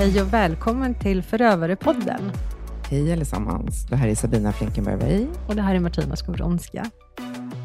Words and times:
Hej 0.00 0.22
och 0.22 0.32
välkommen 0.32 0.94
till 0.94 1.22
Förövarepodden. 1.22 2.32
Hej 2.90 3.12
allesammans. 3.12 3.86
Det 3.90 3.96
här 3.96 4.08
är 4.08 4.14
Sabina 4.14 4.52
Flinkenberg. 4.52 5.28
Och 5.48 5.56
det 5.56 5.62
här 5.62 5.74
är 5.74 5.80
Martina 5.80 6.16
Skowronska. 6.16 6.90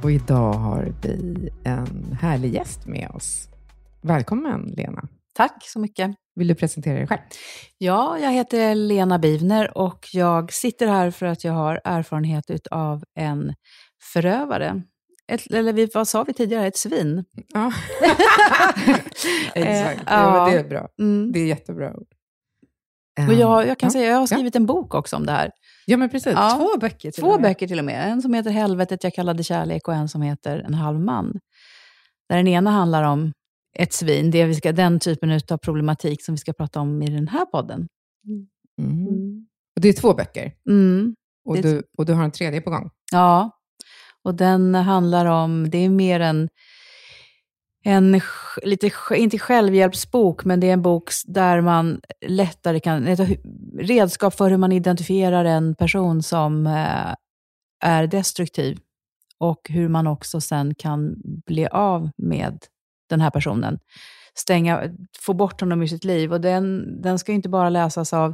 Och 0.04 0.12
idag 0.12 0.54
har 0.54 0.94
vi 1.02 1.50
en 1.64 2.18
härlig 2.22 2.54
gäst 2.54 2.88
med 2.88 3.10
oss. 3.10 3.50
Välkommen 4.02 4.62
Lena. 4.62 5.08
Tack 5.34 5.64
så 5.64 5.80
mycket. 5.80 6.16
Vill 6.36 6.48
du 6.48 6.56
presentera 6.56 6.98
dig 6.98 7.08
själv? 7.08 7.20
Ja, 7.78 8.20
jag 8.20 8.32
heter 8.32 8.76
Lena 8.76 9.20
Bivner 9.20 9.78
och 9.78 10.08
jag 10.14 10.54
sitter 10.54 10.88
här 10.88 11.12
för 11.12 11.26
att 11.26 11.44
jag 11.44 11.54
har 11.54 11.82
erfarenhet 11.84 12.68
av 12.72 13.04
en 13.20 13.54
förövare. 14.14 14.82
Ett, 15.32 15.54
eller 15.54 15.90
vad 15.94 16.08
sa 16.08 16.24
vi 16.24 16.34
tidigare? 16.34 16.68
Ett 16.68 16.78
svin. 16.78 17.26
Ja, 17.54 17.72
exakt. 19.56 20.00
Eh, 20.00 20.04
ja, 20.06 20.32
men 20.32 20.36
ja. 20.36 20.48
det 20.52 20.60
är 20.60 20.70
bra. 20.70 20.88
Mm. 21.00 21.32
Det 21.32 21.40
är 21.40 21.46
jättebra 21.46 21.94
ord. 21.94 22.15
Och 23.18 23.34
jag, 23.34 23.68
jag 23.68 23.80
kan 23.80 23.88
ja. 23.88 23.92
säga, 23.92 24.10
jag 24.10 24.18
har 24.18 24.28
skrivit 24.28 24.56
en 24.56 24.66
bok 24.66 24.94
också 24.94 25.16
om 25.16 25.26
det 25.26 25.32
här. 25.32 25.52
Ja, 25.86 25.98
men 25.98 26.10
precis. 26.10 26.34
Ja. 26.34 26.56
Två 26.58 26.80
böcker 26.80 27.12
till 27.12 27.24
Två 27.24 27.28
och 27.28 27.42
med. 27.42 27.50
böcker 27.52 27.68
till 27.68 27.80
och 27.80 27.86
med. 27.86 28.12
En 28.12 28.22
som 28.22 28.34
heter 28.34 28.52
Helvetet 28.52 29.04
jag 29.04 29.14
kallade 29.14 29.44
kärlek 29.44 29.88
och 29.88 29.94
en 29.94 30.10
som 30.10 30.22
heter 30.22 30.58
En 30.58 30.74
halv 30.74 31.00
man. 31.00 31.40
Där 32.30 32.38
den 32.38 32.48
ena 32.48 32.72
handlar 32.72 33.04
om 33.04 33.32
ett 33.80 33.94
svin, 33.94 34.32
det 34.32 34.46
vi 34.46 34.56
ska, 34.56 34.72
den 34.72 35.00
typen 35.00 35.40
av 35.52 35.58
problematik 35.58 36.24
som 36.24 36.36
vi 36.36 36.40
ska 36.40 36.54
prata 36.54 36.80
om 36.80 37.02
i 37.02 37.10
den 37.10 37.28
här 37.28 37.46
podden. 37.46 37.88
Mm. 38.82 39.48
Och 39.76 39.82
det 39.82 39.90
är 39.90 39.94
två 39.94 40.14
böcker. 40.14 40.54
Mm. 40.70 41.16
Och 41.46 41.62
du, 41.62 41.84
och 41.98 42.06
du 42.06 42.14
har 42.14 42.24
en 42.24 42.32
tredje 42.32 42.62
på 42.62 42.70
gång. 42.70 42.90
Ja, 43.12 43.52
och 44.24 44.36
den 44.36 44.76
handlar 44.76 45.26
om, 45.26 45.70
det 45.70 45.78
är 45.78 45.90
mer 45.90 46.20
en, 46.20 46.50
en 47.88 48.22
lite, 48.64 48.92
inte 49.16 49.40
självhjälpsbok, 49.40 50.46
men 50.46 50.60
det 50.60 50.70
är 50.70 50.74
en 50.74 50.82
bok 50.82 51.10
där 51.26 51.62
man 51.62 52.02
lättare 52.26 52.80
kan, 52.80 53.08
ett 53.08 53.40
redskap 53.80 54.34
för 54.34 54.50
hur 54.50 54.58
man 54.58 54.72
identifierar 54.72 55.46
en 55.46 55.76
person 55.76 56.24
som 56.24 56.68
eh, 56.68 57.14
är 57.84 58.08
destruktiv 58.08 58.80
och 59.38 59.70
hur 59.70 59.90
man 59.90 60.08
också 60.08 60.42
sen 60.42 60.76
kan 60.76 61.16
bli 61.46 61.68
av 61.68 62.10
med 62.18 62.58
den 63.10 63.22
här 63.22 63.30
personen. 63.30 63.80
Stänga, 64.34 64.84
få 65.20 65.34
bort 65.34 65.62
honom 65.62 65.82
ur 65.82 65.88
sitt 65.88 66.04
liv. 66.04 66.34
Och 66.34 66.42
den, 66.42 67.02
den 67.02 67.20
ska 67.20 67.32
ju 67.32 67.36
inte 67.36 67.50
bara 67.50 67.70
läsas 67.70 68.14
av 68.14 68.34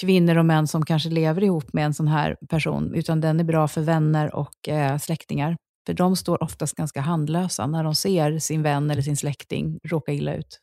kvinnor 0.00 0.38
och 0.38 0.44
män 0.44 0.66
som 0.66 0.84
kanske 0.84 1.08
lever 1.08 1.44
ihop 1.44 1.72
med 1.72 1.86
en 1.86 1.94
sån 1.94 2.08
här 2.08 2.36
person, 2.48 2.94
utan 2.94 3.20
den 3.20 3.40
är 3.40 3.44
bra 3.44 3.68
för 3.68 3.80
vänner 3.80 4.34
och 4.34 4.68
eh, 4.68 4.98
släktingar. 4.98 5.56
För 5.86 5.94
de 5.94 6.16
står 6.16 6.42
oftast 6.42 6.74
ganska 6.76 7.00
handlösa 7.00 7.66
när 7.66 7.84
de 7.84 7.94
ser 7.94 8.38
sin 8.38 8.62
vän 8.62 8.90
eller 8.90 9.02
sin 9.02 9.16
släkting 9.16 9.78
råka 9.84 10.12
illa 10.12 10.34
ut. 10.34 10.60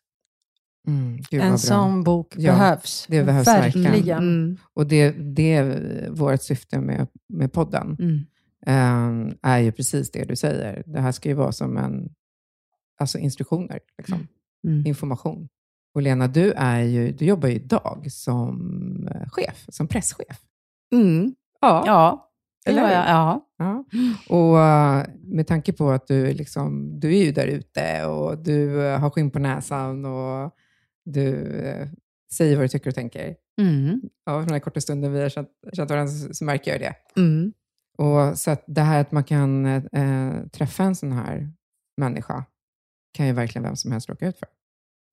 Mm. 0.88 1.19
En 1.31 1.59
sån 1.59 2.03
bok 2.03 2.33
Ja, 2.38 2.52
behövs. 2.52 3.05
det 3.09 3.23
behövs 3.23 3.47
verkligen. 3.47 3.91
verkligen. 3.91 4.17
Mm. 4.17 4.57
Och 4.73 4.88
det, 4.88 5.11
det 5.11 5.53
är 5.53 6.09
vårt 6.09 6.41
syfte 6.41 6.80
med, 6.80 7.07
med 7.30 7.53
podden. 7.53 7.97
Mm. 7.99 8.25
eh, 8.65 9.35
är 9.41 9.59
ju 9.59 9.71
precis 9.71 10.11
det 10.11 10.23
du 10.23 10.35
säger. 10.35 10.83
Det 10.85 10.99
här 10.99 11.11
ska 11.11 11.30
ju 11.30 11.35
vara 11.35 11.52
som 11.52 11.77
en, 11.77 12.09
alltså 12.99 13.17
instruktioner, 13.17 13.80
liksom. 13.97 14.27
Mm. 14.67 14.85
information. 14.87 15.49
Och 15.95 16.02
Lena, 16.02 16.27
du, 16.27 16.52
är 16.52 16.81
ju, 16.81 17.11
du 17.11 17.25
jobbar 17.25 17.49
ju 17.49 17.55
idag 17.55 18.08
som 18.11 19.08
eh, 19.15 19.30
chef, 19.30 19.65
som 19.69 19.87
presschef. 19.87 20.41
Mm. 20.93 21.35
Ja. 21.61 21.83
Ja, 21.85 22.30
Eller 22.66 22.81
jag. 22.81 22.92
Ja. 22.92 23.50
Ja. 23.58 23.86
Och 24.30 24.59
eh, 24.59 25.06
med 25.23 25.47
tanke 25.47 25.73
på 25.73 25.89
att 25.92 26.08
du, 26.08 26.33
liksom, 26.33 27.00
du 27.00 27.16
är 27.16 27.23
ju 27.23 27.31
där 27.31 27.47
ute 27.47 28.05
och 28.05 28.37
du 28.37 28.86
eh, 28.86 28.99
har 28.99 29.10
skinn 29.10 29.32
på 29.32 29.39
näsan 29.39 30.05
och 30.05 30.52
du 31.05 31.58
eh, 31.60 31.87
säger 32.33 32.55
vad 32.55 32.64
du 32.64 32.67
tycker 32.67 32.89
och 32.89 32.95
tänker. 32.95 33.36
Mm. 33.61 34.02
Ja, 34.26 34.37
den 34.37 34.49
här 34.49 34.60
korta 34.60 34.82
stunden 34.82 35.14
vi 35.14 35.21
har 35.21 35.30
känt, 35.30 35.49
känt 35.73 35.89
varandra 35.89 36.11
så, 36.11 36.33
så 36.33 36.45
märker 36.45 36.71
jag 36.71 36.82
det. 36.82 37.21
Mm. 37.21 37.54
Och 37.98 38.37
så 38.37 38.52
att 38.52 38.64
det 38.67 38.82
här 38.82 39.02
att 39.02 39.11
man 39.11 39.23
kan 39.23 39.66
eh, 39.66 40.48
träffa 40.52 40.83
en 40.83 40.95
sån 40.95 41.11
här 41.11 41.52
människa 41.98 42.45
kan 43.14 43.27
ju 43.27 43.33
verkligen 43.33 43.64
vem 43.64 43.76
som 43.76 43.92
helst 43.92 44.10
råka 44.10 44.27
ut 44.27 44.39
för. 44.39 44.48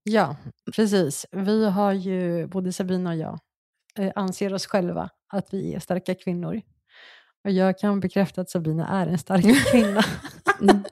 Ja, 0.03 0.36
precis. 0.76 1.26
Vi 1.32 1.70
har 1.70 1.92
ju, 1.92 2.47
både 2.47 2.72
Sabina 2.72 3.10
och 3.10 3.16
jag, 3.16 3.38
eh, 3.98 4.12
anser 4.14 4.54
oss 4.54 4.66
själva 4.66 5.10
att 5.32 5.54
vi 5.54 5.74
är 5.74 5.80
starka 5.80 6.14
kvinnor. 6.14 6.60
Och 7.44 7.50
jag 7.50 7.78
kan 7.78 8.00
bekräfta 8.00 8.40
att 8.40 8.50
Sabina 8.50 8.88
är 8.88 9.06
en 9.06 9.18
stark 9.18 9.66
kvinna. 9.70 10.02
Mm. 10.60 10.82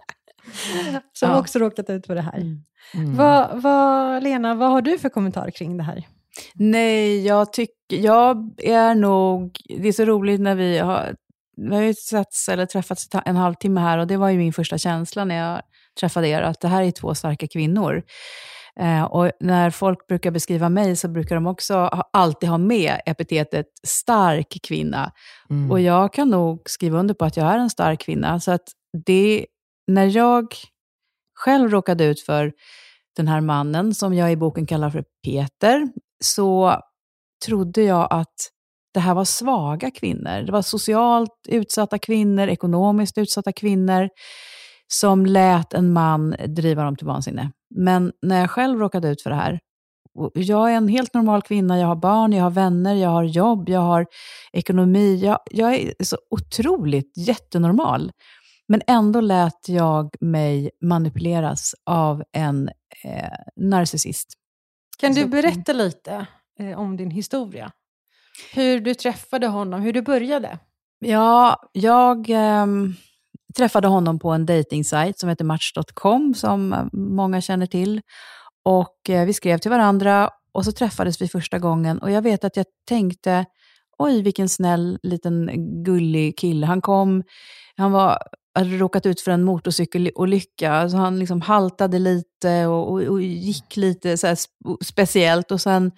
Som 1.13 1.31
Ja. 1.31 1.41
också 1.41 1.59
råkat 1.59 1.91
ut 1.91 2.07
för 2.07 2.15
det 2.15 2.21
här. 2.21 2.39
Mm. 2.39 2.63
Mm. 2.95 3.17
Vad, 3.17 3.63
vad, 3.63 4.23
Lena, 4.23 4.55
vad 4.55 4.71
har 4.71 4.83
du 4.83 4.99
för 4.99 5.09
kommentar 5.09 5.51
kring 5.51 5.77
det 5.77 5.83
här? 5.83 6.07
Nej, 6.55 7.27
jag 7.27 7.53
tycker, 7.53 7.97
jag 7.97 8.51
är 8.63 8.95
nog, 8.95 9.59
det 9.79 9.89
är 9.89 9.93
så 9.93 10.05
roligt 10.05 10.41
när 10.41 10.55
vi 10.55 10.79
har, 10.79 11.15
vi 11.57 11.75
har 11.75 11.83
ju 11.83 11.95
setts 11.95 12.49
eller 12.49 12.67
träffats 12.67 13.09
en 13.25 13.37
halvtimme 13.37 13.81
här 13.81 13.99
och 13.99 14.07
det 14.07 14.17
var 14.17 14.29
ju 14.29 14.39
min 14.39 14.53
första 14.53 14.79
känsla 14.79 15.25
när 15.25 15.35
jag 15.37 15.63
träffade 16.01 16.29
er, 16.29 16.43
att 16.43 16.61
det 16.61 16.69
här 16.69 16.83
är 16.83 16.91
två 16.91 17.15
starka 17.15 17.47
kvinnor. 17.49 18.03
Eh, 18.81 19.05
och 19.05 19.31
när 19.41 19.71
folk 19.71 20.07
brukar 20.07 20.31
beskriva 20.31 20.69
mig 20.69 20.97
så 20.97 21.09
brukar 21.09 21.35
de 21.35 21.47
också 21.47 21.75
ha, 21.75 22.11
alltid 22.13 22.49
ha 22.49 22.59
med 22.59 23.01
epitetet 23.07 23.67
stark 23.83 24.59
kvinna. 24.63 25.13
Mm. 25.51 25.71
Och 25.71 25.81
jag 25.81 26.13
kan 26.13 26.31
nog 26.31 26.63
skriva 26.67 26.99
under 26.99 27.15
på 27.15 27.25
att 27.25 27.37
jag 27.37 27.47
är 27.47 27.59
en 27.59 27.71
stark 27.71 28.01
kvinna. 28.01 28.41
Så 28.41 28.53
att 28.53 28.69
det, 29.07 29.47
när 29.87 30.17
jag 30.17 30.55
själv 31.35 31.71
råkade 31.71 32.05
ut 32.05 32.21
för 32.21 32.53
den 33.17 33.29
här 33.29 33.41
mannen, 33.41 33.95
som 33.95 34.15
jag 34.15 34.33
i 34.33 34.37
boken 34.37 34.67
kallar 34.67 34.91
för 34.91 35.05
Peter, 35.25 35.89
så 36.25 36.81
trodde 37.47 37.83
jag 37.83 38.09
att 38.11 38.51
det 38.95 39.01
här 39.01 39.15
var 39.15 39.25
svaga 39.25 39.91
kvinnor. 39.91 40.43
Det 40.43 40.53
var 40.53 40.63
socialt 40.63 41.31
utsatta 41.49 41.99
kvinnor, 41.99 42.49
ekonomiskt 42.49 43.19
utsatta 43.19 43.53
kvinnor, 43.53 44.09
som 44.89 45.27
lät 45.27 45.75
en 45.75 45.93
man 45.93 46.35
driva 46.47 46.85
dem 46.85 46.97
till 46.97 47.07
vansinne. 47.07 47.53
Men 47.75 48.13
när 48.23 48.41
jag 48.41 48.51
själv 48.51 48.79
råkade 48.79 49.09
ut 49.09 49.23
för 49.23 49.31
det 49.31 49.37
här, 49.37 49.61
jag 50.35 50.73
är 50.73 50.77
en 50.77 50.89
helt 50.89 51.15
normal 51.15 51.43
kvinna, 51.43 51.79
jag 51.79 51.87
har 51.87 51.97
barn, 51.97 52.33
jag 52.33 52.43
har 52.45 52.51
vänner, 52.51 52.95
jag 52.95 53.09
har 53.11 53.23
jobb, 53.25 53.69
jag 53.69 53.81
har 53.81 54.07
ekonomi. 54.53 55.17
Jag, 55.17 55.39
jag 55.51 55.75
är 55.75 55.95
så 56.05 56.17
otroligt 56.31 57.13
jättenormal. 57.17 58.13
Men 58.69 58.83
ändå 58.87 59.21
lät 59.21 59.69
jag 59.69 60.15
mig 60.21 60.71
manipuleras 60.81 61.75
av 61.87 62.23
en 62.33 62.69
eh, 63.05 63.29
narcissist. 63.57 64.29
Kan 64.99 65.13
du 65.15 65.23
Så- 65.23 65.29
berätta 65.29 65.73
lite 65.73 66.27
eh, 66.61 66.79
om 66.79 66.97
din 66.97 67.11
historia? 67.11 67.73
Hur 68.55 68.81
du 68.81 68.95
träffade 68.95 69.47
honom, 69.47 69.81
hur 69.81 69.93
du 69.93 70.03
började? 70.03 70.59
Ja, 70.99 71.57
jag 71.73 72.27
ehm, 72.31 72.95
träffade 73.57 73.89
honom 73.89 74.19
på 74.19 74.31
en 74.31 74.47
dejtingsajt 74.47 75.19
som 75.19 75.29
heter 75.29 75.45
Match.com, 75.45 76.35
som 76.35 76.73
eh, 76.73 76.85
många 76.93 77.41
känner 77.41 77.67
till. 77.67 78.01
Och 78.65 79.11
eh, 79.11 79.27
vi 79.27 79.33
skrev 79.33 79.59
till 79.59 79.71
varandra 79.71 80.31
och 80.53 80.65
så 80.65 80.73
träffades 80.73 81.23
vi 81.23 81.29
första 81.29 81.59
gången. 81.59 81.99
Och 81.99 82.11
jag 82.11 82.23
vet 82.23 82.45
att 82.45 82.57
jag 82.57 82.67
tänkte, 82.89 83.45
oj 83.99 84.23
vilken 84.23 84.49
snäll 84.49 84.99
liten 85.03 85.51
gullig 85.85 86.39
kille. 86.39 86.67
Han 86.67 86.81
kom, 86.81 87.23
han 87.77 87.93
var, 87.93 88.19
hade 88.55 88.77
råkat 88.77 89.07
ut 89.07 89.21
för 89.21 89.31
en 89.31 89.45
motorcykelolycka, 89.45 90.89
så 90.89 90.97
han 90.97 91.19
liksom 91.19 91.41
haltade 91.41 91.99
lite 91.99 92.67
och, 92.67 92.93
och, 92.93 93.03
och 93.03 93.23
gick 93.23 93.77
lite 93.77 94.17
så 94.17 94.27
här 94.27 94.39
speciellt. 94.85 95.51
Och 95.51 95.61
sen 95.61 95.93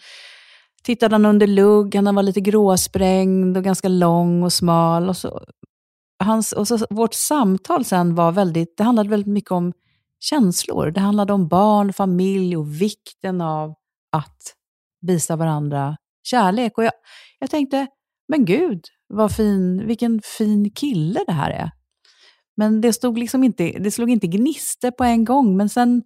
tittade 0.82 1.14
han 1.14 1.24
under 1.24 1.46
lugg, 1.46 1.94
han 1.94 2.14
var 2.14 2.22
lite 2.22 2.40
gråsprängd 2.40 3.56
och 3.56 3.64
ganska 3.64 3.88
lång 3.88 4.42
och 4.42 4.52
smal. 4.52 5.08
Och 5.08 5.16
så, 5.16 5.42
hans, 6.20 6.52
och 6.52 6.68
så, 6.68 6.78
vårt 6.90 7.14
samtal 7.14 7.84
sen 7.84 8.14
var 8.14 8.32
väldigt, 8.32 8.76
det 8.76 8.84
handlade 8.84 9.08
väldigt 9.08 9.32
mycket 9.32 9.50
om 9.50 9.72
känslor. 10.20 10.90
Det 10.90 11.00
handlade 11.00 11.32
om 11.32 11.48
barn, 11.48 11.92
familj 11.92 12.56
och 12.56 12.80
vikten 12.80 13.40
av 13.40 13.74
att 14.12 14.54
visa 15.00 15.36
varandra 15.36 15.96
kärlek. 16.22 16.78
Och 16.78 16.84
jag, 16.84 16.92
jag 17.38 17.50
tänkte, 17.50 17.86
men 18.28 18.44
gud, 18.44 18.84
vad 19.08 19.32
fin, 19.32 19.86
vilken 19.86 20.20
fin 20.24 20.70
kille 20.70 21.24
det 21.26 21.32
här 21.32 21.50
är. 21.50 21.70
Men 22.56 22.80
det, 22.80 22.92
stod 22.92 23.18
liksom 23.18 23.44
inte, 23.44 23.64
det 23.64 23.90
slog 23.90 24.10
inte 24.10 24.26
gnister 24.26 24.90
på 24.90 25.04
en 25.04 25.24
gång. 25.24 25.56
Men 25.56 25.68
sen 25.68 26.02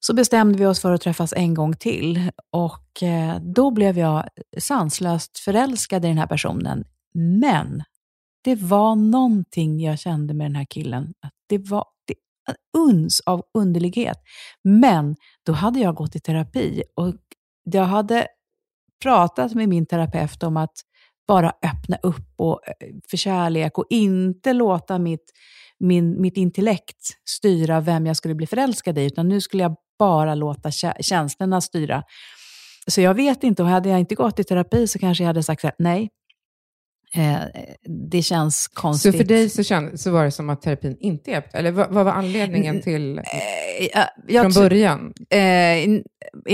så 0.00 0.14
bestämde 0.14 0.58
vi 0.58 0.66
oss 0.66 0.80
för 0.80 0.92
att 0.92 1.00
träffas 1.00 1.32
en 1.32 1.54
gång 1.54 1.76
till. 1.76 2.30
Och 2.50 3.02
eh, 3.02 3.36
då 3.54 3.70
blev 3.70 3.98
jag 3.98 4.28
sanslöst 4.58 5.38
förälskad 5.38 6.04
i 6.04 6.08
den 6.08 6.18
här 6.18 6.26
personen. 6.26 6.84
Men 7.14 7.82
det 8.44 8.54
var 8.54 8.96
någonting 8.96 9.80
jag 9.80 9.98
kände 9.98 10.34
med 10.34 10.44
den 10.44 10.56
här 10.56 10.66
killen. 10.70 11.12
Att 11.20 11.32
det 11.48 11.58
var 11.58 11.84
det, 12.06 12.14
en 12.48 12.80
uns 12.80 13.20
av 13.20 13.42
underlighet. 13.58 14.18
Men 14.64 15.16
då 15.46 15.52
hade 15.52 15.80
jag 15.80 15.94
gått 15.94 16.16
i 16.16 16.20
terapi 16.20 16.82
och 16.96 17.14
jag 17.64 17.84
hade 17.84 18.26
pratat 19.02 19.54
med 19.54 19.68
min 19.68 19.86
terapeut 19.86 20.42
om 20.42 20.56
att 20.56 20.74
bara 21.28 21.48
öppna 21.50 21.96
upp 22.02 22.34
och, 22.36 22.68
eh, 22.68 22.74
för 23.10 23.16
kärlek 23.16 23.78
och 23.78 23.86
inte 23.90 24.52
låta 24.52 24.98
mitt, 24.98 25.32
min, 25.78 26.20
mitt 26.20 26.36
intellekt 26.36 27.06
styra 27.28 27.80
vem 27.80 28.06
jag 28.06 28.16
skulle 28.16 28.34
bli 28.34 28.46
förälskad 28.46 28.98
i, 28.98 29.04
utan 29.04 29.28
nu 29.28 29.40
skulle 29.40 29.62
jag 29.62 29.76
bara 29.98 30.34
låta 30.34 30.70
känslorna 31.00 31.60
styra. 31.60 32.02
så 32.86 33.00
jag 33.00 33.14
vet 33.14 33.44
inte, 33.44 33.62
och 33.62 33.68
hade 33.68 33.88
jag 33.88 34.00
inte 34.00 34.14
gått 34.14 34.38
i 34.38 34.44
terapi 34.44 34.86
så 34.86 34.98
kanske 34.98 35.24
jag 35.24 35.28
hade 35.28 35.42
sagt 35.42 35.60
så 35.60 35.66
här, 35.66 35.74
nej, 35.78 36.08
eh, 37.14 37.36
det 38.10 38.22
känns 38.22 38.68
konstigt. 38.68 39.12
Så 39.12 39.18
för 39.18 39.24
dig 39.24 39.48
så, 39.48 39.62
känd, 39.62 40.00
så 40.00 40.10
var 40.10 40.24
det 40.24 40.30
som 40.30 40.50
att 40.50 40.62
terapin 40.62 40.96
inte 41.00 41.30
hjälpte? 41.30 41.58
Eller 41.58 41.70
vad, 41.70 41.90
vad 41.90 42.04
var 42.04 42.12
anledningen 42.12 42.82
till, 42.82 43.18
Eh, 43.18 44.04
jag 44.28 44.52
från 44.52 44.62
början? 44.62 45.12
Eh, 45.30 45.84
in- 45.84 46.04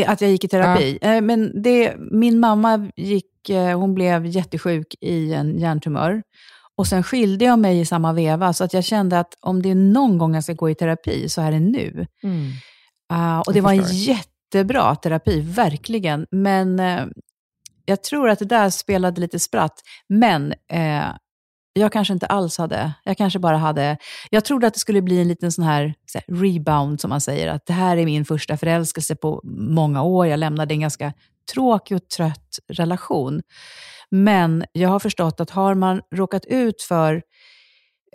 att 0.07 0.21
jag 0.21 0.31
gick 0.31 0.45
i 0.45 0.49
terapi. 0.49 0.99
Eh, 1.03 1.21
men 1.21 1.63
det, 1.63 1.95
min 2.13 2.41
mamma 2.41 2.91
gick, 2.97 3.51
eh, 3.51 3.79
hon 3.81 3.95
blev 3.95 4.27
jättesjuk 4.27 4.95
i 5.01 5.35
en 5.35 5.59
hjärntumör. 5.59 6.23
Och 6.77 6.87
sen 6.87 7.03
skilde 7.03 7.45
jag 7.45 7.59
mig 7.59 7.81
i 7.81 7.85
samma 7.87 8.13
veva, 8.13 8.53
så 8.53 8.65
att 8.65 8.73
jag 8.75 8.85
kände 8.85 9.19
att 9.19 9.35
om 9.41 9.63
det 9.63 9.71
är 9.71 9.75
någon 9.75 10.19
gång 10.19 10.35
jag 10.35 10.45
ska 10.45 10.53
gå 10.53 10.71
i 10.71 10.75
terapi 10.75 11.29
så 11.29 11.43
är 11.43 11.53
det 11.53 11.61
nu. 11.61 12.07
Mm. 12.23 12.51
Ah, 13.09 13.41
och 13.41 13.53
det 13.53 13.61
var 13.61 13.73
en 13.73 13.85
jättebra 13.93 14.95
terapi, 14.97 15.41
verkligen. 15.41 16.27
Men 16.31 16.81
eh, 16.81 17.05
jag 17.89 18.03
tror 18.03 18.31
att 18.31 18.39
det 18.39 18.45
där 18.45 18.71
spelade 18.71 19.21
lite 19.21 19.39
spratt. 19.39 19.83
Men 20.09 20.55
eh, 20.71 21.07
jag 21.73 21.93
kanske 21.93 22.15
inte 22.15 22.27
alls 22.27 22.59
hade, 22.59 22.93
jag 23.05 23.17
kanske 23.17 23.39
bara 23.39 23.57
hade, 23.57 23.97
jag 24.31 24.45
trodde 24.45 24.67
att 24.67 24.75
det 24.75 24.81
skulle 24.81 25.03
bli 25.03 25.21
en 25.21 25.29
liten 25.29 25.53
sån 25.53 25.65
här, 25.65 25.95
så 26.07 26.19
här 26.19 26.43
rebound 26.43 27.01
som 27.01 27.09
man 27.09 27.21
säger, 27.21 27.49
att 27.49 27.67
det 27.67 27.73
här 27.73 27.97
är 27.97 28.05
min 28.05 28.25
första 28.25 28.57
förälskelse 28.57 29.17
på 29.17 29.41
många 29.45 30.03
år. 30.03 30.27
Jag 30.27 30.39
lämnade 30.39 30.75
en 30.75 30.81
ganska 30.81 31.13
tråkig 31.53 31.97
och 31.97 32.09
trött 32.09 32.59
relation. 32.69 33.43
Men 34.11 34.65
jag 34.73 34.89
har 34.89 34.99
förstått 34.99 35.41
att 35.41 35.51
har 35.51 35.75
man 35.75 36.03
råkat 36.15 36.45
ut 36.45 36.83
för 36.83 37.15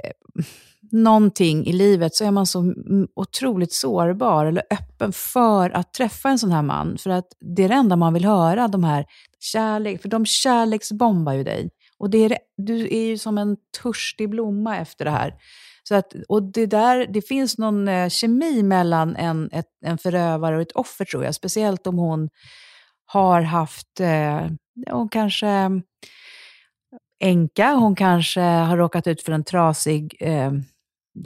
eh, 0.03 0.43
någonting 0.91 1.65
i 1.65 1.73
livet 1.73 2.15
så 2.15 2.25
är 2.25 2.31
man 2.31 2.45
så 2.45 2.73
otroligt 3.15 3.73
sårbar 3.73 4.45
eller 4.45 4.63
öppen 4.69 5.13
för 5.13 5.69
att 5.69 5.93
träffa 5.93 6.29
en 6.29 6.39
sån 6.39 6.51
här 6.51 6.61
man. 6.61 6.97
För 6.97 7.09
att 7.09 7.25
det 7.55 7.63
är 7.63 7.69
det 7.69 7.75
enda 7.75 7.95
man 7.95 8.13
vill 8.13 8.25
höra, 8.25 8.67
de 8.67 8.83
här 8.83 9.05
kärlek, 9.43 10.01
för 10.01 10.09
de 10.09 10.25
kärleksbombar 10.25 11.33
ju 11.33 11.43
dig. 11.43 11.69
Och 11.97 12.09
det 12.09 12.17
är 12.17 12.37
du 12.57 12.83
är 12.95 13.05
ju 13.05 13.17
som 13.17 13.37
en 13.37 13.57
törstig 13.81 14.29
blomma 14.29 14.77
efter 14.77 15.05
det 15.05 15.11
här. 15.11 15.33
Så 15.83 15.95
att, 15.95 16.13
och 16.29 16.43
det, 16.43 16.65
där, 16.65 17.07
det 17.07 17.21
finns 17.21 17.57
någon 17.57 17.87
eh, 17.87 18.09
kemi 18.09 18.63
mellan 18.63 19.15
en, 19.15 19.49
ett, 19.51 19.65
en 19.85 19.97
förövare 19.97 20.55
och 20.55 20.61
ett 20.61 20.71
offer 20.71 21.05
tror 21.05 21.23
jag. 21.23 21.35
Speciellt 21.35 21.87
om 21.87 21.97
hon 21.97 22.29
har 23.05 23.41
haft, 23.41 23.99
eh, 23.99 24.47
hon 24.91 25.09
kanske 25.09 25.81
änka, 27.23 27.73
hon 27.73 27.95
kanske 27.95 28.41
har 28.41 28.77
råkat 28.77 29.07
ut 29.07 29.21
för 29.21 29.31
en 29.31 29.43
trasig 29.43 30.17
eh, 30.19 30.51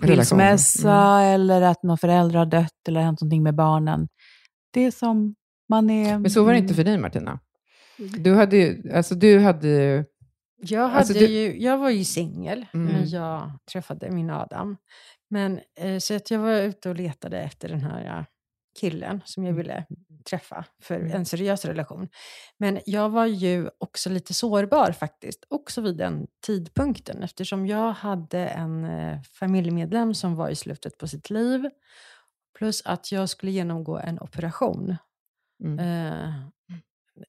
skilsmässa 0.01 1.21
eller 1.21 1.61
att 1.61 1.83
någon 1.83 1.97
förälder 1.97 2.39
har 2.39 2.45
dött 2.45 2.87
eller 2.87 3.01
hänt 3.01 3.21
någonting 3.21 3.43
med 3.43 3.55
barnen. 3.55 4.07
Det 4.73 4.85
är 4.85 4.91
som 4.91 5.35
man 5.69 5.89
är... 5.89 6.19
Men 6.19 6.31
så 6.31 6.43
var 6.43 6.51
det 6.51 6.59
inte 6.59 6.73
för 6.73 6.83
dig 6.83 6.97
Martina. 6.97 7.39
Du 7.97 8.33
hade 8.35 8.57
ju, 8.57 8.91
alltså 8.93 9.15
du 9.15 9.39
hade 9.39 9.67
ju, 9.67 10.05
Jag, 10.61 10.81
hade 10.87 10.95
Alltså, 10.99 11.13
du- 11.13 11.25
ju, 11.27 11.59
jag 11.61 11.77
var 11.77 11.89
ju 11.89 12.03
singel 12.03 12.65
Mm. 12.73 12.87
när 12.87 13.13
jag 13.15 13.51
träffade 13.71 14.11
min 14.11 14.29
Adam. 14.29 14.77
Men, 15.29 15.59
eh, 15.79 15.97
så 15.99 16.15
att 16.15 16.31
jag 16.31 16.39
var 16.39 16.61
ute 16.61 16.89
och 16.89 16.95
letade 16.95 17.39
efter 17.39 17.69
den 17.69 17.81
här 17.81 18.25
killen 18.79 19.21
som 19.25 19.43
jag 19.45 19.53
ville 19.53 19.85
träffa 20.29 20.65
för 20.83 20.99
en 20.99 21.25
seriös 21.25 21.65
relation. 21.65 22.07
Men 22.57 22.79
jag 22.85 23.09
var 23.09 23.25
ju 23.25 23.69
också 23.77 24.09
lite 24.09 24.33
sårbar 24.33 24.91
faktiskt, 24.91 25.45
också 25.49 25.81
vid 25.81 25.97
den 25.97 26.27
tidpunkten 26.45 27.23
eftersom 27.23 27.67
jag 27.67 27.91
hade 27.93 28.47
en 28.47 28.85
eh, 28.85 29.21
familjemedlem 29.39 30.13
som 30.13 30.35
var 30.35 30.49
i 30.49 30.55
slutet 30.55 30.97
på 30.97 31.07
sitt 31.07 31.29
liv. 31.29 31.69
Plus 32.57 32.81
att 32.85 33.11
jag 33.11 33.29
skulle 33.29 33.51
genomgå 33.51 33.97
en 33.97 34.19
operation 34.19 34.95
mm. 35.63 35.79
eh, 35.79 36.33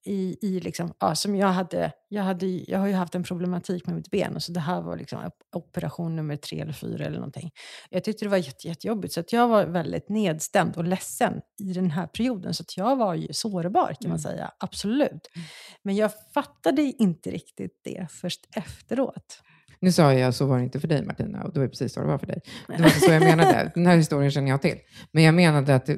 i, 0.07 0.39
i 0.43 0.61
liksom, 0.61 0.95
ja, 1.01 1.15
som 1.15 1.37
jag 1.37 1.49
hade, 1.49 1.93
jag 2.09 2.23
hade, 2.23 2.47
jag 2.47 2.79
har 2.79 2.87
ju 2.87 2.93
haft 2.93 3.15
en 3.15 3.23
problematik 3.23 3.87
med 3.87 3.97
mitt 3.97 4.11
ben, 4.11 4.37
och 4.37 4.43
så 4.43 4.53
det 4.53 4.61
här 4.61 4.83
var 4.83 4.97
liksom 4.97 5.19
op- 5.19 5.57
operation 5.57 6.17
nummer 6.17 6.37
tre 6.37 6.61
eller 6.61 6.73
fyra 6.73 7.05
eller 7.05 7.17
någonting. 7.17 7.51
Jag 7.91 8.05
tyckte 8.05 8.25
det 8.25 8.29
var 8.29 8.37
jätte, 8.37 8.69
jättejobbigt, 8.69 9.15
så 9.15 9.21
att 9.21 9.33
jag 9.33 9.49
var 9.49 9.67
väldigt 9.67 10.09
nedstämd 10.09 10.77
och 10.77 10.85
ledsen 10.85 11.41
i 11.63 11.73
den 11.73 11.91
här 11.91 12.07
perioden, 12.07 12.55
så 12.55 12.63
att 12.63 12.77
jag 12.77 12.97
var 12.97 13.15
ju 13.15 13.29
sårbar 13.31 13.97
kan 14.01 14.11
man 14.11 14.19
säga, 14.19 14.51
absolut. 14.59 15.29
Men 15.83 15.97
jag 15.97 16.11
fattade 16.35 16.83
inte 16.83 17.31
riktigt 17.31 17.81
det 17.85 18.07
först 18.11 18.41
efteråt. 18.57 19.43
Nu 19.81 19.93
sa 19.93 20.13
jag 20.15 20.35
så 20.35 20.47
var 20.47 20.59
det 20.59 20.65
inte 20.65 20.81
för 20.81 20.89
dig 20.89 21.05
Martina, 21.05 21.45
och 21.45 21.53
det 21.53 21.61
var 21.61 21.69
precis 21.69 21.93
så 21.93 22.01
det 22.01 22.07
var 22.07 22.19
för 22.19 22.27
dig. 22.27 22.41
Det 22.67 22.83
var 22.83 22.87
inte 22.87 23.01
så 23.01 23.13
jag 23.13 23.23
menade. 23.23 23.73
Den 23.75 23.87
här 23.87 23.97
historien 23.97 24.31
känner 24.31 24.49
jag 24.49 24.63
till. 24.63 24.79
Men 25.13 25.23
jag 25.23 25.35
menade 25.35 25.75
att, 25.75 25.89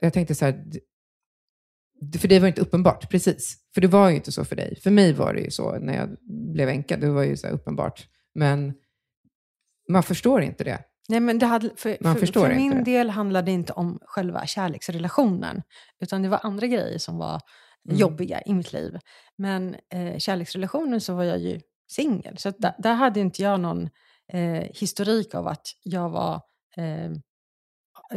jag 0.00 0.12
tänkte 0.12 0.34
så 0.34 0.44
här, 0.44 0.64
för 2.20 2.28
dig 2.28 2.38
var 2.38 2.44
det 2.46 2.48
inte 2.48 2.60
uppenbart, 2.60 3.10
precis. 3.10 3.56
För 3.74 3.80
det 3.80 3.86
var 3.88 4.08
ju 4.10 4.16
inte 4.16 4.32
så 4.32 4.44
för 4.44 4.56
dig. 4.56 4.80
För 4.82 4.90
mig 4.90 5.12
var 5.12 5.34
det 5.34 5.40
ju 5.40 5.50
så 5.50 5.78
när 5.78 5.94
jag 5.96 6.08
blev 6.54 6.68
änka, 6.68 6.96
det 6.96 7.10
var 7.10 7.22
ju 7.22 7.36
så 7.36 7.48
uppenbart. 7.48 8.06
Men 8.34 8.74
man 9.88 10.02
förstår 10.02 10.42
inte 10.42 10.64
det. 10.64 10.78
Nej, 11.08 11.20
men 11.20 11.38
det 11.38 11.46
hade, 11.46 11.70
för, 11.76 11.96
Man 12.00 12.14
för, 12.14 12.20
förstår 12.20 12.46
för 12.46 12.54
min 12.54 12.76
det. 12.76 12.82
del 12.84 13.10
handlade 13.10 13.46
det 13.46 13.52
inte 13.52 13.72
om 13.72 13.98
själva 14.02 14.46
kärleksrelationen, 14.46 15.62
utan 16.00 16.22
det 16.22 16.28
var 16.28 16.40
andra 16.42 16.66
grejer 16.66 16.98
som 16.98 17.18
var 17.18 17.40
Mm. 17.88 17.98
jobbiga 17.98 18.42
i 18.42 18.54
mitt 18.54 18.72
liv. 18.72 18.98
Men 19.38 19.76
eh, 19.94 20.18
kärleksrelationen 20.18 21.00
så 21.00 21.14
var 21.14 21.24
jag 21.24 21.38
ju 21.38 21.60
singel, 21.90 22.38
så 22.38 22.50
där, 22.58 22.74
där 22.78 22.94
hade 22.94 23.20
inte 23.20 23.42
jag 23.42 23.60
någon 23.60 23.88
eh, 24.32 24.64
historik 24.74 25.34
av 25.34 25.48
att 25.48 25.66
jag 25.82 26.08
var, 26.10 26.34
eh, 26.76 27.10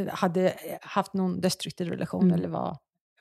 hade 0.09 0.53
haft 0.81 1.13
någon 1.13 1.41
destruktiv 1.41 1.87
relation 1.87 2.23
Mm. 2.23 2.35
eller 2.35 2.47
var 2.49 2.77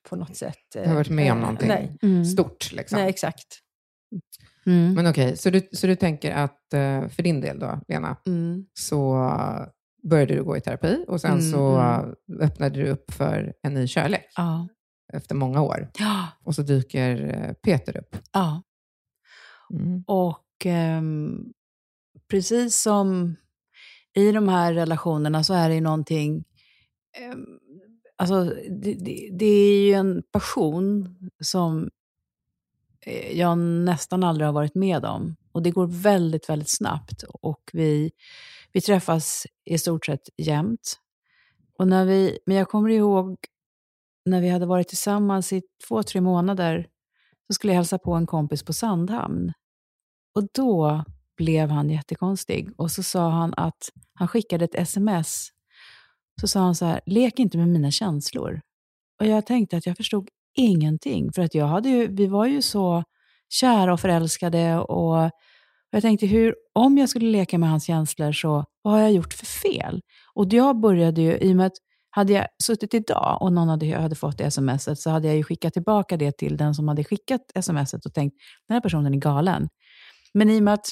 på 0.08 0.16
något 0.16 0.36
sätt... 0.36 0.56
Jag 0.74 0.86
har 0.86 0.94
varit 0.94 1.10
med 1.10 1.32
om 1.32 1.38
eh, 1.38 1.42
någonting 1.42 1.68
Nej, 1.68 1.96
Mm. 2.02 2.24
stort. 2.24 2.72
Liksom. 2.72 2.98
nej 2.98 3.08
exakt. 3.08 3.46
Mm. 4.66 4.94
Men 4.94 5.06
okej, 5.06 5.36
så, 5.36 5.50
du, 5.50 5.68
så 5.72 5.86
du 5.86 5.96
tänker 5.96 6.30
att 6.32 6.72
eh, 6.74 7.08
för 7.08 7.22
din 7.22 7.40
del 7.40 7.58
då, 7.58 7.80
Lena, 7.88 8.16
Mm. 8.26 8.64
så 8.74 9.14
började 10.10 10.34
du 10.34 10.44
gå 10.44 10.56
i 10.56 10.60
terapi 10.60 11.04
och 11.08 11.20
sen 11.20 11.30
Mm, 11.38 11.50
så 11.52 11.76
mm. 11.76 12.14
öppnade 12.40 12.82
du 12.82 12.88
upp 12.88 13.12
för 13.12 13.54
en 13.62 13.74
ny 13.74 13.86
kärlek 13.86 14.24
Ja. 14.36 14.68
efter 15.12 15.34
många 15.34 15.62
år. 15.62 15.90
Ja. 15.98 16.28
Och 16.44 16.54
så 16.54 16.62
dyker 16.62 17.34
eh, 17.34 17.52
Peter 17.52 17.96
upp. 17.96 18.16
ja. 18.32 18.62
Mm. 19.72 20.04
Och 20.06 20.46
ehm, 20.64 21.38
precis 22.30 22.82
som 22.82 23.36
i 24.14 24.32
de 24.32 24.48
här 24.48 24.72
relationerna 24.74 25.44
så 25.44 25.54
är 25.54 25.68
det 25.68 25.74
ju 25.74 25.80
någonting... 25.80 26.44
ehm, 27.18 27.46
alltså, 28.22 28.44
det, 28.70 28.94
det, 28.94 29.28
det 29.32 29.46
är 29.46 29.86
ju 29.86 29.92
en 29.92 30.22
passion 30.32 31.16
som 31.40 31.90
eh, 33.00 33.38
jag 33.38 33.58
nästan 33.58 34.24
aldrig 34.24 34.48
har 34.48 34.52
varit 34.52 34.74
med 34.74 35.04
om. 35.04 35.36
Och 35.52 35.62
det 35.62 35.70
går 35.70 35.86
väldigt, 35.86 36.48
väldigt 36.48 36.70
snabbt. 36.70 37.22
Och 37.22 37.70
vi, 37.72 38.10
vi 38.72 38.80
träffas 38.80 39.46
i 39.64 39.78
stort 39.78 40.06
sett 40.06 40.28
jämt. 40.36 40.98
Och 41.78 41.88
när 41.88 42.04
vi, 42.04 42.38
men 42.46 42.56
jag 42.56 42.68
kommer 42.68 42.90
ihåg 42.90 43.36
när 44.24 44.40
vi 44.40 44.48
hade 44.48 44.66
varit 44.66 44.88
tillsammans 44.88 45.52
i 45.52 45.62
två, 45.88 46.02
tre 46.02 46.20
månader 46.20 46.86
så 47.46 47.54
skulle 47.54 47.72
jag 47.72 47.76
hälsa 47.76 47.98
på 47.98 48.14
en 48.14 48.26
kompis 48.26 48.62
på 48.62 48.72
Sandhamn. 48.72 49.52
Och 50.34 50.48
då 50.54 51.04
blev 51.36 51.70
han 51.70 51.90
jättekonstig. 51.90 52.70
Och 52.76 52.90
så 52.90 53.02
sa 53.02 53.30
han 53.30 53.54
att 53.56 53.90
han 54.14 54.28
skickade 54.28 54.64
ett 54.64 54.74
sms. 54.74 55.48
Så 56.42 56.48
sa 56.48 56.60
han 56.60 56.74
så 56.74 56.84
här, 56.84 57.00
lek 57.06 57.38
inte 57.38 57.58
med 57.58 57.68
mina 57.68 57.90
känslor. 57.90 58.60
Och 59.20 59.26
jag 59.26 59.46
tänkte 59.46 59.76
att 59.76 59.86
jag 59.86 59.96
förstod 59.96 60.28
ingenting. 60.56 61.32
För 61.32 61.42
att 61.42 61.54
jag 61.54 61.66
hade 61.66 61.88
ju, 61.88 62.06
vi 62.06 62.26
var 62.26 62.46
ju 62.46 62.62
så 62.62 63.04
kära 63.48 63.92
och 63.92 64.00
förälskade. 64.00 64.78
Och 64.78 65.30
jag 65.90 66.02
tänkte, 66.02 66.26
hur, 66.26 66.54
om 66.72 66.98
jag 66.98 67.08
skulle 67.08 67.30
leka 67.30 67.58
med 67.58 67.70
hans 67.70 67.84
känslor, 67.84 68.32
så 68.32 68.64
vad 68.82 68.94
har 68.94 69.00
jag 69.00 69.12
gjort 69.12 69.32
för 69.32 69.46
fel? 69.46 70.00
Och 70.34 70.52
jag 70.52 70.80
började 70.80 71.20
ju, 71.20 71.38
i 71.38 71.52
och 71.52 71.56
med 71.56 71.66
att 71.66 71.76
hade 72.10 72.32
jag 72.32 72.46
suttit 72.62 72.94
idag 72.94 73.38
och 73.40 73.52
någon 73.52 73.68
hade, 73.68 74.00
hade 74.00 74.14
fått 74.14 74.38
det 74.38 74.50
smset, 74.50 74.98
så 74.98 75.10
hade 75.10 75.28
jag 75.28 75.36
ju 75.36 75.44
skickat 75.44 75.72
tillbaka 75.72 76.16
det 76.16 76.38
till 76.38 76.56
den 76.56 76.74
som 76.74 76.88
hade 76.88 77.04
skickat 77.04 77.40
smset 77.60 78.06
och 78.06 78.14
tänkt, 78.14 78.36
den 78.68 78.74
här 78.74 78.80
personen 78.80 79.14
är 79.14 79.18
galen. 79.18 79.68
Men 80.34 80.50
i 80.50 80.58
och 80.58 80.62
med 80.62 80.74
att 80.74 80.86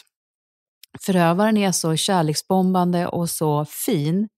förövaren 1.01 1.57
är 1.57 1.73
så 1.73 1.97
kärleksbombande 1.97 3.07
och 3.07 3.31
så 3.31 3.65
fin, 3.65 4.29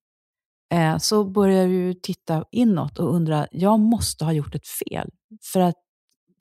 eh, 0.73 0.99
så 0.99 1.25
börjar 1.25 1.59
jag 1.59 1.69
ju 1.69 1.95
titta 1.95 2.45
inåt 2.51 2.99
och 2.99 3.15
undra, 3.15 3.47
jag 3.51 3.81
måste 3.81 4.25
ha 4.25 4.33
gjort 4.33 4.55
ett 4.55 4.69
fel. 4.69 5.11
För 5.53 5.61
att 5.61 5.75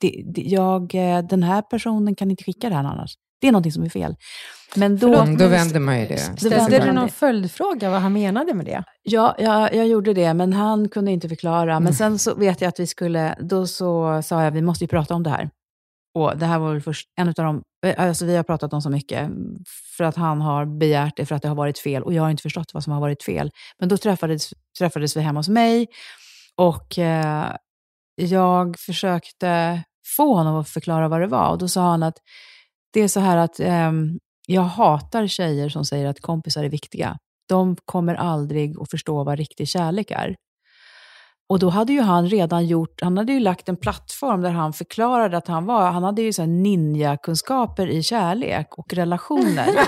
det, 0.00 0.22
det, 0.34 0.42
jag, 0.42 0.94
eh, 0.94 1.18
den 1.24 1.42
här 1.42 1.62
personen 1.62 2.14
kan 2.14 2.30
inte 2.30 2.44
skicka 2.44 2.68
det 2.68 2.74
här 2.74 2.84
annars. 2.84 3.14
Det 3.40 3.48
är 3.48 3.52
någonting 3.52 3.72
som 3.72 3.82
är 3.82 3.88
fel. 3.88 4.16
Men 4.76 4.98
då, 4.98 5.06
Förlåt, 5.06 5.22
Mm, 5.22 5.36
då 5.36 5.48
vänder 5.48 5.80
man 5.80 6.00
ju 6.00 6.06
det. 6.06 6.18
Ställde 6.18 6.78
du 6.78 6.92
någon 6.92 7.08
följdfråga 7.08 7.90
vad 7.90 8.00
han 8.00 8.12
menade 8.12 8.54
med 8.54 8.66
det? 8.66 8.84
Ja, 9.02 9.34
jag, 9.38 9.74
jag 9.74 9.88
gjorde 9.88 10.14
det, 10.14 10.34
men 10.34 10.52
han 10.52 10.88
kunde 10.88 11.10
inte 11.10 11.28
förklara. 11.28 11.72
Mm. 11.72 11.84
Men 11.84 11.94
sen 11.94 12.18
så 12.18 12.34
vet 12.34 12.60
jag 12.60 12.68
att 12.68 12.80
vi 12.80 12.86
skulle, 12.86 13.36
då 13.40 13.66
så 13.66 14.22
sa 14.22 14.44
jag, 14.44 14.50
vi 14.50 14.62
måste 14.62 14.84
ju 14.84 14.88
prata 14.88 15.14
om 15.14 15.22
det 15.22 15.30
här. 15.30 15.50
Och 16.14 16.38
det 16.38 16.46
här 16.46 16.58
var 16.58 16.72
väl 16.72 16.82
först 16.82 17.08
en 17.16 17.28
av 17.28 17.34
de, 17.34 17.62
eh, 17.86 18.08
alltså 18.08 18.24
vi 18.24 18.36
har 18.36 18.42
pratat 18.42 18.72
om 18.72 18.82
så 18.82 18.90
mycket, 18.90 19.30
för 20.02 20.08
att 20.08 20.16
han 20.16 20.40
har 20.40 20.64
begärt 20.64 21.16
det 21.16 21.26
för 21.26 21.34
att 21.34 21.42
det 21.42 21.48
har 21.48 21.54
varit 21.54 21.78
fel, 21.78 22.02
och 22.02 22.14
jag 22.14 22.22
har 22.22 22.30
inte 22.30 22.42
förstått 22.42 22.74
vad 22.74 22.84
som 22.84 22.92
har 22.92 23.00
varit 23.00 23.22
fel. 23.22 23.50
Men 23.78 23.88
då 23.88 23.96
träffades, 23.96 24.50
träffades 24.78 25.16
vi 25.16 25.20
hemma 25.20 25.40
hos 25.40 25.48
mig, 25.48 25.86
och 26.56 26.98
eh, 26.98 27.56
jag 28.16 28.78
försökte 28.78 29.82
få 30.16 30.34
honom 30.34 30.56
att 30.56 30.68
förklara 30.68 31.08
vad 31.08 31.20
det 31.20 31.26
var. 31.26 31.50
Och 31.50 31.58
då 31.58 31.68
sa 31.68 31.80
han 31.90 32.02
att 32.02 32.16
det 32.92 33.00
är 33.00 33.08
så 33.08 33.20
här 33.20 33.36
att 33.36 33.60
eh, 33.60 33.92
jag 34.46 34.62
hatar 34.62 35.26
tjejer 35.26 35.68
som 35.68 35.84
säger 35.84 36.06
att 36.06 36.20
kompisar 36.20 36.64
är 36.64 36.68
viktiga. 36.68 37.16
De 37.48 37.76
kommer 37.84 38.14
aldrig 38.14 38.80
att 38.80 38.90
förstå 38.90 39.24
vad 39.24 39.38
riktig 39.38 39.68
kärlek 39.68 40.10
är. 40.10 40.36
Och 41.52 41.58
då 41.58 41.68
hade 41.68 41.92
ju 41.92 42.00
han 42.00 42.28
redan 42.28 42.66
gjort, 42.66 43.00
han 43.02 43.16
hade 43.18 43.32
ju 43.32 43.40
lagt 43.40 43.68
en 43.68 43.76
plattform 43.76 44.40
där 44.42 44.50
han 44.50 44.72
förklarade 44.72 45.36
att 45.36 45.48
han 45.48 45.66
var, 45.66 45.90
han 45.90 46.02
hade 46.02 46.22
ju 46.22 46.32
så 46.32 46.42
ninja-kunskaper 46.42 47.86
i 47.86 48.02
kärlek 48.02 48.78
och 48.78 48.94
relationer. 48.94 49.66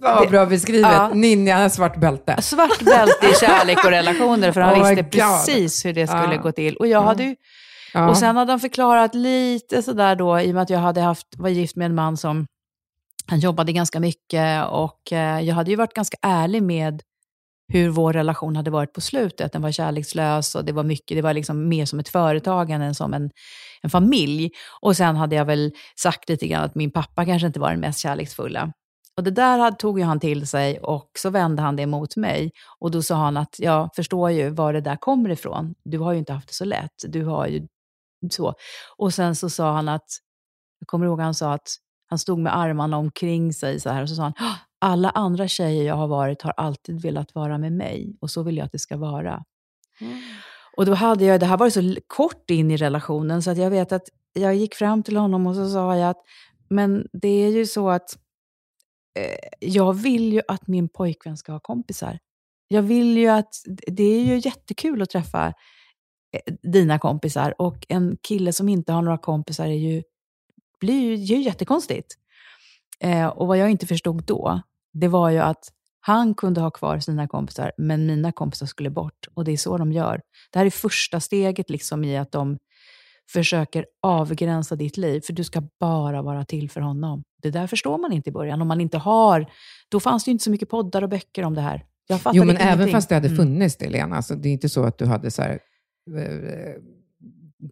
Vad 0.00 0.30
bra 0.30 0.46
beskrivet. 0.46 0.92
Ja. 0.92 1.10
Ninja, 1.14 1.70
svart 1.70 1.96
bälte. 1.96 2.42
Svart 2.42 2.80
bälte 2.82 3.26
i 3.26 3.34
kärlek 3.34 3.84
och 3.84 3.90
relationer, 3.90 4.52
för 4.52 4.60
han 4.60 4.80
Oh 4.82 4.88
visste 4.88 5.04
precis 5.04 5.84
hur 5.84 5.92
det 5.92 6.06
skulle 6.06 6.34
Ja. 6.34 6.42
gå 6.42 6.52
till. 6.52 6.76
Och 6.76 6.86
jag 6.86 7.02
hade 7.02 7.24
ju. 7.24 7.36
Och 8.08 8.16
sen 8.16 8.36
hade 8.36 8.52
han 8.52 8.60
förklarat 8.60 9.14
lite 9.14 9.82
sådär 9.82 10.16
då, 10.16 10.40
i 10.40 10.50
och 10.50 10.54
med 10.54 10.62
att 10.62 10.70
jag 10.70 10.78
hade 10.78 11.00
haft, 11.00 11.26
var 11.38 11.48
gift 11.48 11.76
med 11.76 11.86
en 11.86 11.94
man 11.94 12.16
som 12.16 12.46
han 13.26 13.38
jobbade 13.38 13.72
ganska 13.72 14.00
mycket 14.00 14.66
och 14.70 15.12
eh, 15.12 15.40
jag 15.40 15.54
hade 15.54 15.70
ju 15.70 15.76
varit 15.76 15.94
ganska 15.94 16.16
ärlig 16.22 16.62
med 16.62 17.02
hur 17.72 17.88
vår 17.88 18.12
relation 18.12 18.56
hade 18.56 18.70
varit 18.70 18.92
på 18.92 19.00
slutet. 19.00 19.52
Den 19.52 19.62
var 19.62 19.72
kärlekslös 19.72 20.54
och 20.54 20.64
det 20.64 20.72
var 20.72 20.84
mycket, 20.84 21.16
det 21.16 21.22
var 21.22 21.34
liksom 21.34 21.68
mer 21.68 21.86
som 21.86 21.98
ett 21.98 22.08
företagande 22.08 22.86
än 22.86 22.94
som 22.94 23.14
en, 23.14 23.30
en 23.82 23.90
familj. 23.90 24.50
Och 24.80 24.96
sen 24.96 25.16
hade 25.16 25.36
jag 25.36 25.44
väl 25.44 25.72
sagt 25.96 26.28
lite 26.28 26.46
grann 26.46 26.64
att 26.64 26.74
min 26.74 26.90
pappa 26.90 27.24
kanske 27.24 27.46
inte 27.46 27.60
var 27.60 27.70
den 27.70 27.80
mest 27.80 27.98
kärleksfulla. 27.98 28.72
Och 29.16 29.22
det 29.22 29.30
där 29.30 29.70
tog 29.70 29.98
ju 29.98 30.04
han 30.04 30.20
till 30.20 30.46
sig 30.46 30.78
och 30.78 31.10
så 31.18 31.30
vände 31.30 31.62
han 31.62 31.76
det 31.76 31.86
mot 31.86 32.16
mig. 32.16 32.50
Och 32.78 32.90
då 32.90 33.02
sa 33.02 33.14
han 33.14 33.36
att 33.36 33.54
jag 33.58 33.90
förstår 33.96 34.30
ju 34.30 34.50
var 34.50 34.72
det 34.72 34.80
där 34.80 34.96
kommer 34.96 35.30
ifrån. 35.30 35.74
Du 35.84 35.98
har 35.98 36.12
ju 36.12 36.18
inte 36.18 36.32
haft 36.32 36.48
det 36.48 36.54
så 36.54 36.64
lätt. 36.64 37.04
Du 37.08 37.24
har 37.24 37.46
ju 37.46 37.66
så. 38.30 38.54
Och 38.96 39.14
sen 39.14 39.36
så 39.36 39.50
sa 39.50 39.72
han 39.72 39.88
att, 39.88 40.06
jag 40.80 40.86
kommer 40.86 41.06
ihåg 41.06 41.20
han 41.20 41.34
sa 41.34 41.52
att 41.52 41.68
han 42.08 42.18
stod 42.18 42.38
med 42.38 42.56
armarna 42.56 42.96
omkring 42.96 43.52
sig 43.52 43.80
så 43.80 43.90
här 43.90 44.02
och 44.02 44.08
så 44.08 44.14
sa 44.14 44.22
han, 44.22 44.34
alla 44.82 45.10
andra 45.10 45.48
tjejer 45.48 45.84
jag 45.84 45.94
har 45.94 46.08
varit 46.08 46.42
har 46.42 46.54
alltid 46.56 47.02
velat 47.02 47.34
vara 47.34 47.58
med 47.58 47.72
mig 47.72 48.16
och 48.20 48.30
så 48.30 48.42
vill 48.42 48.56
jag 48.56 48.64
att 48.64 48.72
det 48.72 48.78
ska 48.78 48.96
vara. 48.96 49.44
Och 50.76 50.86
då 50.86 50.94
hade 50.94 51.24
jag, 51.24 51.40
det 51.40 51.46
här 51.46 51.56
var 51.56 51.70
så 51.70 51.96
kort 52.06 52.50
in 52.50 52.70
i 52.70 52.76
relationen 52.76 53.42
så 53.42 53.50
att 53.50 53.58
jag 53.58 53.70
vet 53.70 53.92
att 53.92 54.08
jag 54.32 54.54
gick 54.54 54.74
fram 54.74 55.02
till 55.02 55.16
honom 55.16 55.46
och 55.46 55.54
så 55.54 55.68
sa 55.68 55.96
jag 55.96 56.10
att, 56.10 56.22
men 56.68 57.06
det 57.12 57.28
är 57.28 57.50
ju 57.50 57.66
så 57.66 57.90
att 57.90 58.18
eh, 59.18 59.48
jag 59.60 59.92
vill 59.92 60.32
ju 60.32 60.42
att 60.48 60.66
min 60.66 60.88
pojkvän 60.88 61.36
ska 61.36 61.52
ha 61.52 61.60
kompisar. 61.60 62.18
Jag 62.68 62.82
vill 62.82 63.18
ju 63.18 63.28
att, 63.28 63.54
det 63.86 64.02
är 64.02 64.24
ju 64.24 64.38
jättekul 64.38 65.02
att 65.02 65.10
träffa 65.10 65.46
eh, 66.32 66.54
dina 66.62 66.98
kompisar 66.98 67.54
och 67.58 67.86
en 67.88 68.16
kille 68.22 68.52
som 68.52 68.68
inte 68.68 68.92
har 68.92 69.02
några 69.02 69.18
kompisar 69.18 69.66
är 69.66 69.70
ju, 69.70 70.02
blir 70.80 71.00
ju, 71.00 71.12
är 71.12 71.36
ju 71.36 71.42
jättekonstigt. 71.42 72.14
Eh, 73.00 73.26
och 73.26 73.46
vad 73.46 73.58
jag 73.58 73.70
inte 73.70 73.86
förstod 73.86 74.24
då, 74.24 74.62
det 74.92 75.08
var 75.08 75.30
ju 75.30 75.38
att 75.38 75.64
han 76.00 76.34
kunde 76.34 76.60
ha 76.60 76.70
kvar 76.70 76.98
sina 76.98 77.28
kompisar, 77.28 77.72
men 77.78 78.06
mina 78.06 78.32
kompisar 78.32 78.66
skulle 78.66 78.90
bort. 78.90 79.28
Och 79.34 79.44
det 79.44 79.52
är 79.52 79.56
så 79.56 79.78
de 79.78 79.92
gör. 79.92 80.20
Det 80.52 80.58
här 80.58 80.66
är 80.66 80.70
första 80.70 81.20
steget 81.20 81.70
liksom 81.70 82.04
i 82.04 82.16
att 82.18 82.32
de 82.32 82.58
försöker 83.32 83.86
avgränsa 84.02 84.76
ditt 84.76 84.96
liv, 84.96 85.20
för 85.20 85.32
du 85.32 85.44
ska 85.44 85.62
bara 85.80 86.22
vara 86.22 86.44
till 86.44 86.70
för 86.70 86.80
honom. 86.80 87.22
Det 87.42 87.50
där 87.50 87.66
förstår 87.66 87.98
man 87.98 88.12
inte 88.12 88.28
i 88.30 88.32
början. 88.32 88.62
Om 88.62 88.68
man 88.68 88.80
inte 88.80 88.98
har, 88.98 89.46
då 89.88 90.00
fanns 90.00 90.24
det 90.24 90.28
ju 90.28 90.32
inte 90.32 90.44
så 90.44 90.50
mycket 90.50 90.68
poddar 90.68 91.02
och 91.02 91.08
böcker 91.08 91.42
om 91.44 91.54
det 91.54 91.60
här. 91.60 91.84
Jag 92.06 92.20
fattade 92.20 92.38
Jo, 92.38 92.44
men 92.44 92.56
även 92.56 92.74
ingenting. 92.74 92.92
fast 92.92 93.08
det 93.08 93.14
hade 93.14 93.26
Mm. 93.28 93.36
funnits 93.36 93.76
det, 93.76 93.88
Lena, 93.90 94.16
alltså, 94.16 94.34
det 94.34 94.48
är 94.48 94.52
inte 94.52 94.68
så 94.68 94.84
att 94.84 94.98
du 94.98 95.06
hade 95.06 95.30
så 95.30 95.42
här... 95.42 95.58
eh, 96.18 96.74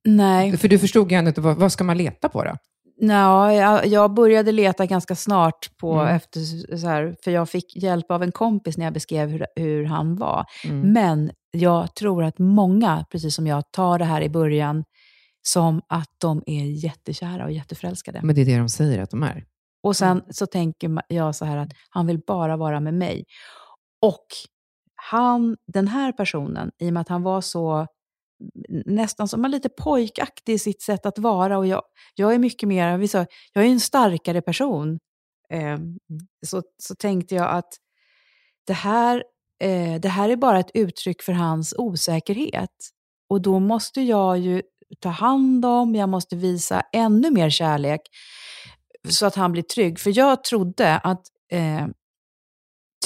Nej. 0.04 0.56
För 0.56 0.68
du 0.68 0.78
förstod 0.78 1.12
ju 1.12 1.18
ändå 1.18 1.28
inte, 1.28 1.40
vad, 1.40 1.56
vad 1.56 1.72
ska 1.72 1.84
man 1.84 1.98
leta 1.98 2.28
på 2.28 2.44
då? 2.44 2.56
Nå, 3.00 3.50
jag, 3.50 3.86
jag 3.86 4.14
började 4.14 4.52
leta 4.52 4.86
ganska 4.86 5.14
snart, 5.14 5.76
på, 5.76 5.92
Mm. 5.92 6.16
efter, 6.16 6.40
så 6.76 6.86
här, 6.86 7.16
för 7.24 7.30
jag 7.30 7.48
fick 7.48 7.76
hjälp 7.76 8.10
av 8.10 8.22
en 8.22 8.32
kompis 8.32 8.76
när 8.78 8.84
jag 8.86 8.94
beskrev 8.94 9.28
hur, 9.28 9.46
hur 9.56 9.84
han 9.84 10.16
var. 10.16 10.44
Mm. 10.64 10.92
Men 10.92 11.30
jag 11.50 11.94
tror 11.94 12.24
att 12.24 12.38
många, 12.38 13.04
precis 13.10 13.34
som 13.34 13.46
jag, 13.46 13.64
tar 13.72 13.98
det 13.98 14.04
här 14.04 14.22
i 14.22 14.28
början 14.28 14.84
som 15.42 15.80
att 15.88 16.08
de 16.20 16.42
är 16.46 16.84
jättekära 16.84 17.44
och 17.44 17.52
jätteförälskade. 17.52 18.20
Men 18.22 18.34
det 18.34 18.40
är 18.40 18.44
det 18.46 18.58
de 18.58 18.68
säger 18.68 19.02
att 19.02 19.10
de 19.10 19.22
är. 19.22 19.44
Och 19.82 19.96
sen 19.96 20.22
så 20.30 20.46
tänker 20.46 21.02
jag 21.08 21.34
så 21.34 21.44
här 21.44 21.56
att 21.56 21.70
han 21.90 22.06
vill 22.06 22.20
bara 22.26 22.56
vara 22.56 22.80
med 22.80 22.94
mig. 22.94 23.24
Och 24.02 24.26
han, 25.10 25.56
den 25.66 25.88
här 25.88 26.12
personen, 26.12 26.70
i 26.78 26.88
och 26.88 26.92
med 26.92 27.00
att 27.00 27.08
han 27.08 27.22
var 27.22 27.40
så 27.40 27.86
nästan 28.86 29.28
som 29.28 29.42
man 29.42 29.50
lite 29.50 29.68
pojkaktig 29.68 30.52
i 30.52 30.58
sitt 30.58 30.82
sätt 30.82 31.06
att 31.06 31.18
vara 31.18 31.58
och 31.58 31.66
jag, 31.66 31.82
jag 32.14 32.34
är 32.34 32.38
mycket 32.38 32.68
mer, 32.68 32.98
vi 32.98 33.08
sa, 33.08 33.26
jag 33.52 33.64
är 33.64 33.68
en 33.68 33.80
starkare 33.80 34.42
person. 34.42 34.98
Eh, 35.52 35.78
så, 36.46 36.62
så 36.82 36.94
tänkte 36.94 37.34
jag 37.34 37.50
att 37.50 37.68
det 38.66 38.72
här, 38.72 39.24
eh, 39.62 40.00
det 40.00 40.08
här 40.08 40.28
är 40.28 40.36
bara 40.36 40.58
ett 40.58 40.70
uttryck 40.74 41.22
för 41.22 41.32
hans 41.32 41.74
osäkerhet. 41.78 42.76
Och 43.28 43.42
då 43.42 43.58
måste 43.58 44.00
jag 44.00 44.38
ju 44.38 44.62
ta 45.00 45.08
hand 45.08 45.64
om, 45.64 45.94
jag 45.94 46.08
måste 46.08 46.36
visa 46.36 46.82
ännu 46.92 47.30
mer 47.30 47.50
kärlek 47.50 48.00
så 49.08 49.26
att 49.26 49.34
han 49.34 49.52
blir 49.52 49.62
trygg. 49.62 49.98
För 50.00 50.18
jag 50.18 50.44
trodde 50.44 50.98
att 50.98 51.22
eh, 51.52 51.86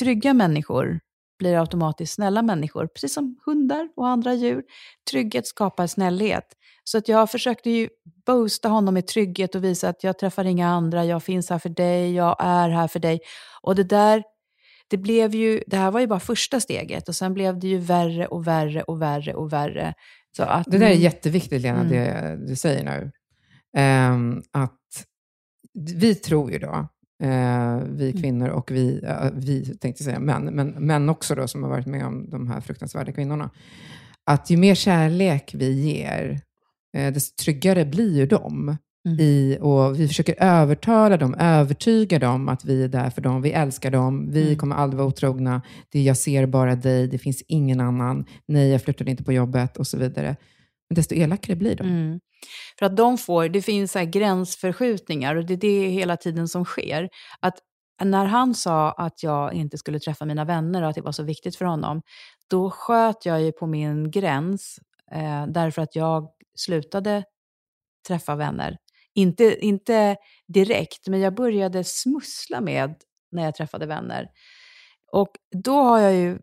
trygga 0.00 0.34
människor 0.34 1.00
blir 1.44 1.60
automatiskt 1.60 2.14
snälla 2.14 2.42
människor, 2.42 2.86
precis 2.86 3.14
som 3.14 3.36
hundar 3.46 3.88
och 3.96 4.08
andra 4.08 4.34
djur. 4.34 4.62
Trygghet 5.10 5.46
skapar 5.46 5.86
snällhet. 5.86 6.44
Så 6.84 6.98
att 6.98 7.08
jag 7.08 7.30
försökte 7.30 7.70
ju 7.70 7.88
boosta 8.26 8.68
honom 8.68 8.94
med 8.94 9.06
trygghet 9.06 9.54
och 9.54 9.64
visa 9.64 9.88
att 9.88 10.04
jag 10.04 10.18
träffar 10.18 10.44
inga 10.44 10.68
andra, 10.68 11.04
jag 11.04 11.22
finns 11.22 11.50
här 11.50 11.58
för 11.58 11.68
dig, 11.68 12.14
jag 12.14 12.36
är 12.38 12.68
här 12.68 12.88
för 12.88 12.98
dig. 12.98 13.20
Och 13.62 13.74
det 13.74 13.84
där, 13.84 14.22
det 14.88 14.96
blev 14.96 15.34
ju, 15.34 15.62
det 15.66 15.76
här 15.76 15.90
var 15.90 16.00
ju 16.00 16.06
bara 16.06 16.20
första 16.20 16.60
steget 16.60 17.08
och 17.08 17.16
sen 17.16 17.34
blev 17.34 17.58
det 17.58 17.68
ju 17.68 17.78
värre 17.78 18.26
och 18.26 18.46
värre 18.46 18.82
och 18.82 19.02
värre 19.02 19.34
och 19.34 19.52
värre. 19.52 19.94
Så 20.36 20.42
att, 20.42 20.66
Det 20.70 20.78
där 20.78 20.86
är 20.86 20.94
jätteviktigt, 20.94 21.62
Lena, 21.62 21.80
Mm. 21.80 21.90
det 21.92 22.36
du 22.48 22.56
säger 22.56 22.84
nu. 22.84 23.10
Ehm, 23.76 24.42
att 24.52 24.80
vi 26.00 26.14
tror 26.14 26.52
ju 26.52 26.58
då, 26.58 26.88
eh, 27.22 27.76
vi 27.88 28.10
Mm. 28.10 28.22
kvinnor 28.22 28.48
och 28.48 28.70
vi, 28.70 29.00
ja, 29.02 29.30
vi 29.34 29.64
tänkte 29.64 30.04
säga 30.04 30.18
män, 30.18 30.44
men 30.44 30.68
män 30.68 31.08
också 31.08 31.34
då 31.34 31.48
som 31.48 31.62
har 31.62 31.70
varit 31.70 31.86
med 31.86 32.06
om 32.06 32.30
de 32.30 32.48
här 32.48 32.60
fruktansvärda 32.60 33.12
kvinnorna, 33.12 33.50
att 34.30 34.50
ju 34.50 34.56
mer 34.56 34.74
kärlek 34.74 35.54
vi 35.54 35.72
ger, 35.72 36.40
eh, 36.96 37.12
desto 37.12 37.42
tryggare 37.44 37.84
blir 37.84 38.16
ju 38.16 38.26
de. 38.26 38.76
Mm. 39.08 39.20
I, 39.20 39.58
och 39.60 40.00
vi 40.00 40.08
försöker 40.08 40.34
övertala 40.38 41.16
dem, 41.16 41.34
övertyga 41.38 42.18
dem 42.18 42.48
att 42.48 42.64
vi 42.64 42.84
är 42.84 42.88
där 42.88 43.10
för 43.10 43.22
dem, 43.22 43.42
vi 43.42 43.52
älskar 43.52 43.90
dem, 43.90 44.30
vi 44.30 44.42
Mm. 44.46 44.56
kommer 44.56 44.76
aldrig 44.76 44.98
vara 44.98 45.08
otrogna, 45.08 45.62
det 45.92 45.98
är, 45.98 46.02
jag 46.02 46.16
ser 46.16 46.46
bara 46.46 46.74
dig, 46.76 47.08
det 47.08 47.18
finns 47.18 47.42
ingen 47.48 47.80
annan, 47.80 48.24
nej 48.48 48.68
jag 48.68 48.82
flyttar 48.82 49.08
inte 49.08 49.24
på 49.24 49.32
jobbet 49.32 49.76
och 49.76 49.86
så 49.86 49.98
vidare. 49.98 50.36
Desto 50.94 51.14
elakare 51.14 51.56
blir 51.56 51.76
de. 51.76 51.86
Mm. 51.86 52.20
För 52.78 52.86
att 52.86 52.96
de 52.96 53.18
får, 53.18 53.48
det 53.48 53.62
finns 53.62 53.92
så 53.92 53.98
här 53.98 54.06
gränsförskjutningar 54.06 55.36
och 55.36 55.44
det 55.46 55.54
är 55.54 55.58
det 55.58 55.88
hela 55.88 56.16
tiden 56.16 56.48
som 56.48 56.64
sker. 56.64 57.08
Att 57.40 57.58
när 58.04 58.24
han 58.24 58.54
sa 58.54 58.90
att 58.92 59.22
jag 59.22 59.54
inte 59.54 59.78
skulle 59.78 60.00
träffa 60.00 60.24
mina 60.24 60.44
vänner 60.44 60.82
och 60.82 60.88
att 60.88 60.94
det 60.94 61.00
var 61.00 61.12
så 61.12 61.22
viktigt 61.22 61.56
för 61.56 61.64
honom, 61.64 62.02
då 62.50 62.70
sköt 62.70 63.26
jag 63.26 63.42
ju 63.42 63.52
på 63.52 63.66
min 63.66 64.10
gräns 64.10 64.78
eh, 65.12 65.46
därför 65.46 65.82
att 65.82 65.96
jag 65.96 66.28
slutade 66.54 67.24
träffa 68.08 68.36
vänner. 68.36 68.76
Inte, 69.14 69.58
inte 69.66 70.16
direkt, 70.46 71.08
men 71.08 71.20
jag 71.20 71.34
började 71.34 71.84
smussla 71.84 72.60
med 72.60 72.94
när 73.32 73.44
jag 73.44 73.54
träffade 73.54 73.86
vänner. 73.86 74.28
Och 75.12 75.30
då 75.64 75.82
har 75.82 75.98
jag 75.98 76.14
ju 76.14 76.38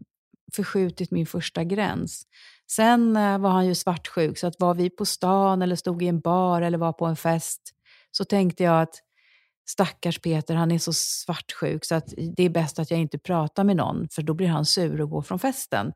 förskjutit 0.55 1.11
min 1.11 1.25
första 1.25 1.63
gräns. 1.63 2.23
Sen 2.71 3.17
eh, 3.17 3.37
var 3.37 3.49
han 3.49 3.67
ju 3.67 3.75
svartsjuk, 3.75 4.37
så 4.37 4.47
att 4.47 4.59
var 4.59 4.73
vi 4.73 4.89
på 4.89 5.05
stan 5.05 5.61
eller 5.61 5.75
stod 5.75 6.03
i 6.03 6.07
en 6.07 6.19
bar 6.19 6.61
eller 6.61 6.77
var 6.77 6.93
på 6.93 7.05
en 7.05 7.15
fest, 7.15 7.61
så 8.11 8.25
tänkte 8.25 8.63
jag 8.63 8.81
att 8.81 8.95
stackars 9.69 10.19
Peter, 10.19 10.55
han 10.55 10.71
är 10.71 10.79
så 10.79 10.93
svartsjuk 10.93 11.85
så 11.85 11.95
att 11.95 12.13
det 12.37 12.43
är 12.43 12.49
bäst 12.49 12.79
att 12.79 12.91
jag 12.91 12.99
inte 12.99 13.17
pratar 13.17 13.63
med 13.63 13.75
någon, 13.75 14.07
för 14.11 14.21
då 14.21 14.33
blir 14.33 14.47
han 14.47 14.65
sur 14.65 15.01
och 15.01 15.09
går 15.09 15.21
från 15.21 15.39
festen. 15.39 15.93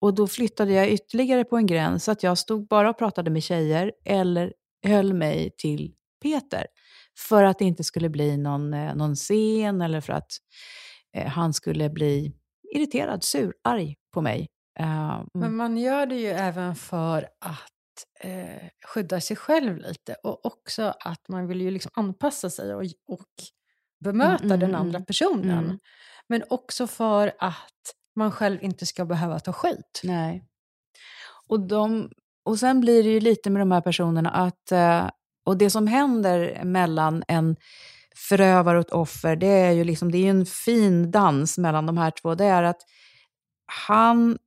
Och 0.00 0.14
då 0.14 0.26
flyttade 0.26 0.72
jag 0.72 0.90
ytterligare 0.90 1.44
på 1.44 1.56
en 1.56 1.66
gräns, 1.66 2.04
så 2.04 2.12
att 2.12 2.22
jag 2.22 2.38
stod 2.38 2.68
bara 2.68 2.90
och 2.90 2.98
pratade 2.98 3.30
med 3.30 3.42
tjejer 3.42 3.92
eller 4.04 4.52
höll 4.86 5.14
mig 5.14 5.50
till 5.58 5.92
Peter. 6.22 6.66
För 7.28 7.44
att 7.44 7.58
det 7.58 7.64
inte 7.64 7.84
skulle 7.84 8.08
bli 8.08 8.36
någon, 8.36 8.74
eh, 8.74 8.94
någon 8.94 9.14
scen 9.14 9.80
eller 9.80 10.00
för 10.00 10.12
att 10.12 10.30
eh, 11.16 11.26
han 11.26 11.54
skulle 11.54 11.90
bli 11.90 12.32
irriterad, 12.74 13.24
sur, 13.24 13.54
arg 13.64 13.96
på 14.14 14.20
mig. 14.20 14.48
Mm. 14.78 15.26
Men 15.34 15.56
man 15.56 15.78
gör 15.78 16.06
det 16.06 16.16
ju 16.16 16.28
även 16.28 16.74
för 16.74 17.22
att 17.22 17.72
eh, 18.20 18.68
skydda 18.86 19.20
sig 19.20 19.36
själv 19.36 19.76
lite 19.76 20.14
och 20.22 20.46
också 20.46 20.94
att 21.04 21.28
man 21.28 21.46
vill 21.46 21.60
ju 21.60 21.70
liksom 21.70 21.90
anpassa 21.94 22.50
sig 22.50 22.74
och, 22.74 22.82
och 23.08 23.26
bemöta 24.04 24.44
Mm, 24.44 24.46
mm, 24.46 24.60
den 24.60 24.70
mm, 24.70 24.80
andra 24.80 25.00
personen. 25.00 25.64
mm. 25.64 25.78
Men 26.28 26.42
också 26.50 26.86
för 26.86 27.32
att 27.38 27.94
man 28.16 28.32
själv 28.32 28.62
inte 28.62 28.86
ska 28.86 29.04
behöva 29.04 29.40
ta 29.40 29.52
skit. 29.52 30.00
Nej. 30.04 30.44
Och, 31.46 31.60
de, 31.68 32.10
och 32.44 32.58
sen 32.58 32.80
blir 32.80 33.02
det 33.02 33.08
ju 33.10 33.20
lite 33.20 33.50
med 33.50 33.60
de 33.60 33.72
här 33.72 33.80
personerna 33.80 34.30
att, 34.30 34.72
eh, 34.72 35.10
och 35.44 35.58
det 35.58 35.70
som 35.70 35.86
händer 35.86 36.64
mellan 36.64 37.22
en 37.28 37.56
förövare 38.28 38.78
och 38.78 38.86
ett 38.86 38.92
offer, 38.92 39.36
det 39.36 39.46
är 39.46 39.72
ju 39.72 39.84
liksom, 39.84 40.12
det 40.12 40.18
är 40.18 40.30
en 40.30 40.46
fin 40.46 41.10
dans 41.10 41.58
mellan 41.58 41.86
de 41.86 41.98
här 41.98 42.10
två. 42.10 42.34
Det 42.34 42.44
är 42.44 42.62
att 42.62 42.80
han 43.86 44.38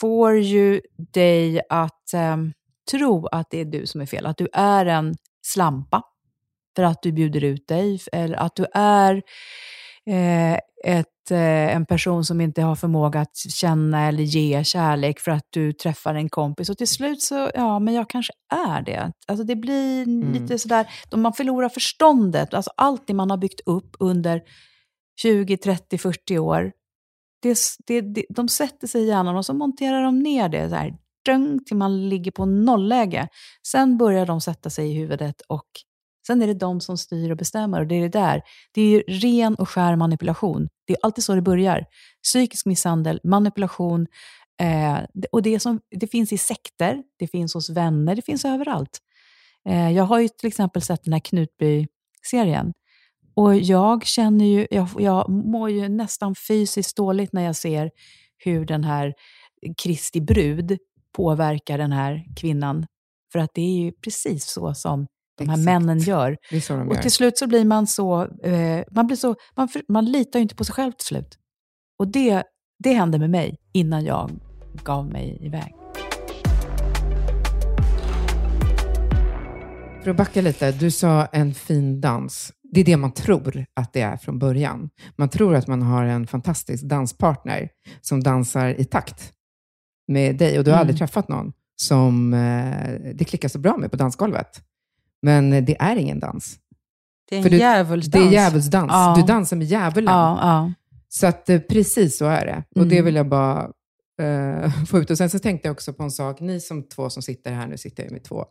får 0.00 0.38
ju 0.38 0.80
dig 0.96 1.60
att 1.68 2.14
eh, 2.14 2.36
tro 2.90 3.26
att 3.26 3.50
det 3.50 3.60
är 3.60 3.64
du 3.64 3.86
som 3.86 4.00
är 4.00 4.06
fel, 4.06 4.26
att 4.26 4.38
du 4.38 4.48
är 4.52 4.86
en 4.86 5.14
slampa 5.42 6.02
för 6.76 6.82
att 6.82 7.02
du 7.02 7.12
bjuder 7.12 7.44
ut 7.44 7.68
dig, 7.68 8.00
eller 8.12 8.36
att 8.36 8.56
du 8.56 8.66
är 8.74 9.22
eh, 10.10 10.58
ett, 10.84 11.30
eh, 11.30 11.76
en 11.76 11.86
person 11.86 12.24
som 12.24 12.40
inte 12.40 12.62
har 12.62 12.76
förmåga 12.76 13.20
att 13.20 13.36
känna 13.36 14.08
eller 14.08 14.22
ge 14.22 14.64
kärlek 14.64 15.20
för 15.20 15.30
att 15.30 15.46
du 15.50 15.72
träffar 15.72 16.14
en 16.14 16.28
kompis. 16.28 16.70
Och 16.70 16.78
till 16.78 16.88
slut 16.88 17.22
så, 17.22 17.50
ja, 17.54 17.78
men 17.78 17.94
jag 17.94 18.10
kanske 18.10 18.32
är 18.54 18.82
det. 18.82 19.12
Alltså 19.28 19.44
det 19.44 19.56
blir 19.56 20.02
Mm. 20.02 20.32
lite 20.32 20.58
sådär, 20.58 20.86
man 21.16 21.32
förlorar 21.32 21.68
förståndet. 21.68 22.54
Alltså 22.54 22.70
allt 22.76 23.06
det 23.06 23.14
man 23.14 23.30
har 23.30 23.36
byggt 23.36 23.60
upp 23.66 23.96
under 23.98 24.42
20, 25.22 25.56
30, 25.56 25.98
40 25.98 26.38
år, 26.38 26.72
det, 27.42 27.58
det, 27.86 28.00
det, 28.00 28.24
de 28.28 28.48
sätter 28.48 28.86
sig 28.86 29.02
i 29.02 29.06
hjärnan 29.08 29.36
och 29.36 29.46
så 29.46 29.54
monterar 29.54 30.02
de 30.02 30.18
ner 30.18 30.48
det 30.48 30.68
så 30.68 30.74
här, 30.74 30.94
till 31.66 31.76
man 31.76 32.08
ligger 32.08 32.30
på 32.30 32.44
nollläge. 32.44 33.28
Sen 33.66 33.98
börjar 33.98 34.26
de 34.26 34.40
sätta 34.40 34.70
sig 34.70 34.90
i 34.90 34.94
huvudet 34.94 35.40
och 35.48 35.66
sen 36.26 36.42
är 36.42 36.46
det 36.46 36.54
de 36.54 36.80
som 36.80 36.98
styr 36.98 37.30
och 37.30 37.36
bestämmer. 37.36 37.80
Och 37.80 37.86
det 37.86 37.94
är 37.94 38.00
det 38.02 38.08
där. 38.08 38.42
Det 38.74 38.80
är 38.82 38.86
ju 38.90 39.00
ren 39.00 39.54
och 39.54 39.68
skär 39.68 39.96
manipulation. 39.96 40.68
Det 40.86 40.92
är 40.92 40.98
alltid 41.02 41.24
så 41.24 41.34
det 41.34 41.42
börjar. 41.42 41.84
Psykisk 42.22 42.66
misshandel, 42.66 43.20
manipulation. 43.24 44.06
Eh, 44.60 44.98
det- 45.14 45.28
och 45.32 45.42
det, 45.42 45.60
som, 45.60 45.80
det 46.00 46.06
finns 46.06 46.32
i 46.32 46.38
sekter, 46.38 47.02
det 47.18 47.26
finns 47.28 47.54
hos 47.54 47.70
vänner, 47.70 48.14
det 48.16 48.22
finns 48.22 48.44
överallt. 48.44 48.98
Eh, 49.68 49.90
jag 49.90 50.04
har 50.04 50.18
ju 50.20 50.28
till 50.28 50.48
exempel 50.48 50.82
sett 50.82 51.04
den 51.04 51.12
här 51.12 51.20
Knutby-serien. 51.20 52.72
Och 53.34 53.56
jag 53.56 54.06
känner 54.06 54.44
ju, 54.44 54.66
jag, 54.70 54.88
jag 54.98 55.28
mår 55.30 55.70
ju 55.70 55.88
nästan 55.88 56.34
fysiskt 56.34 56.96
dåligt 56.96 57.32
när 57.32 57.42
jag 57.42 57.56
ser 57.56 57.90
hur 58.38 58.64
den 58.66 58.84
här 58.84 59.14
Kristi 59.82 60.20
brud 60.20 60.78
påverkar 61.16 61.78
den 61.78 61.92
här 61.92 62.24
kvinnan. 62.36 62.86
För 63.32 63.38
att 63.38 63.50
det 63.54 63.60
är 63.62 63.82
ju 63.84 63.92
precis 63.92 64.44
så 64.46 64.74
som 64.74 65.06
de 65.40 65.48
här 65.48 65.54
Exakt. 65.56 65.64
männen 65.64 65.98
gör. 65.98 66.36
Och 66.52 66.94
gör. 66.94 67.02
till 67.02 67.10
slut 67.12 67.38
så 67.38 67.46
blir 67.46 67.64
man 67.64 67.86
så, 67.86 68.22
eh, 68.42 68.82
man, 68.90 69.06
blir 69.06 69.16
så 69.16 69.34
man, 69.56 69.68
man 69.88 70.04
litar 70.04 70.38
ju 70.38 70.42
inte 70.42 70.54
på 70.54 70.64
sig 70.64 70.74
själv 70.74 70.92
till 70.92 71.06
slut. 71.06 71.38
Och 71.98 72.08
det, 72.08 72.42
det 72.84 72.92
hände 72.92 73.18
med 73.18 73.30
mig 73.30 73.56
innan 73.74 74.04
jag 74.04 74.30
gav 74.84 75.06
mig 75.06 75.38
iväg. 75.40 75.74
För 80.02 80.10
att 80.10 80.16
backa 80.16 80.40
lite, 80.40 80.72
du 80.72 80.90
sa 80.90 81.24
en 81.26 81.54
fin 81.54 82.00
dans. 82.00 82.52
Det 82.72 82.80
är 82.80 82.84
det 82.84 82.96
man 82.96 83.12
tror 83.12 83.64
att 83.74 83.92
det 83.92 84.00
är 84.00 84.16
från 84.16 84.38
början. 84.38 84.90
Man 85.16 85.28
tror 85.28 85.54
att 85.54 85.66
man 85.66 85.82
har 85.82 86.04
en 86.04 86.26
fantastisk 86.26 86.84
danspartner 86.84 87.68
som 88.00 88.22
dansar 88.22 88.80
i 88.80 88.84
takt 88.84 89.32
med 90.08 90.36
dig. 90.38 90.58
Och 90.58 90.64
du 90.64 90.70
har 90.70 90.76
Mm. 90.76 90.80
aldrig 90.80 90.98
träffat 90.98 91.28
någon 91.28 91.52
som 91.82 92.34
eh, 92.34 92.94
det 93.14 93.24
klickar 93.24 93.48
så 93.48 93.58
bra 93.58 93.76
med 93.76 93.90
på 93.90 93.96
dansgolvet. 93.96 94.62
Men 95.22 95.50
det 95.64 95.76
är 95.80 95.96
ingen 95.96 96.20
dans. 96.20 96.58
Det 97.30 97.36
är 97.36 97.46
en 97.52 97.58
djävulsdans. 97.58 98.24
Det 98.24 98.28
är 98.28 98.32
djävulsdans. 98.32 98.90
Ja. 98.92 99.14
Du 99.18 99.22
dansar 99.22 99.56
med 99.56 99.66
djävulen. 99.66 100.14
Ja, 100.14 100.38
ja. 100.40 100.72
Så 101.08 101.26
att 101.26 101.48
eh, 101.50 101.58
precis 101.60 102.18
så 102.18 102.26
är 102.26 102.46
det. 102.46 102.64
Och 102.80 102.86
det 102.86 102.94
Mm. 102.96 103.04
vill 103.04 103.14
jag 103.14 103.28
bara 103.28 103.70
eh, 104.22 104.84
få 104.88 104.98
ut. 104.98 105.10
Och 105.10 105.18
sen 105.18 105.30
så 105.30 105.38
tänkte 105.38 105.68
jag 105.68 105.72
också 105.72 105.92
på 105.92 106.02
en 106.02 106.10
sak. 106.10 106.40
Ni 106.40 106.60
som 106.60 106.88
två 106.88 107.10
som 107.10 107.22
sitter 107.22 107.52
här, 107.52 107.66
nu 107.66 107.78
sitter 107.78 108.02
jag 108.02 108.12
med 108.12 108.24
två 108.24 108.44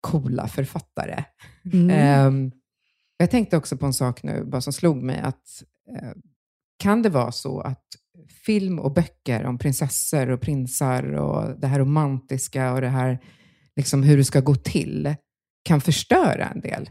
coola 0.00 0.48
författare. 0.48 1.24
Mm. 1.72 1.90
Ehm, 1.90 2.52
jag 3.16 3.30
tänkte 3.30 3.56
också 3.56 3.76
på 3.76 3.86
en 3.86 3.92
sak 3.92 4.22
nu, 4.22 4.44
bara 4.44 4.60
som 4.60 4.72
slog 4.72 5.02
mig, 5.02 5.20
att 5.20 5.62
eh, 5.96 6.10
kan 6.78 7.02
det 7.02 7.08
vara 7.08 7.32
så 7.32 7.60
att 7.60 7.84
film 8.46 8.78
och 8.78 8.92
böcker 8.94 9.44
om 9.44 9.58
prinsessor 9.58 10.30
och 10.30 10.40
prinsar 10.40 11.12
och 11.14 11.60
det 11.60 11.66
här 11.66 11.78
romantiska 11.78 12.72
och 12.72 12.80
det 12.80 12.88
här 12.88 13.18
liksom 13.76 14.02
hur 14.02 14.16
det 14.16 14.24
ska 14.24 14.40
gå 14.40 14.54
till 14.54 15.14
kan 15.64 15.80
förstöra 15.80 16.48
en 16.48 16.60
del? 16.60 16.90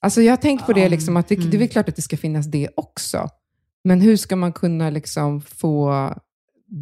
Alltså 0.00 0.22
jag 0.22 0.32
har 0.32 0.36
tänkt 0.36 0.66
på 0.66 0.72
det, 0.72 0.88
liksom, 0.88 1.16
att 1.16 1.28
det, 1.28 1.34
mm. 1.34 1.50
det 1.50 1.56
är 1.56 1.58
väl 1.58 1.68
klart 1.68 1.88
att 1.88 1.96
det 1.96 2.02
ska 2.02 2.16
finnas 2.16 2.46
det 2.46 2.68
också. 2.76 3.28
Men 3.84 4.00
hur 4.00 4.16
ska 4.16 4.36
man 4.36 4.52
kunna 4.52 4.90
liksom 4.90 5.40
få 5.40 6.14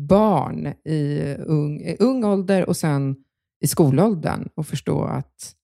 barn 0.09 0.67
i 0.85 1.35
ung, 1.39 1.81
i 1.81 1.97
ung 1.99 2.25
ålder 2.25 2.69
och 2.69 2.77
sen 2.77 3.17
i 3.61 3.67
skolåldern 3.67 4.49
och 4.55 4.67
förstå 4.67 5.05
att, 5.05 5.55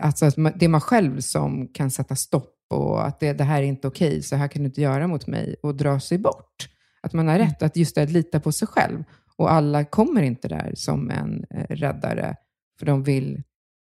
alltså 0.00 0.26
att 0.26 0.34
det 0.34 0.64
är 0.64 0.68
man 0.68 0.80
själv 0.80 1.20
som 1.20 1.68
kan 1.68 1.90
sätta 1.90 2.16
stopp 2.16 2.52
och 2.70 3.06
att 3.06 3.20
det, 3.20 3.32
det 3.32 3.44
här 3.44 3.62
är 3.62 3.66
inte 3.66 3.88
okej, 3.88 4.22
så 4.22 4.36
här 4.36 4.48
kan 4.48 4.62
du 4.62 4.66
inte 4.66 4.80
göra 4.80 5.06
mot 5.06 5.26
mig 5.26 5.56
och 5.62 5.74
dra 5.74 6.00
sig 6.00 6.18
bort. 6.18 6.68
Att 7.00 7.12
man 7.12 7.28
har 7.28 7.38
rätt 7.38 7.62
att 7.62 7.76
just 7.76 7.94
det, 7.94 8.02
att 8.02 8.10
lita 8.10 8.40
på 8.40 8.52
sig 8.52 8.68
själv. 8.68 9.04
Och 9.36 9.52
alla 9.52 9.84
kommer 9.84 10.22
inte 10.22 10.48
där 10.48 10.72
som 10.74 11.10
en 11.10 11.44
eh, 11.50 11.76
räddare, 11.76 12.36
för 12.78 12.86
de 12.86 13.02
vill 13.02 13.42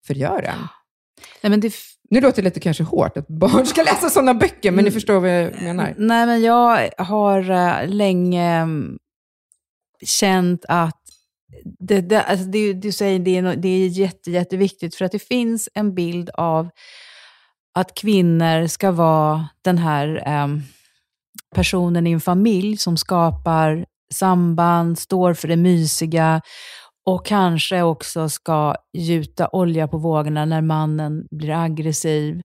förgöra. 0.08 0.70
Nej, 1.42 1.50
men 1.50 1.60
det, 1.60 1.74
Nu 2.10 2.22
låter 2.22 2.42
det 2.42 2.46
lite 2.48 2.60
kanske 2.60 2.84
hårt 2.84 3.18
att 3.18 3.28
barn 3.28 3.66
ska 3.66 3.84
läsa 3.84 4.10
sådana 4.10 4.34
böcker, 4.34 4.72
men 4.72 4.76
ni 4.84 4.90
Mm. 4.90 4.94
förstår 4.94 5.20
vad 5.20 5.30
jag 5.30 5.62
menar. 5.62 5.94
Nej, 5.98 6.26
men 6.26 6.42
jag 6.42 6.90
har 6.98 7.50
eh, 7.52 7.88
länge 7.88 8.56
mm, 8.56 8.98
känt 10.06 10.66
att 10.68 11.02
det, 11.80 12.02
det, 12.02 12.22
alltså 12.24 12.46
det, 12.46 12.74
du 12.74 12.92
säger 12.92 13.20
det 13.20 13.38
är, 13.38 13.56
det 13.56 13.68
är 13.68 13.88
jätte, 13.88 14.32
jätteviktigt, 14.32 14.96
för 14.96 15.06
att 15.06 15.12
det 15.12 15.20
finns 15.28 15.70
en 15.74 15.96
bild 15.96 16.30
av 16.34 16.70
att 17.76 17.96
kvinnor 17.96 18.68
ska 18.68 18.92
vara 18.92 19.48
den 19.62 19.78
här 19.78 20.24
ehm, 20.26 20.62
personen 21.56 22.08
i 22.08 22.12
en 22.12 22.22
familj 22.22 22.78
som 22.78 22.98
skapar 22.98 23.86
samband, 24.14 25.00
står 25.00 25.34
för 25.34 25.48
det 25.48 25.56
mysiga 25.56 26.42
och 27.08 27.26
kanske 27.26 27.82
också 27.82 28.30
ska 28.30 28.76
gjuta 28.98 29.50
olja 29.52 29.88
på 29.88 29.98
vågorna 29.98 30.46
när 30.46 30.62
mannen 30.62 31.28
blir 31.32 31.52
aggressiv. 31.52 32.42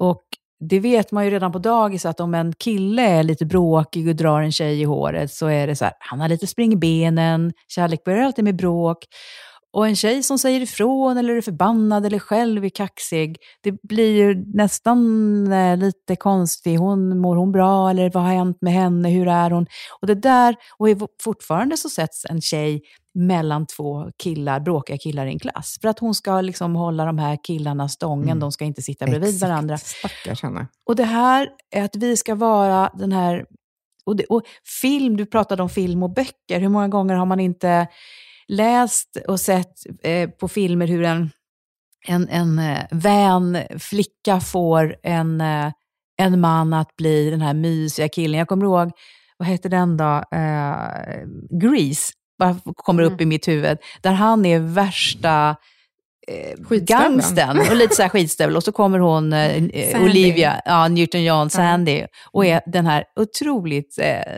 Och 0.00 0.22
det 0.60 0.80
vet 0.80 1.12
man 1.12 1.24
ju 1.24 1.30
redan 1.30 1.52
på 1.52 1.58
dagis 1.58 2.06
att 2.06 2.20
om 2.20 2.34
en 2.34 2.52
kille 2.52 3.02
är 3.02 3.22
lite 3.22 3.46
bråkig 3.46 4.08
och 4.08 4.16
drar 4.16 4.40
en 4.40 4.52
tjej 4.52 4.80
i 4.80 4.84
håret 4.84 5.32
så 5.32 5.46
är 5.46 5.66
det 5.66 5.76
så 5.76 5.84
här, 5.84 5.94
han 5.98 6.20
har 6.20 6.28
lite 6.28 6.46
spring 6.46 6.72
i 6.72 6.76
benen, 6.76 7.52
kärlek 7.68 8.04
börjar 8.04 8.24
alltid 8.24 8.44
med 8.44 8.56
bråk. 8.56 8.98
Och 9.72 9.86
en 9.86 9.96
tjej 9.96 10.22
som 10.22 10.38
säger 10.38 10.60
ifrån 10.60 11.16
eller 11.18 11.34
är 11.34 11.40
förbannad 11.40 12.06
eller 12.06 12.18
själv 12.18 12.64
är 12.64 12.68
kaxig, 12.68 13.36
det 13.62 13.82
blir 13.82 14.16
ju 14.16 14.44
nästan 14.54 15.52
eh, 15.52 15.76
lite 15.76 16.16
konstigt. 16.16 16.78
Hon, 16.78 17.18
mår 17.18 17.36
hon 17.36 17.52
bra 17.52 17.90
eller 17.90 18.10
vad 18.10 18.22
har 18.22 18.30
hänt 18.30 18.58
med 18.60 18.72
henne? 18.72 19.08
Hur 19.08 19.28
är 19.28 19.50
hon? 19.50 19.66
Och 20.00 20.06
det 20.06 20.14
där, 20.14 20.56
och 20.78 20.88
fortfarande 21.22 21.76
så 21.76 21.88
sätts 21.88 22.24
en 22.24 22.40
tjej 22.40 22.82
mellan 23.18 23.66
två 23.66 24.10
killar, 24.22 24.60
bråkiga 24.60 24.98
killar 24.98 25.26
i 25.26 25.28
en 25.30 25.38
klass. 25.38 25.78
För 25.80 25.88
att 25.88 25.98
hon 25.98 26.14
ska 26.14 26.40
liksom 26.40 26.76
hålla 26.76 27.04
de 27.04 27.18
här 27.18 27.38
killarna 27.44 27.88
stången, 27.88 28.28
Mm. 28.28 28.40
de 28.40 28.52
ska 28.52 28.64
inte 28.64 28.82
sitta 28.82 29.06
bredvid 29.06 29.28
Exakt. 29.28 29.50
varandra. 29.50 29.78
Stackars 29.78 30.42
Hanna. 30.42 30.66
Och 30.86 30.96
det 30.96 31.04
här 31.04 31.48
är 31.70 31.84
att 31.84 31.96
vi 31.96 32.16
ska 32.16 32.34
vara 32.34 32.90
den 32.94 33.12
här... 33.12 33.44
Och, 34.06 34.16
det, 34.16 34.24
och 34.24 34.42
film, 34.82 35.16
du 35.16 35.26
pratade 35.26 35.62
om 35.62 35.68
film 35.68 36.02
och 36.02 36.10
böcker. 36.14 36.60
Hur 36.60 36.68
många 36.68 36.88
gånger 36.88 37.14
har 37.14 37.26
man 37.26 37.40
inte 37.40 37.86
läst 38.48 39.16
och 39.28 39.40
sett 39.40 39.72
eh, 40.02 40.30
på 40.30 40.48
filmer 40.48 40.86
hur 40.86 41.02
en, 41.04 41.30
en, 42.06 42.28
en 42.28 42.58
eh, 42.58 42.78
vän 42.90 43.58
flicka 43.78 44.40
får 44.40 44.96
en, 45.02 45.40
eh, 45.40 45.72
en 46.18 46.40
man 46.40 46.72
att 46.74 46.96
bli 46.96 47.30
den 47.30 47.40
här 47.40 47.54
mysiga 47.54 48.08
killen. 48.08 48.38
Jag 48.38 48.48
kommer 48.48 48.64
ihåg, 48.64 48.90
vad 49.38 49.48
heter 49.48 49.68
den 49.68 49.96
då? 49.96 50.22
Eh, 50.36 51.26
Grease, 51.60 52.12
bara 52.38 52.56
kommer 52.76 53.02
upp 53.02 53.12
Mm. 53.12 53.22
i 53.22 53.26
mitt 53.26 53.48
huvud. 53.48 53.78
Där 54.00 54.12
han 54.12 54.46
är 54.46 54.58
värsta 54.58 55.56
eh, 56.28 56.78
gangsten 56.80 57.58
och 57.58 57.76
lite 57.76 57.94
så 57.94 58.02
här 58.02 58.08
skitstövel. 58.08 58.56
Och 58.56 58.64
så 58.64 58.72
kommer 58.72 58.98
hon, 58.98 59.32
eh, 59.32 59.56
eh, 59.64 59.92
Sandy. 59.92 60.10
Olivia, 60.10 60.60
ja, 60.64 60.88
Newton-John, 60.88 61.48
Sandy, 61.48 62.06
och 62.32 62.46
är 62.46 62.60
den 62.66 62.86
här 62.86 63.04
otroligt 63.20 63.98
eh, 63.98 64.34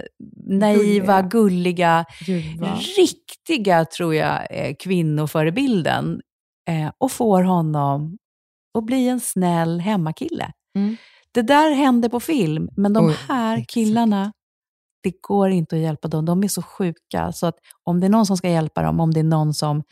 naiva, 0.46 1.22
gulliga, 1.22 2.04
Ljuva. 2.26 2.78
riktiga, 2.96 3.84
tror 3.84 4.14
jag, 4.14 4.46
eh, 4.50 4.74
kvinnoförebilden. 4.80 6.20
Eh, 6.68 6.90
och 6.98 7.12
får 7.12 7.42
honom 7.42 8.18
att 8.78 8.84
bli 8.84 9.08
en 9.08 9.20
snäll 9.20 9.80
hemmakille. 9.80 10.52
Mm. 10.76 10.96
Det 11.34 11.42
där 11.42 11.70
händer 11.74 12.08
på 12.08 12.20
film, 12.20 12.68
men 12.76 12.92
de 12.92 13.06
Oj, 13.06 13.16
här 13.28 13.64
killarna, 13.68 14.32
det 15.02 15.12
går 15.20 15.50
inte 15.50 15.76
att 15.76 15.82
hjälpa 15.82 16.08
dem. 16.08 16.24
De 16.24 16.44
är 16.44 16.48
så 16.48 16.62
sjuka, 16.62 17.32
så 17.32 17.46
att 17.46 17.56
om 17.84 18.00
det 18.00 18.06
är 18.06 18.10
någon 18.10 18.26
som 18.26 18.36
ska 18.36 18.48
hjälpa 18.48 18.82
dem, 18.82 19.00
om 19.00 19.10
det 19.14 19.20
är 19.20 19.24
någon 19.24 19.54
som, 19.54 19.82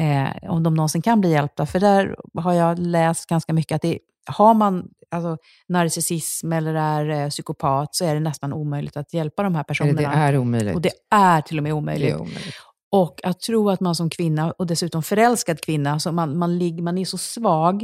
eh, 0.00 0.50
om 0.50 0.62
de 0.62 0.74
någonsin 0.74 1.02
kan 1.02 1.20
bli 1.20 1.30
hjälpta, 1.30 1.66
för 1.66 1.80
där 1.80 2.16
har 2.34 2.52
jag 2.52 2.78
läst 2.78 3.26
ganska 3.26 3.52
mycket 3.52 3.76
att 3.76 3.82
det, 3.82 3.98
har 4.26 4.54
man 4.54 4.88
alltså, 5.10 5.36
narcissism 5.68 6.52
eller 6.52 6.74
är 6.74 7.08
eh, 7.24 7.28
psykopat 7.28 7.94
så 7.94 8.04
är 8.04 8.14
det 8.14 8.20
nästan 8.20 8.52
omöjligt 8.52 8.96
att 8.96 9.14
hjälpa 9.14 9.42
de 9.42 9.54
här 9.54 9.62
personerna. 9.62 10.00
det 10.00 10.16
är 10.16 10.38
omöjligt. 10.38 10.74
och 10.74 10.80
det 10.80 10.92
är 11.10 11.40
till 11.40 11.58
och 11.58 11.62
med 11.62 11.70
Det 11.70 11.74
omöjligt. 11.76 12.14
är 12.14 12.20
omöjligt. 12.20 12.54
Och 12.92 13.20
att 13.24 13.40
tro 13.40 13.70
att 13.70 13.80
man 13.80 13.94
som 13.94 14.10
kvinna, 14.10 14.52
och 14.52 14.66
dessutom 14.66 15.02
förälskad 15.02 15.60
kvinna, 15.60 15.98
så 15.98 16.12
man, 16.12 16.38
man, 16.38 16.58
ligger, 16.58 16.82
man 16.82 16.98
är 16.98 17.04
så 17.04 17.18
svag, 17.18 17.82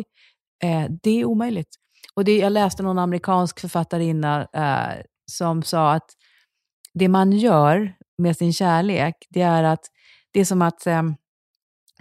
eh, 0.65 0.85
det 1.03 1.21
är 1.21 1.25
omöjligt. 1.25 1.69
Och 2.15 2.25
det, 2.25 2.39
jag 2.39 2.53
läste 2.53 2.83
någon 2.83 2.99
amerikansk 2.99 3.61
författarinna 3.61 4.49
eh, 4.53 5.03
som 5.31 5.63
sa 5.63 5.93
att 5.93 6.11
det 6.99 7.09
man 7.09 7.33
gör 7.33 7.95
med 8.19 8.37
sin 8.37 8.53
kärlek, 8.53 9.15
det 9.29 9.43
är 9.43 9.63
att 9.63 9.85
det 10.33 10.41
är 10.41 10.45
som 10.45 10.63
att 10.63 10.87
eh, 10.87 11.03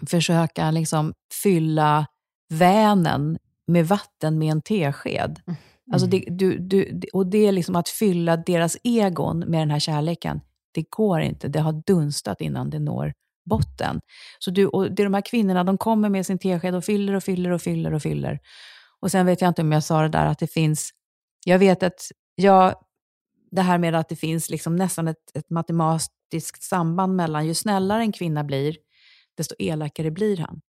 försöka 0.09 0.71
liksom 0.71 1.13
fylla 1.43 2.07
vänen 2.49 3.37
med 3.67 3.87
vatten 3.87 4.37
med 4.39 4.51
en 4.51 4.61
tesked. 4.61 5.39
Mm. 5.47 5.57
Alltså 5.91 6.07
det, 6.07 6.23
du, 6.27 6.57
du, 6.57 7.01
och 7.13 7.27
det 7.27 7.47
är 7.47 7.51
liksom 7.51 7.75
att 7.75 7.89
fylla 7.89 8.37
deras 8.37 8.77
egon 8.83 9.39
med 9.39 9.61
den 9.61 9.71
här 9.71 9.79
kärleken. 9.79 10.41
Det 10.73 10.85
går 10.89 11.21
inte, 11.21 11.47
det 11.47 11.59
har 11.59 11.83
dunstat 11.85 12.41
innan 12.41 12.69
det 12.69 12.79
når 12.79 13.13
botten. 13.49 13.99
Så 14.39 14.51
du, 14.51 14.67
och 14.67 14.91
det 14.91 15.03
är 15.03 15.05
de 15.05 15.13
här 15.13 15.21
kvinnorna, 15.21 15.63
de 15.63 15.77
kommer 15.77 16.09
med 16.09 16.25
sin 16.25 16.39
tesked 16.39 16.75
och 16.75 16.85
fyller 16.85 17.13
och 17.13 17.23
fyller 17.23 17.51
och 17.51 17.61
fyller 17.61 17.93
och 17.93 18.01
fyller. 18.01 18.39
Och 18.99 19.11
sen 19.11 19.25
vet 19.25 19.41
jag 19.41 19.47
inte 19.47 19.61
om 19.61 19.71
jag 19.71 19.83
sa 19.83 20.01
det 20.01 20.09
där 20.09 20.25
att 20.25 20.39
det 20.39 20.47
finns, 20.47 20.89
jag 21.45 21.59
vet 21.59 21.83
att 21.83 22.01
jag, 22.35 22.75
det 23.51 23.61
här 23.61 23.77
med 23.77 23.95
att 23.95 24.09
det 24.09 24.15
finns 24.15 24.49
liksom 24.49 24.75
nästan 24.75 25.07
ett, 25.07 25.31
ett 25.33 25.49
matematiskt 25.49 26.63
samband 26.63 27.15
mellan 27.15 27.47
ju 27.47 27.53
snällare 27.53 28.01
en 28.01 28.11
kvinna 28.11 28.43
blir, 28.43 28.77
desto 29.37 29.55
elakare 29.59 30.11
blir 30.11 30.37
han. 30.37 30.61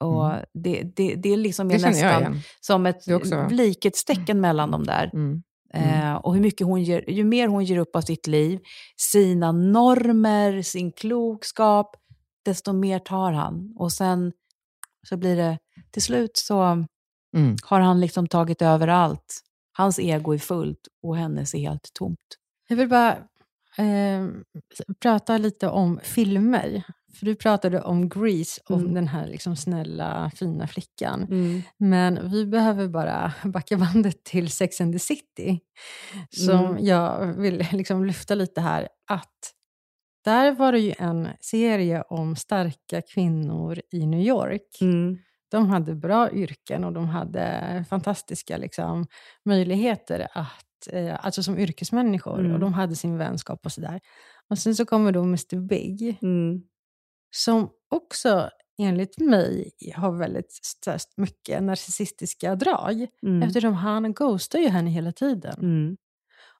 Och 0.00 0.26
Mm. 0.30 0.44
det, 0.54 0.82
det, 0.96 1.14
det 1.14 1.28
är 1.32 1.36
liksom 1.36 1.68
Det 1.68 1.74
nästan 1.78 2.22
som 2.60 2.86
ett 2.86 3.06
likhetstecken 3.52 4.40
mellan 4.40 4.70
dem 4.70 4.84
där. 4.84 5.10
Mm. 5.14 5.42
Mm. 5.74 6.00
Eh, 6.00 6.14
och 6.14 6.34
hur 6.34 6.40
mycket 6.42 6.66
hon 6.66 6.82
ger, 6.82 7.10
ju 7.10 7.24
mer 7.24 7.48
hon 7.48 7.64
ger 7.64 7.78
upp 7.78 7.96
av 7.96 8.00
sitt 8.00 8.26
liv, 8.26 8.60
sina 8.96 9.52
normer, 9.52 10.62
sin 10.62 10.92
klokskap, 10.92 11.96
desto 12.44 12.72
mer 12.72 12.98
tar 12.98 13.32
han. 13.32 13.74
Och 13.76 13.92
sen 13.92 14.32
så 15.08 15.16
blir 15.16 15.36
det, 15.36 15.58
till 15.90 16.02
slut 16.02 16.30
så 16.36 16.84
Mm. 17.36 17.56
har 17.64 17.80
han 17.80 18.00
liksom 18.00 18.26
tagit 18.26 18.62
över 18.62 18.88
allt. 18.88 19.40
Hans 19.76 19.98
ego 19.98 20.34
är 20.34 20.38
fullt 20.38 20.88
och 21.02 21.16
hennes 21.16 21.54
är 21.54 21.58
helt 21.58 21.90
tomt. 21.94 22.18
Jag 22.68 22.76
vill 22.76 22.88
bara 22.88 23.12
eh, 23.78 24.26
prata 25.00 25.38
lite 25.38 25.68
om 25.68 26.00
filmer. 26.02 26.82
För 27.18 27.26
du 27.26 27.34
pratade 27.34 27.82
om 27.82 28.08
Grease, 28.08 28.60
om 28.68 28.80
Mm. 28.80 28.94
den 28.94 29.08
här 29.08 29.26
liksom 29.26 29.56
snälla, 29.56 30.30
fina 30.34 30.66
flickan. 30.68 31.26
Men 31.78 32.30
vi 32.30 32.46
behöver 32.46 32.88
bara 32.88 33.32
backa 33.44 33.76
bandet 33.76 34.24
till 34.24 34.50
Sex 34.50 34.80
and 34.80 34.92
the 34.92 34.98
City. 34.98 35.60
Som 36.30 36.64
Mm. 36.66 36.84
jag 36.84 37.32
vill 37.32 37.66
liksom 37.72 38.04
lyfta 38.04 38.34
lite 38.34 38.60
här. 38.60 38.88
Att 39.10 39.52
där 40.24 40.52
var 40.52 40.72
det 40.72 40.78
ju 40.80 40.94
en 40.98 41.28
serie 41.40 42.02
om 42.02 42.36
starka 42.36 43.02
kvinnor 43.14 43.80
i 43.92 44.06
New 44.06 44.20
York. 44.20 44.76
Mm. 45.54 45.66
De 45.66 45.70
hade 45.70 45.94
bra 45.94 46.32
yrken 46.32 46.84
och 46.84 46.92
de 46.92 47.08
hade 47.08 47.84
fantastiska 47.90 48.56
liksom, 48.56 49.06
möjligheter 49.44 50.28
att, 50.34 50.88
eh, 50.92 51.24
alltså 51.24 51.42
som 51.42 51.58
yrkesmänniskor. 51.58 52.40
Mm. 52.40 52.52
Och 52.52 52.60
de 52.60 52.72
hade 52.74 52.96
sin 52.96 53.18
vänskap 53.18 53.60
och 53.66 53.72
sådär. 53.72 54.00
Och 54.50 54.58
sen 54.58 54.74
så 54.76 54.84
kommer 54.86 55.12
då 55.12 55.22
Mr 55.22 55.60
Big, 55.68 56.18
Mm. 56.22 56.62
som 57.36 57.70
också 57.90 58.50
enligt 58.78 59.18
mig 59.18 59.70
har 59.94 60.12
väldigt 60.12 60.60
mycket 61.16 61.62
narcissistiska 61.62 62.54
drag. 62.54 63.06
Mm. 63.26 63.42
Eftersom 63.42 63.74
han 63.74 64.12
ghostar 64.14 64.58
ju 64.58 64.68
henne 64.68 64.90
hela 64.90 65.12
tiden. 65.12 65.56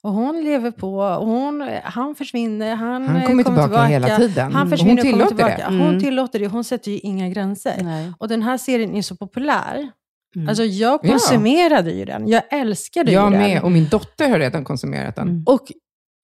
Och 0.06 0.12
hon 0.12 0.44
lever 0.44 0.70
på, 0.70 0.98
och 0.98 1.26
hon, 1.26 1.68
han 1.84 2.14
försvinner, 2.14 2.74
han, 2.74 3.06
Han 3.08 3.16
eh, 3.16 3.26
kommer 3.26 3.42
tillbaka, 3.44 3.82
hela 3.84 4.16
tiden. 4.16 4.52
Han 4.54 4.70
försvinner 4.70 4.90
hon 4.92 5.12
kommer 5.12 5.12
tillåter 5.26 5.36
tillbaka. 5.36 5.56
det. 5.70 5.76
Hon 5.78 5.88
Mm. 5.88 6.00
tillåter 6.00 6.38
det, 6.38 6.46
hon 6.46 6.64
sätter 6.64 6.90
ju 6.90 6.98
inga 6.98 7.28
gränser. 7.28 7.74
Nej. 7.82 8.12
Och 8.18 8.28
den 8.28 8.42
här 8.42 8.58
serien 8.58 8.94
är 8.94 9.02
så 9.02 9.16
populär. 9.16 9.88
Mm. 10.36 10.48
Alltså 10.48 10.64
jag 10.64 11.00
Ja. 11.02 11.10
konsumerade 11.12 11.90
ju 11.90 12.04
den. 12.04 12.28
Jag 12.28 12.42
älskade 12.50 13.12
Jag 13.12 13.32
ju 13.32 13.38
med, 13.38 13.56
den. 13.56 13.62
och 13.64 13.72
min 13.72 13.88
dotter 13.88 14.28
har 14.30 14.38
redan 14.38 14.64
konsumerat 14.64 15.16
den. 15.16 15.28
Mm. 15.28 15.42
Och 15.46 15.72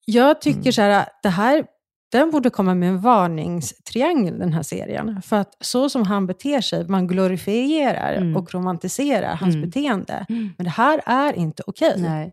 jag 0.05 0.41
tycker 0.41 0.59
Mm. 0.59 0.73
så 0.73 0.81
här, 0.81 1.05
det 1.23 1.29
här, 1.29 1.63
den 2.13 2.31
borde 2.31 2.49
komma 2.49 2.75
med 2.75 2.89
en 2.89 2.99
varningstriangel, 3.01 4.39
den 4.39 4.53
här 4.53 4.63
serien. 4.63 5.21
För 5.21 5.35
att 5.35 5.57
så 5.59 5.89
som 5.89 6.03
han 6.03 6.27
beter 6.27 6.61
sig, 6.61 6.87
man 6.87 7.07
glorifierar 7.07 8.13
Mm. 8.13 8.35
och 8.37 8.53
romantiserar 8.53 9.35
hans 9.35 9.55
Mm. 9.55 9.69
beteende. 9.69 10.25
Mm. 10.29 10.49
Men 10.57 10.63
det 10.65 10.69
här 10.71 11.01
är 11.05 11.33
inte 11.33 11.63
okej. 11.67 11.95
Nej. 11.97 12.31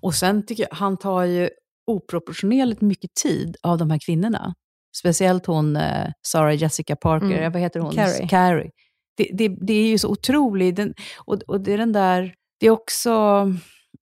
Och 0.00 0.14
sen 0.14 0.46
tycker 0.46 0.62
jag, 0.70 0.76
han 0.76 0.96
tar 0.96 1.22
ju 1.24 1.48
oproportionerligt 1.86 2.80
mycket 2.80 3.14
tid 3.14 3.56
av 3.62 3.78
de 3.78 3.90
här 3.90 3.98
kvinnorna. 4.06 4.54
Speciellt 4.96 5.46
hon, 5.46 5.76
eh, 5.76 6.10
Sarah 6.26 6.54
Jessica 6.56 6.96
Parker, 6.96 7.38
Mm. 7.38 7.52
vad 7.52 7.62
heter 7.62 7.80
hon? 7.80 7.92
Carrie. 7.94 8.28
Carrie. 8.28 8.70
Det, 9.16 9.28
det, 9.32 9.48
det 9.66 9.72
är 9.72 9.86
ju 9.88 9.98
så 9.98 10.08
otroligt. 10.08 10.76
Den, 10.76 10.94
och, 11.24 11.42
och 11.46 11.60
det 11.60 11.72
är 11.72 11.78
den 11.78 11.92
där, 11.92 12.34
det 12.60 12.66
är 12.66 12.70
också 12.70 13.10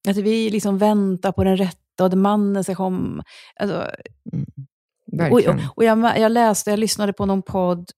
att 0.09 0.17
vi 0.17 0.51
liksom 0.51 0.79
väntar 0.79 1.33
på 1.33 1.45
den 1.45 1.57
rätta 1.57 2.05
och 2.05 2.15
mannen 2.19 2.65
ska 2.65 2.75
komma. 2.75 3.25
Alltså, 3.61 3.77
och, 3.79 3.87
Verkligen. 5.19 5.59
och, 5.69 5.77
och 5.77 5.85
jag, 5.85 6.19
jag 6.19 6.33
läste, 6.33 6.71
jag 6.71 6.79
lyssnade 6.79 7.13
på 7.13 7.27
någon 7.27 7.43
podd 7.43 7.91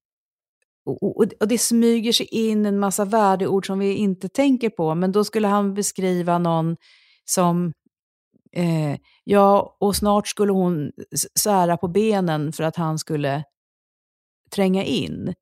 och, 0.87 1.03
och, 1.03 1.27
och 1.41 1.49
det 1.49 1.59
smyger 1.59 2.13
sig 2.13 2.27
in 2.27 2.67
en 2.67 2.79
massa 2.79 3.05
värdeord 3.05 3.67
som 3.67 3.79
vi 3.79 3.95
inte 3.95 4.29
tänker 4.29 4.71
på. 4.71 4.95
Men 4.95 5.13
då 5.13 5.25
skulle 5.25 5.49
han 5.49 5.75
beskriva 5.75 6.39
någon 6.39 6.77
som, 7.25 7.73
eh, 8.53 8.99
ja, 9.25 9.77
och 9.81 9.97
snart 9.97 10.29
skulle 10.29 10.53
hon 10.53 10.93
sära 11.41 11.77
på 11.77 11.89
benen 11.89 12.53
för 12.53 12.65
att 12.65 12.77
han 12.77 12.99
skulle 12.99 13.45
tränga 14.55 14.85
in. 14.85 15.35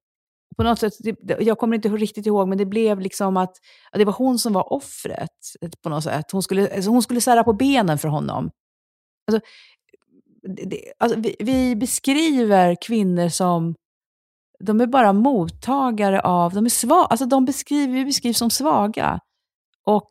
På 0.57 0.63
något 0.63 0.79
sätt, 0.79 0.93
det- 1.23 1.41
jag 1.41 1.59
kommer 1.59 1.77
inte 1.77 1.89
riktigt 1.89 2.27
ihåg, 2.27 2.49
men 2.49 2.59
det 2.59 2.67
blev 2.67 3.01
liksom 3.01 3.37
att, 3.37 3.57
att 3.93 3.99
det 3.99 4.05
var 4.05 4.13
hon 4.13 4.39
som 4.39 4.53
var 4.53 4.73
offret 4.73 5.31
på 5.83 5.89
något 5.89 6.05
sätt. 6.05 6.25
Hon 6.33 6.43
skulle, 6.43 6.75
alltså 6.75 6.91
hon 6.91 7.03
skulle 7.03 7.21
sära 7.21 7.45
på 7.45 7.53
benen 7.53 7.99
för 7.99 8.09
honom. 8.09 8.51
Alltså, 9.27 9.47
det, 10.43 10.93
alltså 10.99 11.21
vi, 11.21 11.37
vi 11.39 11.77
beskriver 11.77 12.77
kvinnor 12.83 13.29
som, 13.29 13.75
de 14.61 14.81
är 14.81 14.87
bara 14.87 15.13
mottagare 15.13 16.21
av, 16.21 16.53
de 16.53 16.65
är 16.65 16.71
svaga, 16.71 17.05
alltså 17.07 17.27
de 17.27 17.45
beskriver, 17.45 17.95
vi 17.95 18.05
beskrivs 18.05 18.39
som 18.39 18.51
svaga. 18.51 19.21
Och 19.87 20.11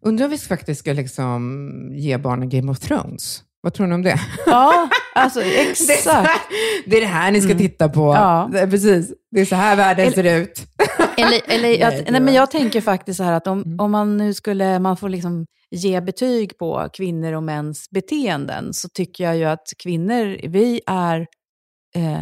Undrar 0.00 0.24
om 0.24 0.30
vi 0.30 0.38
faktiskt 0.38 0.80
ska 0.80 0.92
liksom 0.92 1.90
ge 1.94 2.18
barnen 2.18 2.48
Game 2.48 2.70
of 2.72 2.78
Thrones? 2.78 3.44
Vad 3.60 3.74
tror 3.74 3.86
ni 3.86 3.94
om 3.94 4.02
det? 4.02 4.20
ja, 4.46 4.88
alltså 5.14 5.40
Det 5.40 5.46
är, 5.60 5.64
här, 5.64 5.70
exakt. 5.70 6.40
det 6.86 6.96
är 6.96 7.00
det 7.00 7.06
här 7.06 7.30
ni 7.30 7.40
ska 7.40 7.50
Mm. 7.50 7.58
titta 7.62 7.88
på. 7.88 8.00
Ja. 8.14 8.50
Precis. 8.52 9.12
Det 9.30 9.40
är 9.40 9.44
så 9.44 9.56
här 9.56 9.76
världen 9.76 10.06
Eller- 10.06 10.14
ser 10.14 10.40
ut. 10.42 10.62
Eller, 11.16 11.40
eller 11.54 11.62
Nej, 11.68 11.82
att, 11.82 12.10
nej, 12.10 12.20
men 12.20 12.34
jag 12.34 12.50
tänker 12.50 12.80
faktiskt 12.80 13.16
så 13.16 13.22
här 13.22 13.32
att 13.32 13.46
om, 13.46 13.62
Mm. 13.62 13.80
om 13.80 13.90
man 13.90 14.16
nu 14.16 14.34
skulle, 14.34 14.78
man 14.78 14.96
får 14.96 15.08
liksom 15.08 15.46
ge 15.70 16.00
betyg 16.00 16.58
på 16.58 16.88
kvinnor 16.92 17.32
och 17.32 17.42
mäns 17.42 17.90
beteenden, 17.90 18.74
så 18.74 18.88
tycker 18.94 19.24
jag 19.24 19.36
ju 19.36 19.44
att 19.44 19.62
kvinnor, 19.82 20.48
vi 20.48 20.80
är, 20.86 21.18
eh, 21.96 22.20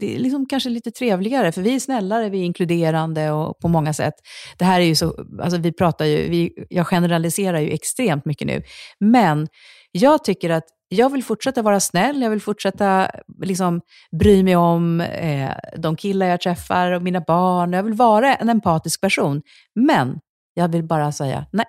det 0.00 0.14
är 0.14 0.18
liksom 0.18 0.46
kanske 0.46 0.68
lite 0.70 0.90
trevligare, 0.90 1.52
för 1.52 1.62
vi 1.62 1.74
är 1.74 1.80
snällare, 1.80 2.28
vi 2.28 2.40
är 2.40 2.44
inkluderande 2.44 3.30
och 3.30 3.58
på 3.58 3.68
många 3.68 3.92
sätt. 3.92 4.14
Det 4.58 4.64
här 4.64 4.80
är 4.80 4.84
ju 4.84 4.94
så, 4.94 5.14
alltså 5.42 5.58
vi 5.58 5.72
pratar 5.72 6.04
ju, 6.04 6.28
vi, 6.28 6.50
jag 6.70 6.86
generaliserar 6.86 7.60
ju 7.60 7.70
extremt 7.70 8.24
mycket 8.24 8.46
nu, 8.46 8.62
men 9.00 9.48
jag 9.92 10.24
tycker 10.24 10.50
att 10.50 10.64
jag 10.88 11.12
vill 11.12 11.24
fortsätta 11.24 11.62
vara 11.62 11.80
snäll, 11.80 12.22
jag 12.22 12.30
vill 12.30 12.40
fortsätta 12.40 13.10
liksom, 13.42 13.80
bry 14.18 14.42
mig 14.42 14.56
om 14.56 15.00
eh, 15.00 15.50
de 15.76 15.96
killar 15.96 16.26
jag 16.26 16.40
träffar 16.40 16.92
och 16.92 17.02
mina 17.02 17.20
barn. 17.20 17.72
Jag 17.72 17.82
vill 17.82 17.94
vara 17.94 18.34
en 18.34 18.48
empatisk 18.48 19.00
person. 19.00 19.42
Men 19.74 20.20
jag 20.54 20.68
vill 20.68 20.84
bara 20.84 21.12
säga, 21.12 21.46
nej, 21.52 21.66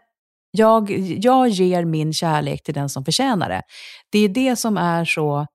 jag, 0.51 0.91
jag 0.99 1.47
ger 1.47 1.85
min 1.85 2.13
kärlek 2.13 2.63
till 2.63 2.73
den 2.73 2.89
som 2.89 3.05
förtjänar 3.05 3.49
det. 3.49 3.61
Det 4.11 4.19
är 4.19 4.29
det 4.29 4.55
som 4.55 4.77
är 4.77 5.05
så 5.05 5.47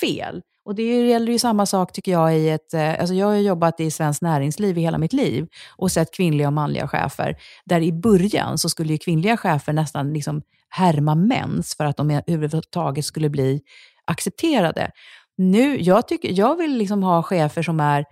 fel. 0.00 0.42
Och 0.64 0.74
det 0.74 1.08
gäller 1.08 1.32
ju 1.32 1.38
samma 1.38 1.66
sak 1.66 1.92
tycker 1.92 2.12
jag 2.12 2.38
i 2.38 2.48
ett, 2.48 2.74
eh, 2.74 3.00
alltså 3.00 3.14
jag 3.14 3.26
har 3.26 3.34
jobbat 3.34 3.80
i 3.80 3.90
svenskt 3.90 4.22
näringsliv 4.22 4.78
i 4.78 4.80
hela 4.80 4.98
mitt 4.98 5.12
liv 5.12 5.46
och 5.76 5.92
sett 5.92 6.14
kvinnliga 6.14 6.46
och 6.46 6.52
manliga 6.52 6.88
chefer. 6.88 7.36
Där 7.64 7.80
i 7.80 7.92
början 7.92 8.58
så 8.58 8.68
skulle 8.68 8.92
ju 8.92 8.98
kvinnliga 8.98 9.36
chefer 9.36 9.72
nästan 9.72 10.12
liksom 10.12 10.42
härma 10.68 11.14
mäns 11.14 11.74
för 11.76 11.84
att 11.84 11.96
de 11.96 12.10
överhuvudtaget 12.10 13.04
skulle 13.04 13.30
bli 13.30 13.60
accepterade. 14.04 14.90
Nu, 15.36 15.80
jag, 15.80 16.08
tycker, 16.08 16.32
jag 16.32 16.56
vill 16.56 16.76
liksom 16.76 17.02
ha 17.02 17.22
chefer 17.22 17.62
som 17.62 17.80
är 17.80 18.04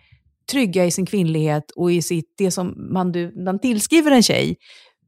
trygga 0.51 0.85
i 0.85 0.91
sin 0.91 1.07
kvinnlighet 1.07 1.71
och 1.71 1.93
i 1.93 2.03
sitt, 2.03 2.35
det 2.39 2.51
som 2.51 2.75
man, 2.93 3.13
du, 3.13 3.45
man 3.45 3.61
tillskriver 3.61 4.11
en 4.11 4.23
tjej. 4.23 4.57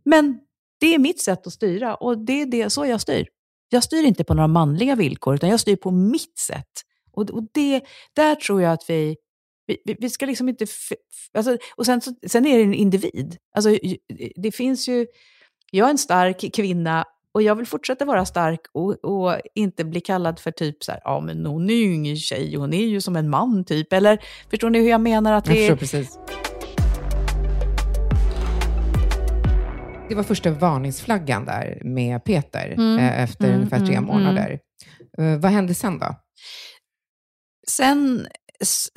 Men 0.05 0.39
det 0.81 0.95
är 0.95 0.99
mitt 0.99 1.23
sätt 1.23 1.47
att 1.47 1.53
styra 1.53 1.95
och 1.95 2.25
det 2.25 2.43
är 2.43 2.47
det, 2.47 2.71
så 2.71 2.87
jag 2.87 3.01
styr. 3.01 3.27
Jag 3.69 3.85
styr 3.85 4.05
inte 4.05 4.25
på 4.25 4.35
några 4.35 4.49
manliga 4.49 4.95
villkor, 4.95 5.35
utan 5.35 5.51
jag 5.51 5.61
styr 5.61 5.77
på 5.77 5.91
mitt 5.91 6.39
sätt. 6.39 6.69
Och, 7.13 7.31
och 7.31 7.43
det, 7.55 7.83
där 8.17 8.35
tror 8.35 8.63
jag 8.63 8.73
att 8.73 8.85
vi, 8.91 9.17
vi, 9.67 9.97
vi- 9.99 10.11
ska 10.11 10.27
liksom 10.27 10.49
inte... 10.49 10.65
f- 10.65 10.71
f- 10.93 11.31
Alltså, 11.35 11.57
och 11.77 11.87
sen, 11.87 12.01
så, 12.01 12.15
sen 12.27 12.47
är 12.47 12.57
det 12.59 12.63
en 12.65 12.75
individ. 12.75 13.37
Alltså, 13.55 13.79
det 14.37 14.53
finns 14.53 14.89
ju... 14.89 15.07
Jag 15.71 15.87
är 15.87 15.91
en 15.91 15.99
stark 15.99 16.55
kvinna 16.55 17.05
och 17.39 17.43
jag 17.43 17.55
vill 17.55 17.67
fortsätta 17.67 18.05
vara 18.05 18.25
stark 18.25 18.61
och, 18.73 19.05
och 19.05 19.41
inte 19.55 19.85
bli 19.85 20.01
kallad 20.01 20.39
för 20.39 20.51
typ 20.51 20.85
så 20.85 20.93
här, 20.93 21.01
ja 21.05 21.21
men 21.21 21.47
hon 21.47 21.71
är 21.71 21.75
ju 21.75 21.95
ingen 21.95 22.17
tjej, 22.17 22.57
hon 22.57 22.75
är 22.75 22.87
ju 22.87 23.01
som 23.01 23.17
en 23.17 23.31
man 23.31 23.65
typ. 23.65 23.93
Eller 23.93 24.19
förstår 24.51 24.71
ni 24.71 24.79
hur 24.79 24.91
jag 24.91 25.01
menar? 25.01 25.33
att 25.33 25.45
det 25.45 25.67
är... 25.67 25.77
precis. 25.77 26.19
Det 30.09 30.15
var 30.15 30.23
första 30.23 30.51
varningsflaggan 30.51 31.45
där 31.45 31.79
med 31.85 32.25
Peter 32.25 32.67
Mm, 32.73 32.99
eh, 32.99 33.23
efter 33.23 33.45
mm, 33.45 33.57
ungefär 33.57 33.87
tre 33.87 33.95
mm, 33.95 34.05
månader. 34.05 34.59
Eh, 35.19 35.39
vad 35.39 35.51
hände 35.51 35.75
sen 35.75 35.99
då? 35.99 36.15
Sen, 37.69 38.27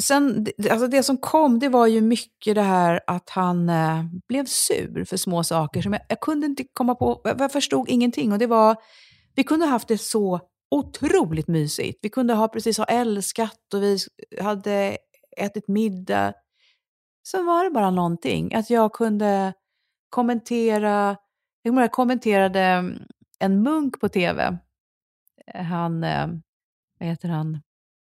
sen 0.01 0.47
alltså 0.71 0.87
det 0.87 1.03
som 1.03 1.17
kom, 1.17 1.59
det 1.59 1.69
var 1.69 1.87
ju 1.87 2.01
mycket 2.01 2.55
det 2.55 2.61
här 2.61 3.01
att 3.07 3.29
han 3.29 3.69
eh, 3.69 4.03
blev 4.27 4.45
sur 4.45 5.05
för 5.05 5.17
små 5.17 5.43
saker 5.43 5.81
som 5.81 5.93
jag, 5.93 6.01
jag 6.07 6.19
kunde 6.19 6.45
inte 6.45 6.63
komma 6.73 6.95
på, 6.95 7.21
jag, 7.23 7.41
jag 7.41 7.51
förstod 7.51 7.89
ingenting. 7.89 8.31
Och 8.31 8.39
det 8.39 8.47
var, 8.47 8.75
vi 9.35 9.43
kunde 9.43 9.65
ha 9.65 9.71
haft 9.71 9.87
det 9.87 9.97
så 9.97 10.39
otroligt 10.71 11.47
mysigt. 11.47 11.99
Vi 12.01 12.09
kunde 12.09 12.33
ha 12.33 12.47
precis 12.47 12.77
ha 12.77 12.85
älskat 12.85 13.73
och 13.73 13.83
vi 13.83 13.97
hade 14.41 14.97
ätit 15.37 15.67
middag. 15.67 16.33
Sen 17.27 17.45
var 17.45 17.63
det 17.63 17.69
bara 17.69 17.91
någonting, 17.91 18.53
att 18.53 18.69
jag 18.69 18.93
kunde 18.93 19.53
kommentera, 20.09 21.17
jag 21.61 21.91
kommenterade 21.91 22.59
mm, 22.59 22.99
en 23.39 23.63
munk 23.63 23.99
på 23.99 24.09
tv. 24.09 24.57
Eh, 25.47 25.63
han, 25.63 26.03
eh, 26.03 26.27
vad 26.99 27.09
heter 27.09 27.29
han? 27.29 27.61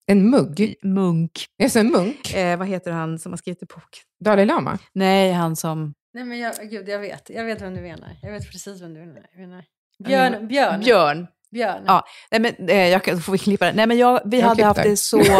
En 0.06 0.30
mugg? 0.30 0.74
Munk. 0.82 1.46
Alltså 1.62 1.78
en 1.78 1.90
munk? 1.90 2.34
Eh, 2.34 2.58
vad 2.58 2.68
heter 2.68 2.92
han 2.92 3.18
som 3.18 3.32
har 3.32 3.36
skrivit 3.36 3.60
boken? 3.60 4.02
Dalai 4.24 4.44
Lama? 4.46 4.78
Nej, 4.92 5.32
han 5.32 5.56
som... 5.56 5.94
Nej 6.14 6.24
men 6.24 6.38
jag, 6.38 6.54
gud, 6.70 6.88
jag 6.88 6.98
vet. 6.98 7.30
Jag 7.30 7.44
vet 7.44 7.62
vem 7.62 7.74
du 7.74 7.80
menar. 7.80 8.08
Jag 8.22 8.32
vet 8.32 8.50
precis 8.52 8.82
vem 8.82 8.94
du 8.94 9.00
menar. 9.00 9.64
Björn. 10.04 10.48
Björn. 10.48 10.80
Björn. 10.80 11.26
Björn. 11.50 11.82
Ja, 11.86 12.04
nej 12.30 12.40
men 12.40 12.68
eh, 12.68 12.88
jag 12.88 13.04
kan, 13.04 13.20
får 13.20 13.32
vi 13.32 13.38
klippa 13.38 13.66
det. 13.66 13.72
Nej 13.72 13.86
men 13.86 13.98
jag, 13.98 14.20
vi 14.24 14.40
Jag 14.40 14.46
hade 14.48 14.64
haft 14.64 14.82
det 14.82 14.96
så... 14.96 15.22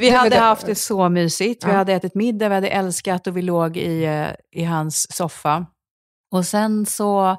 Vi 0.00 0.10
hade 0.10 0.36
haft 0.38 0.66
det 0.66 0.74
så 0.74 1.08
mysigt. 1.08 1.64
Vi 1.64 1.68
Ja. 1.70 1.76
hade 1.76 1.92
ätit 1.92 2.14
middag, 2.14 2.48
vi 2.48 2.54
hade 2.54 2.68
älskat 2.68 3.26
och 3.26 3.36
vi 3.36 3.42
låg 3.42 3.76
i, 3.76 4.04
eh, 4.04 4.28
i 4.50 4.64
hans 4.64 5.16
soffa. 5.16 5.66
Och 6.30 6.46
sen 6.46 6.86
så 6.86 7.36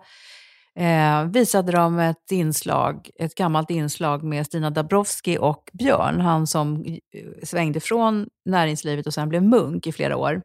eh, 0.80 1.24
visade 1.24 1.72
de 1.72 2.00
ett 2.00 2.32
inslag, 2.32 3.10
ett 3.16 3.36
gammalt 3.36 3.70
inslag 3.70 4.24
med 4.24 4.46
Stina 4.46 4.70
Dabrowski 4.70 5.38
och 5.38 5.70
Björn, 5.74 6.22
han 6.22 6.48
som 6.48 6.86
eh, 6.86 6.98
svängde 7.44 7.80
från 7.80 8.28
näringslivet 8.46 9.08
och 9.08 9.14
sen 9.14 9.30
blev 9.30 9.44
munk 9.44 9.88
i 9.88 9.92
flera 9.92 10.18
år. 10.18 10.42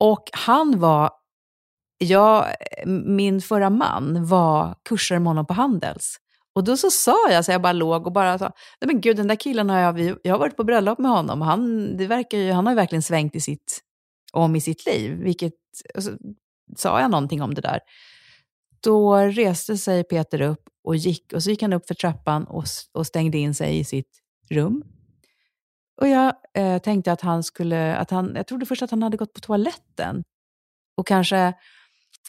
Och 0.00 0.24
han 0.32 0.80
var, 0.80 1.10
jag, 1.98 2.44
eh, 2.46 2.86
min 2.86 3.40
förra 3.40 3.70
man 3.70 4.26
var 4.26 4.74
kursare 4.88 5.18
med 5.18 5.26
honom 5.26 5.46
på 5.46 5.54
Handels. 5.54 6.16
Och 6.54 6.64
då 6.64 6.76
så 6.76 6.90
sa 6.90 7.30
jag, 7.30 7.44
så 7.44 7.52
jag 7.52 7.62
bara 7.62 7.72
låg 7.72 8.06
och 8.06 8.12
bara 8.12 8.38
sa, 8.38 8.44
nej 8.80 8.86
men 8.86 9.00
gud 9.00 9.16
den 9.16 9.28
där 9.28 9.36
killen 9.36 9.70
har 9.70 9.78
jag, 9.78 10.00
jag 10.22 10.34
har 10.34 10.38
varit 10.38 10.56
på 10.56 10.64
bröllop 10.64 10.98
med 10.98 11.10
honom. 11.10 11.40
Han, 11.40 11.96
det 11.96 12.06
verkar 12.06 12.38
ju, 12.38 12.52
han 12.52 12.66
har 12.66 12.72
ju 12.72 12.76
verkligen 12.76 13.02
svängt 13.02 13.36
i 13.36 13.40
sitt, 13.40 13.80
om 14.32 14.56
i 14.56 14.60
sitt 14.60 14.86
liv. 14.86 15.12
Vilket, 15.12 15.52
och 15.94 16.02
så 16.02 16.10
sa 16.76 17.00
jag 17.00 17.10
någonting 17.10 17.42
om 17.42 17.54
det 17.54 17.60
där. 17.60 17.80
Då 18.84 19.16
reste 19.16 19.76
sig 19.76 20.04
Peter 20.04 20.40
upp 20.40 20.68
och 20.84 20.96
gick, 20.96 21.32
och 21.32 21.42
så 21.42 21.50
gick 21.50 21.62
han 21.62 21.72
upp 21.72 21.86
för 21.86 21.94
trappan 21.94 22.44
och, 22.44 22.64
och 22.92 23.06
stängde 23.06 23.38
in 23.38 23.54
sig 23.54 23.78
i 23.78 23.84
sitt 23.84 24.20
rum. 24.50 24.84
Och 26.00 26.08
jag 26.08 26.34
eh, 26.54 26.78
tänkte 26.78 27.12
att 27.12 27.20
han 27.20 27.42
skulle, 27.42 27.96
att 27.96 28.10
han, 28.10 28.32
jag 28.36 28.46
trodde 28.46 28.66
först 28.66 28.82
att 28.82 28.90
han 28.90 29.02
hade 29.02 29.16
gått 29.16 29.32
på 29.32 29.40
toaletten. 29.40 30.24
Och 30.96 31.06
kanske 31.06 31.54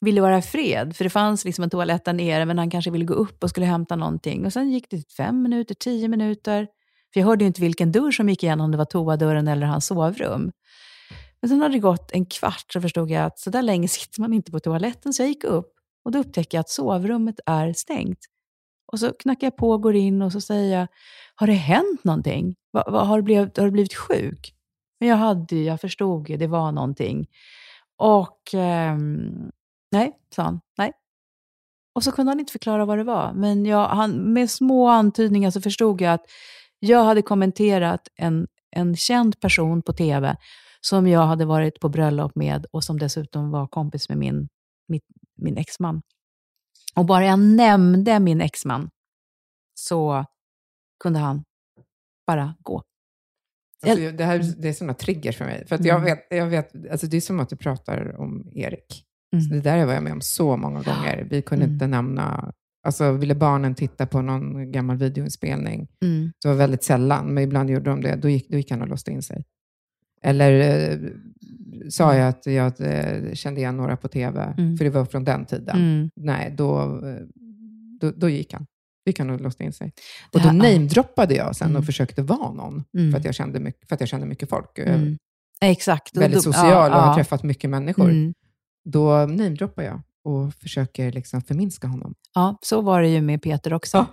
ville 0.02 0.22
vara 0.22 0.38
i 0.38 0.41
fred, 0.41 0.96
för 0.96 1.04
det 1.04 1.10
fanns 1.10 1.46
liksom 1.46 1.63
en 1.63 1.70
toalett 1.70 2.06
där 2.06 2.13
nere, 2.13 2.46
men 2.46 2.58
han 2.58 2.70
kanske 2.70 2.91
ville 2.91 3.06
gå 3.06 3.13
upp 3.13 3.44
och 3.44 3.50
skulle 3.50 3.65
hämta 3.65 3.96
någonting. 3.96 4.46
Och 4.46 4.54
sen 4.54 4.72
gick 4.72 4.89
det 4.89 4.98
typ 4.98 5.12
fem 5.12 5.41
minuter, 5.41 5.76
tio 5.76 6.08
minuter. 6.08 6.68
För 7.13 7.20
jag 7.20 7.28
hörde 7.28 7.44
ju 7.44 7.48
inte 7.48 7.62
vilken 7.62 7.91
dörr 7.91 8.12
som 8.12 8.30
gick 8.30 8.44
igen, 8.44 8.62
om 8.62 8.72
det 8.72 8.78
var 8.78 8.86
toadörren 8.86 9.48
eller 9.48 9.68
hans 9.68 9.86
sovrum. 9.86 10.52
Men 11.41 11.50
sen 11.50 11.62
hade 11.62 11.74
det 11.74 11.80
gått 11.80 12.12
en 12.12 12.26
kvart 12.26 12.65
så 12.74 12.82
förstod 12.82 13.12
jag 13.12 13.24
att 13.26 13.39
så 13.39 13.50
där 13.50 13.62
länge 13.62 13.88
sitter 13.88 14.22
man 14.22 14.34
inte 14.34 14.52
på 14.52 14.60
toaletten, 14.60 15.13
så 15.13 15.22
jag 15.22 15.30
gick 15.30 15.44
upp. 15.44 15.75
Och 16.06 16.12
då 16.12 16.20
upptäcker 16.20 16.58
jag 16.58 16.60
att 16.60 16.70
sovrummet 16.70 17.39
är 17.46 17.74
stängt. 17.74 18.20
Och 18.91 19.00
så 19.00 19.13
knackar 19.13 19.48
jag 19.48 19.58
på 19.58 19.72
och 19.72 19.82
går 19.82 19.96
in 19.96 20.22
och 20.22 20.32
så 20.32 20.41
säger 20.41 20.80
jag, 20.80 20.88
har 21.36 21.48
det 21.48 21.54
hänt 21.54 22.04
någonting? 22.04 22.56
Va, 22.74 22.84
va, 22.88 23.04
har, 23.04 23.18
du 23.18 23.24
blivit, 23.24 23.58
har 23.58 23.65
du 23.65 23.72
blivit 23.72 23.94
sjuk? 23.96 24.54
Men 25.00 25.10
jag 25.10 25.15
hade 25.15 25.56
jag 25.56 25.82
förstod 25.82 26.30
ju, 26.30 26.38
det 26.38 26.48
var 26.48 26.72
någonting. 26.72 27.28
Och 27.98 28.54
eh, 28.54 28.98
nej, 29.91 30.12
sa 30.36 30.44
han, 30.44 30.60
nej. 30.78 30.91
Och 31.96 32.04
så 32.04 32.12
kunde 32.12 32.32
han 32.32 32.39
inte 32.39 32.52
förklara 32.52 32.86
vad 32.86 32.98
det 32.98 33.04
var. 33.04 33.34
Men 33.34 33.65
jag, 33.65 33.88
han, 33.88 34.34
med 34.34 34.50
små 34.50 34.88
antydningar 34.88 35.52
så 35.52 35.62
förstod 35.62 36.02
jag 36.02 36.13
att 36.13 36.26
jag 36.80 37.04
hade 37.04 37.22
kommenterat 37.22 38.08
en, 38.15 38.48
en 38.72 38.96
känd 38.96 39.39
person 39.39 39.82
på 39.82 39.94
tv 39.94 40.38
som 40.82 41.08
jag 41.08 41.26
hade 41.26 41.46
varit 41.46 41.80
på 41.80 41.89
bröllop 41.89 42.36
med 42.36 42.65
och 42.72 42.84
som 42.84 43.00
dessutom 43.00 43.52
var 43.52 43.68
kompis 43.68 44.10
med 44.10 44.18
min, 44.18 44.48
mitt, 44.88 45.04
min 45.38 45.58
exman. 45.58 46.02
Och 46.95 47.06
bara 47.06 47.26
jag 47.26 47.39
nämnde 47.39 48.19
min 48.19 48.41
exman 48.41 48.89
så 49.74 50.26
kunde 51.04 51.19
han 51.19 51.43
bara 52.28 52.56
gå. 52.60 52.84
Alltså, 53.88 54.12
det, 54.12 54.24
här, 54.24 54.54
det 54.58 54.69
är 54.69 54.74
sådana 54.74 54.93
triggers 54.93 55.38
för 55.38 55.45
mig. 55.45 55.67
För 55.67 55.76
att 55.76 55.86
jag 55.86 56.00
vet, 56.00 56.19
jag 56.30 56.45
vet, 56.48 56.89
alltså 56.91 57.08
det 57.08 57.17
är 57.17 57.21
som 57.21 57.39
att 57.39 57.50
du 57.50 57.56
pratar 57.58 58.19
om 58.19 58.50
Erik. 58.54 59.06
Mm. 59.34 59.50
Det 59.50 59.62
där 59.62 59.86
var 59.86 59.93
jag 59.93 60.04
med 60.04 60.13
om 60.13 60.21
så 60.21 60.58
många 60.58 60.82
gånger. 60.82 61.28
Vi 61.30 61.41
kunde 61.41 61.65
Mm. 61.65 61.74
inte 61.74 61.88
nämna... 61.88 62.54
Alltså, 62.86 63.12
ville 63.12 63.36
barnen 63.36 63.76
titta 63.76 64.06
på 64.08 64.21
någon 64.21 64.71
gammal 64.71 64.98
videoinspelning, 64.98 65.88
Mm. 66.04 66.32
det 66.41 66.48
var 66.48 66.56
väldigt 66.56 66.84
sällan, 66.84 67.34
men 67.34 67.43
ibland 67.43 67.69
gjorde 67.69 67.89
de 67.89 68.02
det. 68.02 68.15
Då 68.15 68.30
gick, 68.30 68.50
då 68.50 68.58
gick 68.58 68.71
han 68.71 68.82
och 68.82 68.88
låste 68.88 69.12
in 69.12 69.21
sig. 69.21 69.45
Eller 70.26 70.52
eh, 70.92 70.98
sa 71.90 72.16
jag 72.16 72.28
att 72.28 72.46
jag 72.46 72.74
eh, 72.82 73.34
kände 73.34 73.60
igen 73.62 73.78
några 73.78 73.98
på 73.98 74.08
tv, 74.08 74.54
Mm. 74.58 74.78
för 74.78 74.86
det 74.86 74.92
var 74.92 75.06
från 75.06 75.24
den 75.24 75.46
tiden. 75.46 75.78
Mm. 75.78 76.10
Nej, 76.16 76.54
då, 76.58 76.82
eh, 77.08 77.16
då, 78.02 78.12
då 78.12 78.30
gick 78.30 78.54
han. 78.54 78.66
Gick 79.06 79.20
han 79.20 79.30
och 79.30 79.42
låste 79.42 79.64
in 79.64 79.74
sig. 79.74 79.92
Och 80.34 80.42
då 80.42 80.52
namedroppade 80.52 81.36
jag 81.36 81.56
sen 81.56 81.68
Mm. 81.70 81.80
och 81.80 81.86
försökte 81.86 82.22
vara 82.22 82.52
någon, 82.52 82.84
Mm. 82.98 83.12
för, 83.12 83.20
att 83.20 83.26
jag 83.26 83.36
kände 83.36 83.60
mycket, 83.60 83.88
för 83.88 83.96
att 83.96 84.00
jag 84.00 84.10
kände 84.10 84.26
mycket 84.28 84.50
folk. 84.50 84.78
Mm. 84.80 85.18
Exakt. 85.62 86.18
Väldigt 86.18 86.44
social 86.44 86.92
och 86.92 86.98
ja, 86.98 87.02
har 87.02 87.08
ja. 87.08 87.16
träffat 87.16 87.44
mycket 87.44 87.70
människor. 87.70 88.10
Mm. 88.10 88.34
Då 88.90 89.10
namedroppar 89.26 89.84
jag 89.84 90.02
och 90.26 90.54
försöker 90.54 91.12
liksom 91.12 91.42
förminska 91.42 91.88
honom. 91.88 92.14
Ja, 92.34 92.58
så 92.62 92.82
var 92.82 93.02
det 93.02 93.08
ju 93.10 93.22
med 93.22 93.42
Peter 93.42 93.74
också. 93.74 93.98
Ja, 93.98 94.06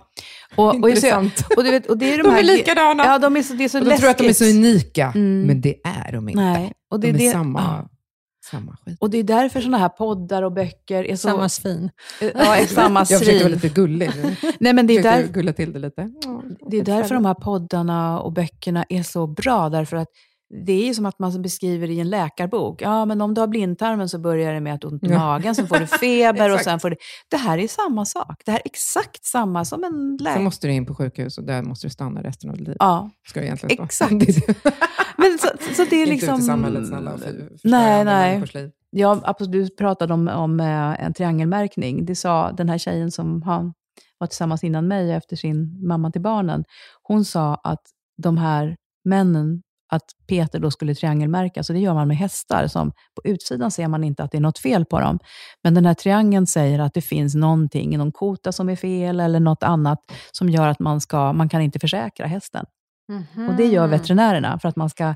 och, 0.55 0.81
och, 0.83 0.89
just, 0.89 1.03
Intressant. 1.03 1.45
och, 1.57 1.63
du 1.63 1.71
vet, 1.71 1.85
och 1.85 1.97
det 1.97 2.13
är 2.13 2.17
de, 2.17 2.23
De 2.23 2.29
här... 2.29 2.39
är 2.39 2.43
likadana. 2.43 3.05
Ja, 3.05 3.19
de 3.19 3.37
är 3.37 3.43
så, 3.43 3.53
det 3.53 3.63
är 3.63 3.69
så 3.69 3.77
och 3.77 3.83
de 3.83 3.89
läskigt. 3.89 4.01
tror 4.01 4.11
att 4.11 4.17
de 4.17 4.29
är 4.29 4.33
så 4.33 4.45
unika, 4.45 5.11
Mm. 5.15 5.47
men 5.47 5.61
det 5.61 5.75
är 5.83 6.11
de 6.11 6.29
inte. 6.29 6.41
Nej, 6.41 6.73
och 6.91 6.99
det, 6.99 7.07
de 7.11 7.13
är 7.13 7.25
det, 7.25 7.31
samma, 7.31 7.59
ja. 7.59 7.89
samma 8.51 8.77
skit. 8.85 8.97
Och 8.99 9.09
det 9.09 9.17
är 9.17 9.23
därför 9.23 9.59
sådana 9.61 9.77
här 9.77 9.89
poddar 9.89 10.43
och 10.43 10.51
böcker 10.51 11.03
är 11.03 11.15
så... 11.15 11.27
Samma 11.27 11.49
svin. 11.49 11.89
Ja, 12.21 12.55
är 12.55 12.65
samma 12.65 12.99
Jag 13.09 13.19
försökte 13.19 13.31
vara 13.33 13.39
svin. 13.43 13.51
lite 13.51 13.69
gullig. 13.69 14.11
Nej, 14.59 14.73
men 14.73 14.87
det 14.87 14.93
är, 14.93 14.95
Jag 14.95 15.03
försökte 15.03 15.27
där, 15.27 15.33
gulla 15.33 15.53
till 15.53 15.73
det 15.73 15.79
lite. 15.79 16.11
Ja, 16.23 16.43
det 16.69 16.77
är 16.77 16.83
därför 16.83 17.15
de 17.15 17.25
här 17.25 17.33
poddarna 17.33 18.19
och 18.21 18.33
böckerna 18.33 18.85
är 18.89 19.03
så 19.03 19.27
bra. 19.27 19.69
Därför 19.69 19.97
att 19.97 20.07
det 20.65 20.73
är 20.73 20.85
ju 20.85 20.93
som 20.93 21.05
att 21.05 21.19
man 21.19 21.41
beskriver 21.41 21.89
i 21.89 21.99
en 21.99 22.09
läkarbok. 22.09 22.81
Ja, 22.81 23.05
men 23.05 23.21
om 23.21 23.33
du 23.33 23.41
har 23.41 23.47
blindtarmen 23.47 24.09
så 24.09 24.19
börjar 24.19 24.53
det 24.53 24.59
med 24.59 24.73
att 24.73 24.81
du 24.81 24.87
ont 24.87 25.03
i 25.03 25.09
magen, 25.09 25.55
sen 25.55 25.67
får 25.67 25.77
du 25.77 25.87
feber 25.87 26.53
och 26.53 26.59
sen 26.63 26.79
får 26.79 26.89
du... 26.89 26.95
Det 27.29 27.37
här 27.37 27.57
är 27.57 27.67
samma 27.67 28.05
sak. 28.05 28.41
Det 28.45 28.51
här 28.51 28.59
är 28.59 28.65
exakt 28.65 29.25
samma 29.25 29.65
som 29.65 29.83
en 29.83 29.91
Sen 29.91 30.17
läkare. 30.17 30.43
måste 30.43 30.67
du 30.67 30.73
in 30.73 30.85
på 30.85 30.95
sjukhus 30.95 31.37
och 31.37 31.43
där 31.43 31.63
måste 31.63 31.87
du 31.87 31.91
stanna 31.91 32.23
resten 32.23 32.49
av 32.49 32.57
ditt 32.57 32.67
liv. 32.67 32.77
Ja, 32.79 33.09
Ska 33.27 33.39
det 33.39 33.45
egentligen 33.45 33.75
stå. 33.75 33.83
Exakt. 33.83 34.11
Men 35.17 35.37
så, 35.39 35.47
så 35.75 35.85
det 35.89 35.95
är 35.95 35.99
Inte 35.99 36.11
liksom... 36.11 36.35
ut 36.35 36.41
i 36.41 36.43
samhället 36.43 36.87
snälla 36.87 37.13
och 37.13 37.19
Nej, 37.63 38.05
nej. 38.05 38.43
liv. 38.53 38.71
Ja, 38.89 39.21
absolut. 39.23 39.51
Du 39.51 39.75
pratade 39.75 40.13
om, 40.13 40.27
om 40.27 40.59
eh, 40.59 41.05
en 41.05 41.13
triangelmärkning. 41.13 42.05
Det 42.05 42.15
sa 42.15 42.51
den 42.51 42.69
här 42.69 42.77
tjejen 42.77 43.11
som 43.11 43.41
han 43.41 43.73
var 44.17 44.27
tillsammans 44.27 44.63
innan 44.63 44.87
mig 44.87 45.11
efter 45.11 45.35
sin 45.35 45.87
mamma 45.87 46.11
till 46.11 46.21
barnen. 46.21 46.63
Hon 47.03 47.25
sa 47.25 47.55
att 47.55 47.81
de 48.17 48.37
här 48.37 48.75
männen, 49.05 49.61
att 49.93 50.11
Peter 50.27 50.59
då 50.59 50.71
skulle 50.71 50.95
triangelmärka, 50.95 51.63
så 51.63 51.73
det 51.73 51.79
gör 51.79 51.93
man 51.93 52.07
med 52.07 52.17
hästar. 52.17 52.67
Som 52.67 52.91
på 52.91 53.21
utsidan 53.23 53.71
ser 53.71 53.87
man 53.87 54.03
inte 54.03 54.23
att 54.23 54.31
det 54.31 54.37
är 54.37 54.41
något 54.41 54.59
fel 54.59 54.85
på 54.85 54.99
dem. 54.99 55.19
Men 55.63 55.73
den 55.73 55.85
här 55.85 55.93
triangeln 55.93 56.47
säger 56.47 56.79
att 56.79 56.93
det 56.93 57.01
finns 57.01 57.35
någonting, 57.35 57.97
någon 57.97 58.11
kota 58.11 58.51
som 58.51 58.69
är 58.69 58.75
fel 58.75 59.19
eller 59.19 59.39
något 59.39 59.63
annat 59.63 59.99
som 60.31 60.49
gör 60.49 60.67
att 60.67 60.79
man, 60.79 61.01
ska, 61.01 61.33
man 61.33 61.49
kan 61.49 61.61
inte 61.61 61.79
försäkra 61.79 62.27
hästen. 62.27 62.65
Och 63.49 63.55
det 63.55 63.65
gör 63.65 63.87
veterinärerna 63.87 64.59
för 64.59 64.69
att 64.69 64.75
man 64.75 64.89
ska 64.89 65.15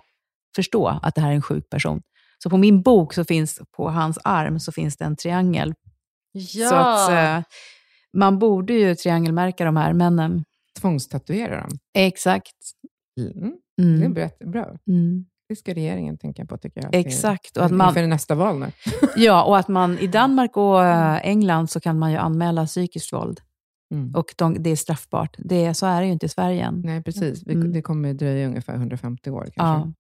förstå 0.56 0.88
att 0.88 1.16
det 1.16 1.22
här 1.22 1.32
är 1.32 1.36
en 1.36 1.42
sjuk 1.42 1.70
person. 1.70 2.02
Så 2.44 2.50
på 2.50 2.58
min 2.58 2.82
bok, 2.82 3.14
så 3.14 3.26
finns, 3.26 3.62
på 3.78 3.90
hans 3.90 4.20
arm, 4.24 4.60
så 4.60 4.72
finns 4.72 4.98
det 4.98 5.06
en 5.06 5.16
triangel. 5.16 5.74
Ja. 6.32 6.70
Så 6.70 6.76
att 6.76 7.10
eh, 7.12 7.44
man 8.14 8.40
borde 8.40 8.74
ju 8.74 8.96
triangelmärka 8.96 9.66
de 9.66 9.78
här 9.78 9.94
männen. 9.94 10.44
Tvångstatuera 10.80 11.62
dem. 11.62 11.70
Exakt. 11.94 12.56
Mm. 13.20 13.54
Det 13.78 13.84
är 13.84 13.96
Mm. 13.96 14.14
bra. 14.14 14.30
bra. 14.46 14.76
Mm. 14.88 15.26
Det 15.50 15.56
ska 15.56 15.74
regeringen 15.74 16.18
tänka 16.18 16.46
på, 16.46 16.58
tycker 16.58 16.82
jag. 16.82 16.96
Exakt. 16.96 17.58
Och 17.58 17.66
att 17.66 17.72
man, 17.72 17.88
Inför 17.88 18.08
nästa 18.08 18.36
val 18.36 18.60
nu. 18.60 18.66
ja, 19.16 19.44
och 19.44 19.58
att 19.58 19.68
man 19.68 19.98
i 20.00 20.08
Danmark 20.08 20.58
och 20.58 20.84
eh, 20.86 21.20
England 21.28 21.68
så 21.70 21.80
kan 21.80 22.00
man 22.00 22.12
ju 22.12 22.18
anmäla 22.18 22.66
psykiskt 22.66 23.14
våld. 23.14 23.40
Mm. 23.94 24.16
Och 24.16 24.26
de, 24.38 24.64
det 24.64 24.70
är 24.70 24.76
straffbart. 24.76 25.36
Det, 25.40 25.74
så 25.74 25.86
är 25.86 26.00
det 26.02 26.06
ju 26.08 26.14
inte 26.14 26.26
i 26.26 26.30
Sverige 26.30 26.64
än. 26.66 26.82
Nej, 26.86 27.04
precis. 27.04 27.44
Vi, 27.48 27.54
Mm. 27.54 27.72
Det 27.74 27.82
kommer 27.82 28.14
dröja 28.14 28.48
ungefär 28.48 28.76
150 28.76 29.30
år 29.30 29.42
kanske. 29.56 29.90
Ja. 29.90 29.94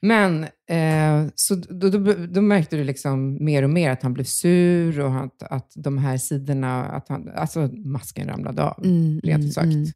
Men 0.00 0.44
eh, 0.70 1.30
så 1.34 1.54
då, 1.54 1.88
då, 1.88 2.14
då 2.28 2.40
märkte 2.40 2.76
du 2.76 2.84
liksom 2.84 3.44
mer 3.44 3.62
och 3.62 3.70
mer 3.70 3.90
att 3.90 4.02
han 4.02 4.14
blev 4.14 4.24
sur 4.24 5.00
och 5.00 5.14
att, 5.14 5.42
att 5.42 5.72
de 5.76 5.98
här 5.98 6.16
sidorna, 6.18 6.84
att 6.84 7.08
han, 7.08 7.28
alltså 7.36 7.60
masken 7.72 8.28
ramlade 8.28 8.62
av, 8.64 8.84
Mm, 8.84 9.20
rent 9.22 9.40
mm, 9.40 9.50
sagt. 9.50 9.64
mm. 9.64 9.86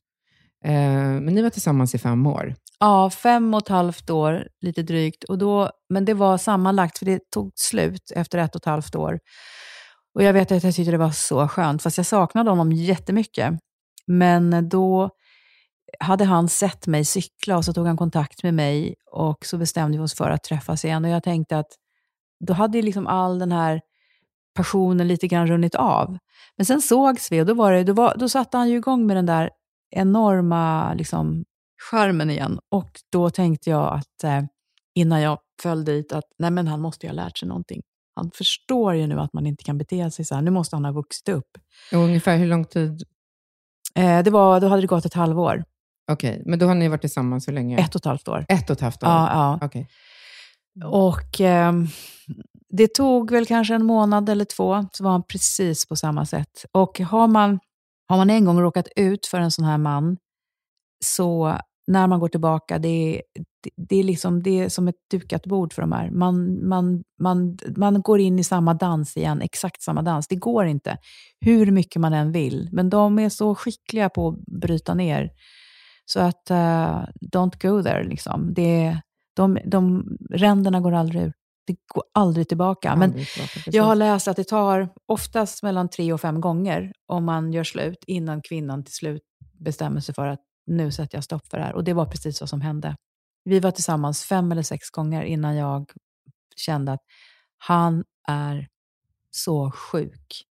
Eh, 0.64 0.72
men 1.20 1.26
ni 1.26 1.42
var 1.42 1.50
tillsammans 1.50 1.94
i 1.94 1.98
fem 1.98 2.26
år. 2.26 2.54
Ja, 2.80 3.10
fem 3.10 3.54
och 3.54 3.62
ett 3.62 3.68
halvt 3.68 4.10
år, 4.10 4.48
lite 4.60 4.82
drygt. 4.82 5.24
Och 5.24 5.38
då, 5.38 5.70
men 5.88 6.04
det 6.04 6.14
var 6.14 6.38
sammanlagt, 6.38 6.98
för 6.98 7.06
det 7.06 7.30
tog 7.30 7.52
slut 7.54 8.12
efter 8.14 8.38
ett 8.38 8.54
och 8.54 8.60
ett 8.60 8.66
halvt 8.66 8.96
år. 8.96 9.18
Och 10.14 10.22
jag 10.22 10.32
vet 10.32 10.52
att 10.52 10.64
jag 10.64 10.74
tyckte 10.74 10.90
det 10.90 10.98
var 10.98 11.10
så 11.10 11.48
skönt, 11.48 11.82
fast 11.82 11.96
jag 11.96 12.06
saknade 12.06 12.50
honom 12.50 12.72
jättemycket. 12.72 13.54
Men 14.06 14.68
då 14.68 15.10
hade 16.00 16.24
han 16.24 16.48
sett 16.48 16.86
mig 16.86 17.04
cykla 17.04 17.56
och 17.56 17.64
så 17.64 17.72
tog 17.72 17.86
han 17.86 17.96
kontakt 17.96 18.42
med 18.42 18.54
mig 18.54 18.94
och 19.12 19.46
så 19.46 19.58
bestämde 19.58 19.98
vi 19.98 20.04
oss 20.04 20.14
för 20.14 20.30
att 20.30 20.42
träffas 20.42 20.84
igen. 20.84 21.04
Och 21.04 21.10
jag 21.10 21.22
tänkte 21.22 21.58
att 21.58 21.70
då 22.46 22.52
hade 22.52 22.78
ju 22.78 22.82
liksom 22.82 23.06
all 23.06 23.38
den 23.38 23.52
här 23.52 23.80
passionen 24.54 25.08
lite 25.08 25.28
grann 25.28 25.46
runnit 25.46 25.74
av. 25.74 26.18
Men 26.56 26.66
sen 26.66 26.82
sågs 26.82 27.32
vi 27.32 27.40
och 27.40 27.46
då, 27.46 27.54
var 27.54 27.72
det, 27.72 27.84
då, 27.84 27.92
var, 27.92 28.16
då 28.18 28.28
satte 28.28 28.56
han 28.56 28.68
ju 28.68 28.76
igång 28.76 29.06
med 29.06 29.16
den 29.16 29.26
där 29.26 29.50
enorma 29.90 30.94
liksom, 30.94 31.44
charmen 31.90 32.30
igen. 32.30 32.58
Och 32.70 32.90
då 33.12 33.30
tänkte 33.30 33.70
jag 33.70 33.94
att 33.94 34.24
eh, 34.24 34.42
innan 34.94 35.20
jag 35.20 35.38
föll 35.62 35.84
dit 35.84 36.12
att 36.12 36.24
nej 36.38 36.50
men 36.50 36.68
han 36.68 36.80
måste 36.80 37.06
ju 37.06 37.10
ha 37.10 37.14
lärt 37.14 37.38
sig 37.38 37.48
någonting. 37.48 37.82
Han 38.16 38.30
förstår 38.34 38.94
ju 38.94 39.06
nu 39.06 39.20
att 39.20 39.32
man 39.32 39.46
inte 39.46 39.64
kan 39.64 39.78
bete 39.78 40.10
sig 40.10 40.24
så 40.24 40.34
här. 40.34 40.42
Nu 40.42 40.50
måste 40.50 40.76
han 40.76 40.84
ha 40.84 40.92
vuxit 40.92 41.28
upp. 41.28 41.58
Och 41.92 41.98
ungefär 41.98 42.36
hur 42.36 42.46
lång 42.46 42.64
tid? 42.64 43.02
Eh, 43.94 44.22
det 44.22 44.30
var, 44.30 44.60
då 44.60 44.68
hade 44.68 44.82
det 44.82 44.86
gått 44.86 45.04
ett 45.04 45.14
halvår. 45.14 45.64
Okej, 46.10 46.42
men 46.46 46.58
då 46.58 46.66
har 46.66 46.74
ni 46.74 46.88
varit 46.88 47.00
tillsammans 47.00 47.48
hur 47.48 47.52
länge? 47.52 47.78
Ett 47.78 47.94
och 47.94 48.00
ett 48.00 48.04
halvt 48.04 48.28
år. 48.28 48.46
Ett 48.48 48.70
och 48.70 48.76
ett 48.76 48.80
halvt 48.80 49.02
år? 49.02 49.08
Ja, 49.08 49.30
ja. 49.32 49.66
Okej. 49.66 49.88
Och 50.84 51.40
ehm, 51.40 51.86
det 52.68 52.94
tog 52.94 53.30
väl 53.30 53.46
kanske 53.46 53.74
en 53.74 53.84
månad 53.84 54.28
eller 54.28 54.44
två, 54.44 54.86
så 54.92 55.04
var 55.04 55.10
han 55.10 55.22
precis 55.22 55.88
på 55.88 55.96
samma 55.96 56.26
sätt. 56.26 56.64
Och 56.72 57.00
har 57.00 57.26
man, 57.26 57.58
har 58.08 58.16
man 58.16 58.30
en 58.30 58.44
gång 58.44 58.60
råkat 58.60 58.88
ut 58.96 59.26
för 59.26 59.40
en 59.40 59.50
sån 59.50 59.64
här 59.64 59.78
man, 59.78 60.16
så 61.04 61.58
när 61.86 62.06
man 62.06 62.20
går 62.20 62.28
tillbaka, 62.28 62.78
det 62.78 62.88
är, 63.16 63.22
det, 63.76 63.96
är, 63.96 64.04
liksom, 64.04 64.42
det 64.42 64.60
är 64.60 64.68
som 64.68 64.88
ett 64.88 64.94
dukat 65.10 65.46
bord 65.46 65.72
för 65.72 65.82
de 65.82 65.92
här. 65.92 66.10
Man, 66.10 66.68
man, 66.68 67.02
man, 67.20 67.58
man 67.76 68.02
går 68.02 68.20
in 68.20 68.38
i 68.38 68.44
samma 68.44 68.74
dans 68.74 69.16
igen, 69.16 69.42
exakt 69.42 69.82
samma 69.82 70.02
dans. 70.02 70.28
Det 70.28 70.36
går 70.36 70.66
inte, 70.66 70.96
hur 71.40 71.70
mycket 71.70 72.00
man 72.00 72.12
än 72.12 72.32
vill. 72.32 72.68
Men 72.72 72.90
de 72.90 73.18
är 73.18 73.28
så 73.28 73.54
skickliga 73.54 74.08
på 74.08 74.28
att 74.28 74.60
bryta 74.60 74.94
ner. 74.94 75.30
Så 76.04 76.20
att, 76.20 76.50
uh, 76.50 77.04
don't 77.32 77.62
go 77.62 77.82
there. 77.82 78.04
Liksom. 78.04 78.54
Det, 78.54 79.00
de, 79.36 79.58
de, 79.64 80.04
ränderna 80.30 80.80
går 80.80 80.92
aldrig 80.92 81.22
ur. 81.22 81.32
Det 81.68 81.76
går 81.86 82.02
aldrig 82.14 82.48
tillbaka. 82.48 82.96
Men 82.96 83.10
Aldrig 83.10 83.28
tillbaka, 83.28 83.52
precis. 83.54 83.74
jag 83.74 83.84
har 83.84 83.94
läst 83.94 84.28
att 84.28 84.36
det 84.36 84.44
tar 84.44 84.88
oftast 85.06 85.62
mellan 85.62 85.88
tre 85.88 86.12
och 86.12 86.20
fem 86.20 86.40
gånger 86.40 86.92
om 87.06 87.24
man 87.24 87.52
gör 87.52 87.64
slut 87.64 88.04
innan 88.06 88.42
kvinnan 88.42 88.84
till 88.84 88.94
slut 88.94 89.22
bestämmer 89.60 90.00
sig 90.00 90.14
för 90.14 90.26
att 90.26 90.40
nu 90.66 90.92
sätter 90.92 91.16
jag 91.16 91.24
stopp 91.24 91.48
för 91.50 91.58
det 91.58 91.64
här. 91.64 91.74
Och 91.74 91.84
det 91.84 91.92
var 91.92 92.06
precis 92.06 92.40
vad 92.40 92.48
som 92.50 92.60
hände. 92.60 92.96
Vi 93.44 93.60
var 93.60 93.70
tillsammans 93.70 94.24
fem 94.24 94.52
eller 94.52 94.62
sex 94.62 94.90
gånger 94.90 95.22
innan 95.22 95.56
jag 95.56 95.90
kände 96.56 96.92
att 96.92 97.02
han 97.58 98.04
är 98.28 98.68
så 99.30 99.70
sjuk. 99.70 100.44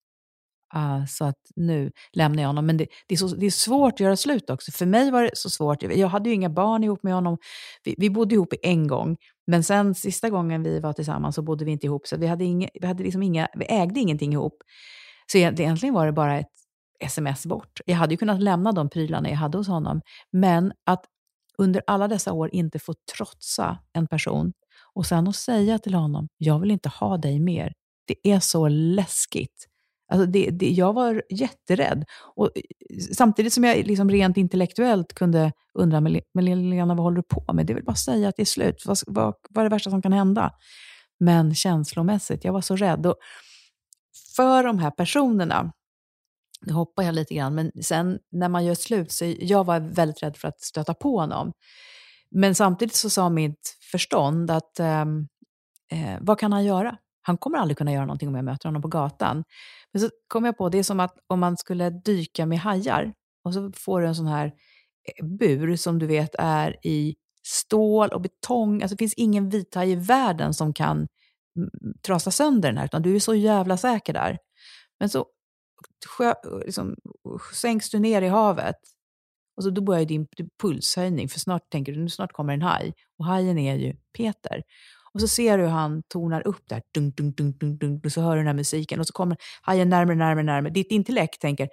Ah, 0.73 1.05
så 1.05 1.25
att 1.25 1.51
nu 1.55 1.91
lämnar 2.13 2.43
jag 2.43 2.49
honom. 2.49 2.65
Men 2.65 2.77
det, 2.77 2.87
det, 3.07 3.15
är 3.15 3.17
så, 3.17 3.27
det 3.27 3.45
är 3.45 3.51
svårt 3.51 3.93
att 3.93 3.99
göra 3.99 4.17
slut 4.17 4.49
också. 4.49 4.71
För 4.71 4.85
mig 4.85 5.11
var 5.11 5.23
det 5.23 5.31
så 5.33 5.49
svårt. 5.49 5.83
Jag 5.83 6.07
hade 6.07 6.29
ju 6.29 6.35
inga 6.35 6.49
barn 6.49 6.83
ihop 6.83 7.03
med 7.03 7.13
honom. 7.13 7.37
Vi, 7.83 7.95
vi 7.97 8.09
bodde 8.09 8.35
ihop 8.35 8.53
en 8.61 8.87
gång. 8.87 9.17
Men 9.47 9.63
sen 9.63 9.95
sista 9.95 10.29
gången 10.29 10.63
vi 10.63 10.79
var 10.79 10.93
tillsammans 10.93 11.35
så 11.35 11.41
bodde 11.41 11.65
vi 11.65 11.71
inte 11.71 11.85
ihop. 11.85 12.07
Så 12.07 12.17
vi, 12.17 12.27
hade 12.27 12.43
inga, 12.43 12.69
vi, 12.73 12.87
hade 12.87 13.03
liksom 13.03 13.23
inga, 13.23 13.47
vi 13.55 13.65
ägde 13.69 13.99
ingenting 13.99 14.33
ihop. 14.33 14.63
Så 15.31 15.37
egentligen 15.37 15.93
var 15.93 16.05
det 16.05 16.11
bara 16.11 16.39
ett 16.39 16.51
sms 16.99 17.45
bort. 17.45 17.79
Jag 17.85 17.95
hade 17.95 18.13
ju 18.13 18.17
kunnat 18.17 18.41
lämna 18.41 18.71
de 18.71 18.89
prylarna 18.89 19.29
jag 19.29 19.37
hade 19.37 19.57
hos 19.57 19.67
honom. 19.67 20.01
Men 20.31 20.73
att 20.85 21.05
under 21.57 21.81
alla 21.87 22.07
dessa 22.07 22.33
år 22.33 22.49
inte 22.53 22.79
få 22.79 22.93
trotsa 23.17 23.77
en 23.93 24.07
person 24.07 24.53
och 24.93 25.05
sen 25.05 25.27
att 25.27 25.35
säga 25.35 25.79
till 25.79 25.93
honom, 25.93 26.27
jag 26.37 26.59
vill 26.59 26.71
inte 26.71 26.89
ha 26.89 27.17
dig 27.17 27.39
mer. 27.39 27.73
Det 28.07 28.31
är 28.31 28.39
så 28.39 28.67
läskigt. 28.67 29.67
Alltså 30.07 30.25
det, 30.25 30.49
det, 30.49 30.69
jag 30.69 30.93
var 30.93 31.23
jätterädd. 31.29 32.05
Och 32.35 32.45
eh, 32.55 32.97
samtidigt 33.13 33.53
som 33.53 33.63
jag 33.63 33.87
liksom 33.87 34.09
rent 34.09 34.37
intellektuellt 34.37 35.13
kunde 35.13 35.51
undra, 35.73 36.01
men 36.01 36.21
Lena, 36.69 36.95
vad 36.95 37.03
håller 37.03 37.15
du 37.17 37.23
på 37.23 37.53
med? 37.53 37.65
Det 37.65 37.73
är 37.73 37.75
väl 37.75 37.83
bara 37.83 37.91
att 37.91 37.99
säga 37.99 38.29
att 38.29 38.35
det 38.35 38.43
är 38.43 38.45
slut. 38.45 38.83
Vad, 38.85 38.97
vad, 39.07 39.33
vad 39.49 39.65
är 39.65 39.69
det 39.69 39.75
värsta 39.75 39.89
som 39.89 40.01
kan 40.01 40.13
hända? 40.13 40.51
Men 41.19 41.55
känslomässigt, 41.55 42.43
jag 42.43 42.53
var 42.53 42.61
så 42.61 42.75
rädd. 42.75 43.05
Och 43.05 43.15
för 44.35 44.63
de 44.63 44.79
här 44.79 44.91
personerna, 44.91 45.73
nu 46.61 46.73
hoppar 46.73 47.03
jag 47.03 47.15
lite 47.15 47.33
grann, 47.33 47.55
men 47.55 47.71
sen 47.83 48.19
när 48.31 48.49
man 48.49 48.65
gör 48.65 48.75
slut, 48.75 49.11
så 49.11 49.33
jag 49.39 49.63
var 49.63 49.79
väldigt 49.79 50.23
rädd 50.23 50.37
för 50.37 50.47
att 50.47 50.61
stöta 50.61 50.93
på 50.93 51.19
honom. 51.19 51.53
Men 52.31 52.55
samtidigt 52.55 52.95
så 52.95 53.09
sa 53.09 53.29
mitt 53.29 53.77
förstånd 53.91 54.51
att 54.51 54.79
ehm, 54.79 55.27
eh, 55.91 56.17
vad 56.21 56.39
kan 56.39 56.53
han 56.53 56.65
göra? 56.65 56.97
Han 57.27 57.37
kommer 57.37 57.57
aldrig 57.57 57.77
kunna 57.77 57.93
göra 57.93 58.05
någonting 58.05 58.29
om 58.29 58.35
jag 58.35 58.45
möter 58.45 58.69
honom 58.69 58.81
på 58.81 58.87
gatan. 58.87 59.43
Men 59.93 60.01
så 60.01 60.09
kom 60.27 60.45
jag 60.45 60.57
på, 60.57 60.69
det 60.69 60.77
är 60.77 60.83
som 60.83 60.99
att 60.99 61.15
om 61.27 61.39
man 61.39 61.57
skulle 61.57 61.89
dyka 61.89 62.45
med 62.45 62.59
hajar 62.59 63.13
och 63.43 63.53
så 63.53 63.71
får 63.75 64.01
du 64.01 64.07
en 64.07 64.15
sån 64.15 64.27
här 64.27 64.45
eh, 64.45 65.25
bur 65.25 65.75
som 65.75 65.99
du 65.99 66.07
vet 66.07 66.35
är 66.39 66.85
i 66.87 67.15
stål 67.47 68.09
och 68.09 68.21
betong. 68.21 68.81
Alltså 68.81 68.95
det 68.95 68.99
finns 68.99 69.13
ingen 69.13 69.49
vithaj 69.49 69.91
i 69.91 69.95
världen 69.95 70.53
som 70.53 70.73
kan 70.73 71.07
trasa 72.05 72.31
sönder 72.31 72.69
den 72.69 72.77
här, 72.77 72.85
utan 72.85 73.01
du 73.01 73.15
är 73.15 73.19
så 73.19 73.35
jävla 73.35 73.77
säker 73.77 74.13
där. 74.13 74.37
Men 74.99 75.09
så 75.09 75.25
sjö, 76.07 76.33
liksom, 76.65 76.95
sänks 77.53 77.89
du 77.89 77.99
ner 77.99 78.21
i 78.21 78.27
havet 78.27 78.75
och 79.57 79.63
så 79.63 79.69
då 79.69 79.81
börjar 79.81 80.05
din 80.05 80.27
pulshöjning, 80.61 81.29
för 81.29 81.39
snart 81.39 81.69
tänker 81.69 81.91
du 81.91 81.99
nu 81.99 82.09
snart 82.09 82.31
kommer 82.31 82.53
en 82.53 82.61
haj. 82.61 82.93
Och 83.17 83.25
hajen 83.25 83.57
är 83.57 83.75
ju 83.75 83.95
Peter. 84.17 84.63
Och 85.13 85.21
så 85.21 85.27
ser 85.27 85.57
du 85.57 85.63
hur 85.63 85.69
han 85.69 86.03
tonar 86.03 86.47
upp 86.47 86.69
där, 86.69 86.81
dunk, 86.93 87.17
dunk, 87.17 87.37
dunk, 87.37 87.59
dunk, 87.59 87.81
dunk, 87.81 88.05
och 88.05 88.11
så 88.11 88.21
hör 88.21 88.35
du 88.35 88.37
den 88.37 88.47
här 88.47 88.53
musiken 88.53 88.99
och 88.99 89.07
så 89.07 89.13
kommer 89.13 89.37
hajen 89.61 89.89
närmare, 89.89 90.15
närmare, 90.15 90.43
närmare. 90.43 90.73
Ditt 90.73 90.91
intellekt 90.91 91.41
tänker, 91.41 91.69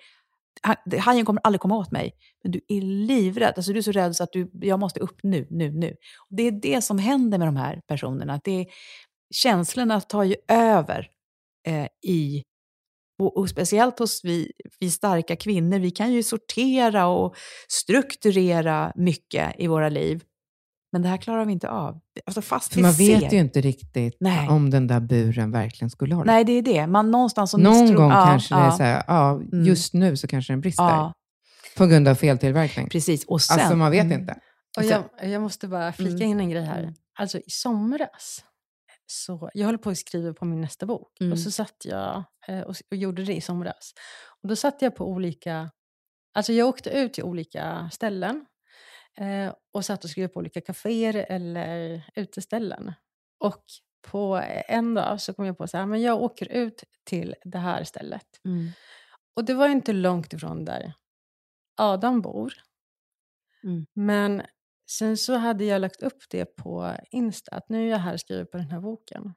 hajen 0.98 1.24
kommer 1.24 1.40
aldrig 1.44 1.60
komma 1.60 1.76
åt 1.76 1.90
mig. 1.90 2.12
Men 2.42 2.52
du 2.52 2.60
är 2.68 2.80
livrädd, 2.80 3.52
alltså 3.56 3.72
du 3.72 3.78
är 3.78 3.82
så 3.82 3.92
rädd 3.92 4.16
så 4.16 4.24
att 4.24 4.32
du, 4.32 4.50
jag 4.52 4.80
måste 4.80 5.00
upp 5.00 5.18
nu, 5.22 5.46
nu, 5.50 5.72
nu. 5.72 5.96
Och 6.30 6.36
det 6.36 6.42
är 6.42 6.52
det 6.52 6.82
som 6.82 6.98
händer 6.98 7.38
med 7.38 7.48
de 7.48 7.56
här 7.56 7.80
personerna. 7.86 8.34
Att 8.34 8.44
det 8.44 8.60
är, 8.60 8.66
känslorna 9.34 10.00
tar 10.00 10.24
ju 10.24 10.36
över 10.48 11.08
eh, 11.66 11.86
i 12.06 12.42
och, 13.18 13.36
och 13.36 13.48
speciellt 13.48 13.98
hos 13.98 14.24
vi, 14.24 14.52
vi 14.80 14.90
starka 14.90 15.36
kvinnor, 15.36 15.78
vi 15.78 15.90
kan 15.90 16.12
ju 16.12 16.22
sortera 16.22 17.06
och 17.06 17.36
strukturera 17.68 18.92
mycket 18.96 19.54
i 19.58 19.66
våra 19.66 19.88
liv. 19.88 20.22
Men 20.94 21.02
det 21.02 21.08
här 21.08 21.16
klarar 21.16 21.44
vi 21.44 21.52
inte 21.52 21.68
av. 21.70 22.00
Alltså 22.26 22.42
fast 22.42 22.68
För 22.68 22.76
vi 22.76 22.82
man 22.82 22.92
ser. 22.94 23.20
vet 23.20 23.32
ju 23.32 23.38
inte 23.38 23.60
riktigt 23.60 24.16
Nej. 24.20 24.48
om 24.48 24.70
den 24.70 24.86
där 24.86 25.00
buren 25.00 25.50
verkligen 25.50 25.90
skulle 25.90 26.14
hålla. 26.14 26.32
Nej, 26.32 26.44
det 26.44 26.52
är 26.52 26.62
det. 26.62 26.86
Man 26.86 27.10
någonstans 27.10 27.50
så 27.50 27.58
Någon 27.58 27.94
gång 27.94 28.10
ja, 28.10 28.24
kanske 28.26 28.54
det 28.54 28.60
är 28.60 28.64
ja, 28.64 28.70
så 28.76 28.82
här, 28.82 29.04
ja, 29.06 29.30
Mm. 29.30 29.64
just 29.64 29.94
nu 29.94 30.16
så 30.16 30.26
kanske 30.26 30.52
den 30.52 30.60
brister. 30.60 30.84
Ja, 30.84 31.12
På 31.76 31.86
grund 31.86 32.08
av 32.08 32.14
feltillverkning. 32.14 32.88
precis. 32.88 33.24
Och 33.24 33.42
sen, 33.42 33.60
Alltså 33.60 33.76
man 33.76 33.90
vet 33.90 34.04
Mm. 34.04 34.20
inte. 34.20 34.32
Och 34.32 34.82
Och 34.82 34.88
sen- 34.88 35.02
jag, 35.20 35.30
jag 35.30 35.42
måste 35.42 35.68
bara 35.68 35.92
flika 35.92 36.24
Mm. 36.24 36.28
in 36.30 36.40
en 36.40 36.50
grej 36.50 36.62
här. 36.64 36.82
Mm. 36.82 36.94
Alltså 37.18 37.38
i 37.38 37.44
somras, 37.50 38.44
så, 39.06 39.50
jag 39.54 39.64
håller 39.66 39.78
på 39.78 39.90
att 39.90 39.98
skriva 39.98 40.34
på 40.34 40.44
min 40.44 40.60
nästa 40.60 40.86
bok. 40.86 41.20
Mm. 41.20 41.32
Och 41.32 41.38
så 41.38 41.50
satt 41.50 41.76
jag 41.84 42.24
eh, 42.48 42.60
och, 42.60 42.74
och 42.90 42.96
gjorde 42.96 43.24
det 43.24 43.34
i 43.34 43.40
somras. 43.40 43.92
Och 44.42 44.48
då 44.48 44.56
satt 44.56 44.82
jag 44.82 44.96
på 44.96 45.08
olika, 45.08 45.70
alltså 46.34 46.52
jag 46.52 46.68
åkte 46.68 46.90
ut 46.90 47.12
till 47.14 47.24
olika 47.24 47.90
ställen. 47.92 48.44
Eh, 49.16 49.54
och 49.72 49.84
satt 49.84 50.04
och 50.04 50.10
skrev 50.10 50.28
på 50.28 50.40
olika 50.40 50.60
kaféer 50.60 51.26
eller 51.28 52.02
uteställen. 52.14 52.92
Och 53.38 53.64
på 54.02 54.42
en 54.68 54.94
dag 54.94 55.20
så 55.20 55.34
kom 55.34 55.44
jag 55.44 55.58
på 55.58 55.66
men 55.72 56.02
jag 56.02 56.22
åker 56.22 56.52
ut 56.52 56.84
till 57.04 57.34
det 57.44 57.58
här 57.58 57.84
stället. 57.84 58.26
Mm. 58.44 58.70
Och 59.36 59.44
det 59.44 59.54
var 59.54 59.68
inte 59.68 59.92
långt 59.92 60.32
ifrån 60.32 60.64
där 60.64 60.92
Adam 61.76 62.22
bor. 62.22 62.54
Mm. 63.64 63.86
Men 63.92 64.42
sen 64.90 65.16
så 65.16 65.34
hade 65.34 65.64
jag 65.64 65.80
lagt 65.80 66.02
upp 66.02 66.22
det 66.30 66.44
på 66.44 66.96
Insta, 67.10 67.56
att 67.56 67.68
nu 67.68 67.86
är 67.86 67.90
jag 67.90 67.98
här 67.98 68.12
och 68.12 68.20
skriver 68.20 68.44
på 68.44 68.56
den 68.56 68.70
här 68.70 68.80
boken. 68.80 69.34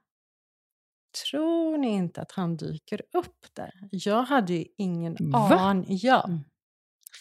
Tror 1.24 1.78
ni 1.78 1.88
inte 1.88 2.22
att 2.22 2.32
han 2.32 2.56
dyker 2.56 3.02
upp 3.12 3.46
där? 3.52 3.88
Jag 3.90 4.22
hade 4.22 4.52
ju 4.52 4.64
ingen 4.76 5.34
aning. 5.34 5.86
Ja. 6.02 6.24
Mm. 6.24 6.40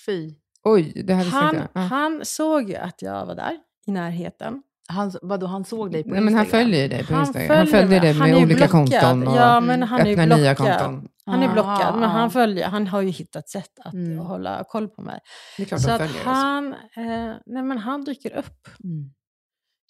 Fy. 0.06 0.36
Oj, 0.72 1.04
det 1.06 1.14
här 1.14 1.24
visste 1.24 1.38
Han, 1.40 1.56
inte 1.56 1.70
jag. 1.74 1.84
Ja. 1.84 1.88
han 1.88 2.26
såg 2.26 2.70
ju 2.70 2.76
att 2.76 3.02
jag 3.02 3.26
var 3.26 3.36
där 3.36 3.58
i 3.88 3.92
närheten. 3.92 4.64
Han, 4.90 5.12
vadå, 5.22 5.48
han 5.48 5.66
såg 5.66 5.92
dig 5.92 6.04
på 6.04 6.10
Nej, 6.10 6.22
men 6.22 6.34
han 6.34 6.44
Instagram? 6.44 6.66
följer 6.66 6.82
ju 6.82 6.88
dig 6.88 7.06
på 7.08 7.14
Han 7.14 7.26
Instagram. 7.26 7.58
Han 7.58 7.68
följer 7.68 8.02
dig 8.02 8.14
Han 8.14 8.20
med 8.30 8.36
är 8.36 8.40
ju 8.40 8.46
olika 8.46 8.68
blockad. 8.68 8.72
konton 9.02 9.28
och 9.28 9.38
Ja, 9.38 9.60
men 9.60 9.84
han 9.84 10.02
är 10.02 10.06
ju 10.06 10.12
öppnar 10.12 10.38
nya 10.38 10.56
blockad. 10.56 10.80
konton. 10.80 11.08
Han 11.26 11.44
är 11.44 11.50
Ah, 11.50 11.54
blockad, 11.54 11.94
men 11.96 12.04
ah. 12.04 12.08
han, 12.08 12.32
följer, 12.32 12.68
han 12.68 12.88
har 12.88 13.02
ju 13.02 13.10
hittat 13.10 13.50
sätt 13.50 13.80
att 13.80 13.94
Mm. 13.94 14.18
hålla 14.18 14.64
koll 14.64 14.88
på 14.88 15.02
mig. 15.02 15.20
Det 15.58 15.64
är 15.64 15.68
klart 15.68 15.82
Så 15.82 15.88
följer 15.88 16.06
oss. 16.16 16.24
han, 16.26 16.74
eh, 16.74 17.36
nej, 17.46 17.64
men 17.64 17.78
han 17.78 18.04
dyker 18.04 18.38
upp. 18.38 18.68
Mm. 18.84 19.12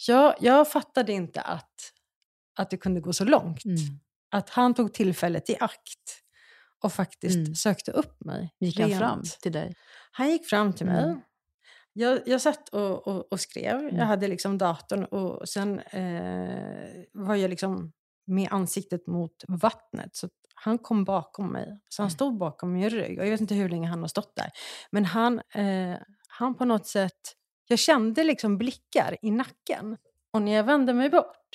Jag, 0.07 0.35
jag 0.39 0.71
fattade 0.71 1.11
inte 1.13 1.41
att, 1.41 1.71
att 2.59 2.69
det 2.69 2.77
kunde 2.77 3.01
gå 3.01 3.13
så 3.13 3.25
långt. 3.25 3.65
Mm. 3.65 3.77
Att 4.31 4.49
han 4.49 4.73
tog 4.73 4.93
tillfället 4.93 5.49
i 5.49 5.55
akt 5.59 6.21
och 6.83 6.93
faktiskt 6.93 7.35
Mm. 7.37 7.55
sökte 7.55 7.91
upp 7.91 8.25
mig. 8.25 8.53
Gick 8.59 8.79
han 8.79 8.91
fram 8.91 9.21
till 9.41 9.51
dig? 9.51 9.75
Han 10.17 10.29
gick 10.29 10.45
fram 10.45 10.73
till 10.73 10.85
mig. 10.85 11.03
Mm. 11.03 11.21
Jag, 11.93 12.19
jag 12.25 12.41
satt 12.41 12.69
och, 12.69 13.07
och, 13.07 13.31
och 13.31 13.39
skrev. 13.39 13.79
Mm. 13.79 13.95
Jag 13.95 14.05
hade 14.05 14.27
liksom 14.27 14.57
datorn 14.57 15.05
och 15.05 15.49
sen 15.49 15.79
eh, 15.79 16.87
var 17.13 17.35
jag 17.35 17.49
liksom 17.49 17.93
med 18.25 18.47
ansiktet 18.51 19.07
mot 19.07 19.43
vattnet. 19.47 20.15
Så 20.15 20.29
han 20.55 20.77
kom 20.77 21.03
bakom 21.03 21.51
mig. 21.51 21.79
Så 21.89 22.01
han 22.01 22.07
Mm. 22.07 22.15
stod 22.15 22.37
bakom 22.37 22.73
min 22.73 22.89
rygg. 22.89 23.19
Och 23.19 23.25
jag 23.25 23.31
vet 23.31 23.41
inte 23.41 23.55
hur 23.55 23.69
länge 23.69 23.87
han 23.87 24.01
har 24.01 24.07
stått 24.07 24.35
där. 24.35 24.51
Men 24.91 25.05
han, 25.05 25.41
eh, 25.53 25.97
han 26.27 26.55
på 26.55 26.65
något 26.65 26.87
sätt... 26.87 27.33
Jag 27.69 27.79
kände 27.79 28.23
liksom 28.23 28.57
blickar 28.57 29.17
i 29.21 29.31
nacken. 29.31 29.97
Och 30.31 30.41
när 30.41 30.51
jag 30.51 30.63
vände 30.63 30.93
mig 30.93 31.09
bort, 31.09 31.47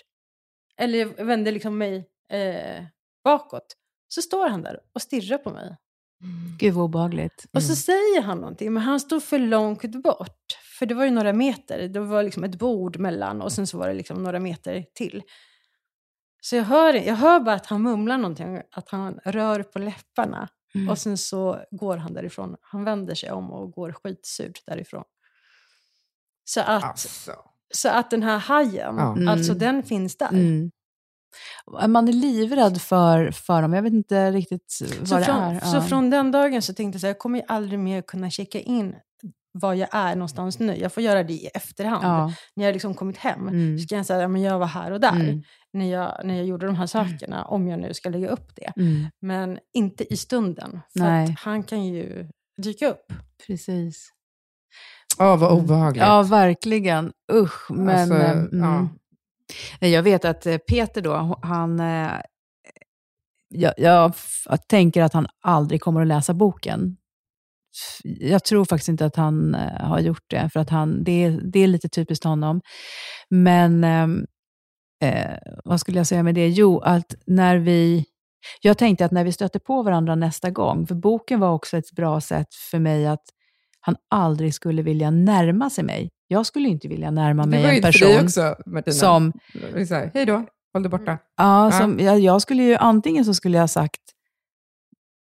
eller 0.76 0.98
jag 0.98 1.24
vände 1.24 1.50
liksom 1.50 1.78
mig 1.78 2.08
eh, 2.28 2.84
bakåt, 3.24 3.76
så 4.08 4.22
står 4.22 4.48
han 4.48 4.62
där 4.62 4.80
och 4.92 5.02
stirrar 5.02 5.38
på 5.38 5.50
mig. 5.50 5.76
Gud 6.58 6.74
vad 6.74 6.84
obehagligt. 6.84 7.46
Och 7.52 7.62
så 7.62 7.68
Mm. 7.68 7.76
säger 7.76 8.22
han 8.22 8.38
någonting, 8.38 8.72
men 8.72 8.82
han 8.82 9.00
stod 9.00 9.22
för 9.22 9.38
långt 9.38 10.02
bort. 10.02 10.38
För 10.78 10.86
det 10.86 10.94
var 10.94 11.04
ju 11.04 11.10
några 11.10 11.32
meter, 11.32 11.88
det 11.88 12.00
var 12.00 12.22
liksom 12.22 12.44
ett 12.44 12.58
bord 12.58 12.98
mellan 12.98 13.42
och 13.42 13.52
sen 13.52 13.66
så 13.66 13.78
var 13.78 13.88
det 13.88 13.94
liksom 13.94 14.22
några 14.22 14.40
meter 14.40 14.84
till. 14.94 15.22
Så 16.42 16.56
jag 16.56 16.64
hör, 16.64 16.94
jag 16.94 17.14
hör 17.16 17.40
bara 17.40 17.54
att 17.54 17.66
han 17.66 17.82
mumlar 17.82 18.18
någonting, 18.18 18.60
att 18.70 18.88
han 18.88 19.18
rör 19.24 19.62
på 19.62 19.78
läpparna. 19.78 20.48
Mm. 20.74 20.88
Och 20.88 20.98
sen 20.98 21.18
så 21.18 21.64
går 21.70 21.96
han 21.96 22.14
därifrån. 22.14 22.56
Han 22.60 22.84
vänder 22.84 23.14
sig 23.14 23.30
om 23.32 23.50
och 23.52 23.70
går 23.72 23.92
skitsurt 23.92 24.62
därifrån. 24.66 25.04
Så 26.44 26.60
att, 26.60 26.84
Alltså. 26.84 27.32
så 27.74 27.88
att 27.88 28.10
den 28.10 28.22
här 28.22 28.38
hajen, 28.38 28.94
Ja. 28.98 29.12
Mm. 29.12 29.28
alltså 29.28 29.54
den 29.54 29.82
finns 29.82 30.16
där. 30.16 30.28
Mm. 30.28 30.70
Man 31.88 32.08
är 32.08 32.12
livrädd 32.12 32.80
för, 32.80 33.30
för 33.30 33.62
dem. 33.62 33.72
Jag 33.72 33.82
vet 33.82 33.92
inte 33.92 34.30
riktigt 34.32 34.78
vad 35.00 35.08
Så 35.08 35.16
det 35.18 35.24
från, 35.24 35.36
är. 35.36 35.60
så 35.60 35.76
Ja. 35.76 35.82
från 35.82 36.10
den 36.10 36.30
dagen 36.32 36.62
så 36.62 36.74
tänkte 36.74 36.96
jag 36.96 37.00
så 37.00 37.06
här, 37.06 37.14
jag 37.14 37.18
kommer 37.18 37.38
ju 37.38 37.44
aldrig 37.48 37.78
mer 37.78 38.02
kunna 38.02 38.30
checka 38.30 38.60
in 38.60 38.94
var 39.54 39.74
jag 39.74 39.88
är 39.92 40.14
någonstans 40.14 40.58
nu. 40.58 40.76
Jag 40.76 40.92
får 40.92 41.02
göra 41.02 41.22
det 41.22 41.32
i 41.32 41.46
efterhand. 41.46 42.04
ja. 42.04 42.32
När 42.56 42.64
jag 42.64 42.72
liksom 42.72 42.94
kommit 42.94 43.16
hem 43.16 43.48
Mm. 43.48 43.78
så 43.78 43.86
kan 43.88 43.96
jag 43.98 44.06
säga 44.06 44.26
att 44.26 44.40
jag 44.40 44.58
var 44.58 44.66
här 44.66 44.90
och 44.90 45.00
där. 45.00 45.10
Mm. 45.20 45.42
När, 45.72 45.90
jag, 45.92 46.20
när 46.24 46.34
jag 46.36 46.46
gjorde 46.46 46.66
de 46.66 46.74
här 46.76 46.86
sakerna, 46.86 47.44
om 47.44 47.68
jag 47.68 47.80
nu 47.80 47.94
ska 47.94 48.08
lägga 48.08 48.28
upp 48.28 48.56
det. 48.56 48.72
Mm. 48.76 49.06
Men 49.20 49.58
inte 49.72 50.12
i 50.12 50.16
stunden. 50.16 50.80
För 50.92 51.04
Nej. 51.04 51.24
att 51.24 51.38
han 51.40 51.62
kan 51.62 51.84
ju 51.84 52.28
dyka 52.62 52.88
upp. 52.90 53.12
Precis. 53.46 54.08
Åh, 55.18 55.36
vad 55.38 55.52
obehagligt. 55.52 56.02
Ja, 56.02 56.22
verkligen. 56.22 57.12
Usch. 57.32 57.70
Men, 57.70 57.88
Alltså, 57.98 58.14
mm. 58.14 58.48
ja. 58.52 58.88
Jag 59.80 60.02
vet 60.02 60.24
att 60.24 60.46
eh, 60.46 60.58
Peter 60.58 61.00
då, 61.00 61.38
han... 61.42 61.80
Eh, 61.80 62.12
jag, 63.48 63.72
jag 63.76 64.14
jag 64.48 64.68
tänker 64.68 65.02
att 65.02 65.12
han 65.12 65.26
aldrig 65.40 65.80
kommer 65.80 66.00
att 66.00 66.06
läsa 66.06 66.34
boken. 66.34 66.96
Jag 68.02 68.44
tror 68.44 68.64
faktiskt 68.64 68.88
inte 68.88 69.06
att 69.06 69.16
han 69.16 69.54
eh, 69.54 69.86
har 69.86 70.00
gjort 70.00 70.24
det, 70.26 70.50
för 70.52 70.60
att 70.60 70.70
han, 70.70 71.04
det, 71.04 71.24
är, 71.24 71.40
det 71.52 71.58
är 71.60 71.66
lite 71.66 71.88
typiskt 71.88 72.24
honom. 72.24 72.60
Men 73.28 73.84
ehm, 73.84 74.26
eh, 75.02 75.38
vad 75.64 75.80
skulle 75.80 75.98
jag 75.98 76.06
säga 76.06 76.22
med 76.22 76.34
det? 76.34 76.48
Jo, 76.48 76.78
att 76.78 77.14
när 77.26 77.56
vi... 77.56 78.04
Jag 78.60 78.78
tänkte 78.78 79.04
att 79.04 79.12
när 79.12 79.24
vi 79.24 79.32
stöter 79.32 79.58
på 79.58 79.82
varandra 79.82 80.14
nästa 80.14 80.50
gång, 80.50 80.86
för 80.86 80.94
boken 80.94 81.40
var 81.40 81.52
också 81.52 81.76
ett 81.76 81.92
bra 81.92 82.20
sätt 82.20 82.54
för 82.70 82.78
mig 82.78 83.06
att 83.06 83.24
han 83.84 83.96
aldrig 84.10 84.54
skulle 84.54 84.82
vilja 84.82 85.10
närma 85.10 85.70
sig 85.70 85.84
mig. 85.84 86.08
Jag 86.28 86.46
skulle 86.46 86.68
inte 86.68 86.88
vilja 86.88 87.10
närma 87.10 87.46
mig 87.46 87.64
en 87.64 87.74
inte 87.76 87.92
för 87.92 87.98
dig 87.98 88.12
person 88.12 88.24
också, 88.24 88.56
Martina. 88.66 88.92
som 88.94 89.32
Hej 90.14 90.26
då, 90.26 90.46
håll 90.72 90.82
dig 90.82 90.90
borta. 90.90 91.18
Ja, 91.36 91.64
Ja. 91.64 91.78
som, 91.80 91.98
jag, 92.00 92.20
jag 92.20 92.42
skulle 92.42 92.62
ju 92.62 92.74
antingen 92.74 93.24
så 93.24 93.34
skulle 93.34 93.56
jag 93.56 93.62
ha 93.62 93.68
sagt, 93.68 94.00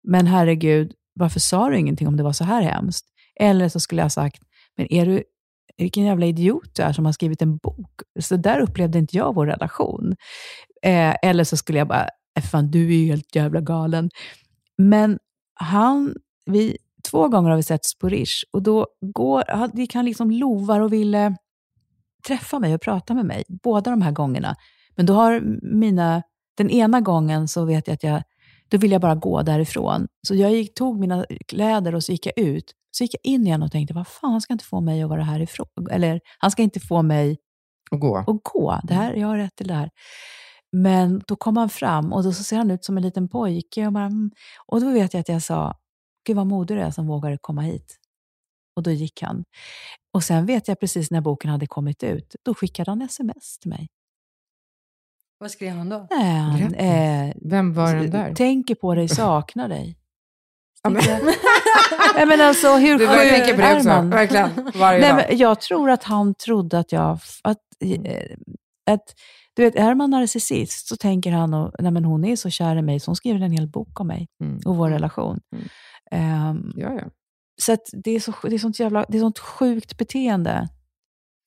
men 0.09 0.27
herregud, 0.27 0.93
varför 1.15 1.41
sa 1.41 1.69
du 1.71 1.79
ingenting 1.79 2.09
om 2.09 2.17
det 2.17 2.23
var 2.23 2.33
så 2.33 2.45
här 2.45 2.63
hemskt? 2.63 3.07
Eller 3.41 3.69
så 3.69 3.81
skulle 3.81 4.01
jag 4.01 4.05
ha 4.05 4.11
sagt, 4.11 4.43
men 4.77 4.93
är 4.93 5.07
du, 5.07 5.23
vilken 5.77 6.05
jävla 6.05 6.27
idiot 6.27 6.75
du 6.75 6.83
är 6.83 6.93
som 6.93 7.05
har 7.05 7.13
skrivit 7.13 7.43
en 7.43 7.57
bok. 7.57 7.91
Så 8.21 8.37
där 8.37 8.61
upplevde 8.61 8.99
inte 8.99 9.17
jag 9.17 9.35
vår 9.35 9.47
relation. 9.47 10.17
Eh, 10.83 11.15
eller 11.23 11.45
så 11.45 11.57
skulle 11.57 11.79
jag 11.79 11.89
bara, 11.89 12.09
"Eh, 12.39 12.43
fan 12.43 12.71
du 12.71 12.87
är 12.95 12.97
ju 12.99 13.07
helt 13.07 13.35
jävla 13.35 13.61
galen. 13.61 14.11
Men 14.79 15.19
han, 15.55 16.15
vi, 16.47 16.79
två 17.11 17.29
gånger 17.29 17.51
har 17.51 17.57
vi 17.57 17.63
sett 17.63 17.83
på 18.01 18.09
Rish 18.09 18.45
och 18.53 18.63
då 18.63 18.87
går, 19.01 19.45
gick 19.75 19.95
han 19.95 20.05
liksom 20.05 20.31
lovar 20.31 20.81
och 20.81 20.93
ville 20.93 21.37
träffa 22.27 22.59
mig 22.59 22.75
och 22.75 22.81
prata 22.81 23.15
med 23.15 23.27
mig, 23.27 23.45
båda 23.63 23.91
de 23.91 24.03
här 24.03 24.13
gångerna. 24.13 24.57
Men 24.97 25.07
då 25.07 25.15
har 25.15 25.41
mina, 25.63 26.23
den 26.57 26.71
ena 26.71 27.01
gången 27.01 27.49
så 27.49 27.65
vet 27.65 27.89
jag 27.89 27.95
att 27.95 28.03
jag, 28.03 28.23
då 28.69 28.79
vill 28.79 28.93
jag 28.93 29.01
bara 29.01 29.15
gå 29.15 29.43
därifrån. 29.43 30.07
Så 30.29 30.35
jag 30.35 30.53
gick, 30.53 30.75
tog 30.75 31.01
mina 31.01 31.27
kläder 31.49 31.95
och 31.95 32.05
så 32.05 32.13
gick 32.13 32.27
jag 32.27 32.39
ut. 32.39 32.73
Så 32.91 33.05
gick 33.05 33.15
jag 33.15 33.33
in 33.33 33.47
igen 33.47 33.63
och 33.63 33.73
tänkte, 33.73 33.95
vad 33.95 34.07
fan, 34.09 34.31
han 34.31 34.41
ska 34.41 34.53
inte 34.53 34.65
få 34.65 34.81
mig 34.81 35.03
att 35.03 35.09
vara 35.09 35.23
härifrån. 35.23 35.67
Eller 35.91 36.21
han 36.39 36.51
ska 36.51 36.63
inte 36.63 36.81
få 36.81 37.03
mig 37.03 37.37
Och 37.91 38.01
gå. 38.01 38.17
att 38.17 38.41
gå. 38.43 38.81
Det 38.83 38.95
här, 38.95 39.15
jag 39.15 39.29
har 39.29 39.37
rätt 39.37 39.57
till 39.57 39.69
det 39.69 39.75
här. 39.75 39.91
Men 40.73 41.23
då 41.27 41.37
kom 41.37 41.57
han 41.57 41.69
fram 41.69 42.13
och 42.13 42.23
då 42.23 42.33
så 42.33 42.45
ser 42.45 42.57
han 42.57 42.71
ut 42.71 42.85
som 42.85 42.97
en 42.97 43.03
liten 43.03 43.29
pojke. 43.29 43.87
Och, 43.87 43.93
bara, 43.93 44.05
mm. 44.05 44.31
och 44.67 44.81
då 44.81 44.91
vet 44.91 45.15
jag 45.15 45.21
att 45.21 45.29
jag 45.29 45.43
sa, 45.43 45.75
gud 46.27 46.37
vad 46.37 46.47
modig 46.47 46.77
du 46.77 46.81
är 46.83 46.91
som 46.91 47.07
vågar 47.07 47.37
komma 47.37 47.61
hit. 47.63 47.97
Och 48.77 48.83
då 48.83 48.91
gick 48.91 49.23
han. 49.23 49.45
Och 50.15 50.25
sen 50.25 50.47
vet 50.47 50.69
jag 50.69 50.81
precis 50.81 51.11
när 51.11 51.21
boken 51.21 51.51
hade 51.51 51.67
kommit 51.67 52.03
ut, 52.03 52.37
då 52.43 52.55
skickade 52.55 52.91
han 52.91 53.03
sms 53.03 53.59
till 53.59 53.71
mig. 53.71 53.89
Vad 55.39 55.51
skrev 55.51 55.77
han 55.77 55.89
då? 55.89 56.07
Nej, 56.11 56.35
han, 56.41 56.75
eh, 56.75 57.35
Vem 57.45 57.75
var 57.75 57.95
den 57.95 58.11
där? 58.11 58.35
Tänker 58.35 58.75
på 58.75 58.95
dig, 58.95 59.09
saknar 59.09 59.69
dig. 59.69 59.99
Ja, 60.83 60.91
men- 60.91 61.03
Nej, 62.15 62.27
men 62.27 62.41
alltså, 62.41 62.77
hur 62.77 62.99
Du, 62.99 63.07
sjuk 63.09 63.19
tänker 63.19 63.55
på 63.55 63.61
det 63.61 63.67
är 63.67 63.77
också, 63.77 63.89
man? 63.89 64.11
verkligen. 64.11 64.71
Varje 64.75 65.01
Nej, 65.01 65.09
dag. 65.11 65.17
men 65.29 65.39
jag 65.39 65.61
tror 65.61 65.91
att 65.91 66.05
han 66.05 66.35
trodde 66.35 66.79
att 66.79 66.93
jag... 66.93 67.19
Att, 67.45 67.59
eh, 67.85 68.37
att, 68.91 69.15
du 69.55 69.63
vet, 69.65 69.75
är 69.77 69.95
man 69.95 70.11
narcissist 70.11 70.89
så 70.89 70.97
tänker 70.97 71.31
han 71.33 71.55
att 71.55 71.75
nej, 71.79 71.93
men 71.93 72.05
hon 72.05 72.25
är 72.25 72.37
så 72.37 72.51
kär 72.51 72.77
i 72.77 72.83
mig 72.83 73.01
så 73.01 73.09
hon 73.11 73.17
skriver 73.17 73.41
en 73.41 73.53
hel 73.53 73.69
bok 73.69 74.01
om 74.01 74.07
mig 74.07 74.27
Mm. 74.45 74.61
och 74.67 74.77
vår 74.77 74.91
relation. 74.91 75.41
Mm. 75.57 75.69
Ehm, 76.11 76.73
Ja, 76.77 76.93
ja. 76.95 77.05
så 77.63 77.73
att 77.73 77.89
det, 77.93 78.11
är 78.11 78.21
så, 78.21 78.35
det, 78.43 78.55
är 78.55 78.59
sånt 78.59 78.81
jävla, 78.81 79.05
det 79.09 79.19
är 79.19 79.21
sånt 79.21 79.39
sjukt 79.39 79.99
beteende. 79.99 80.69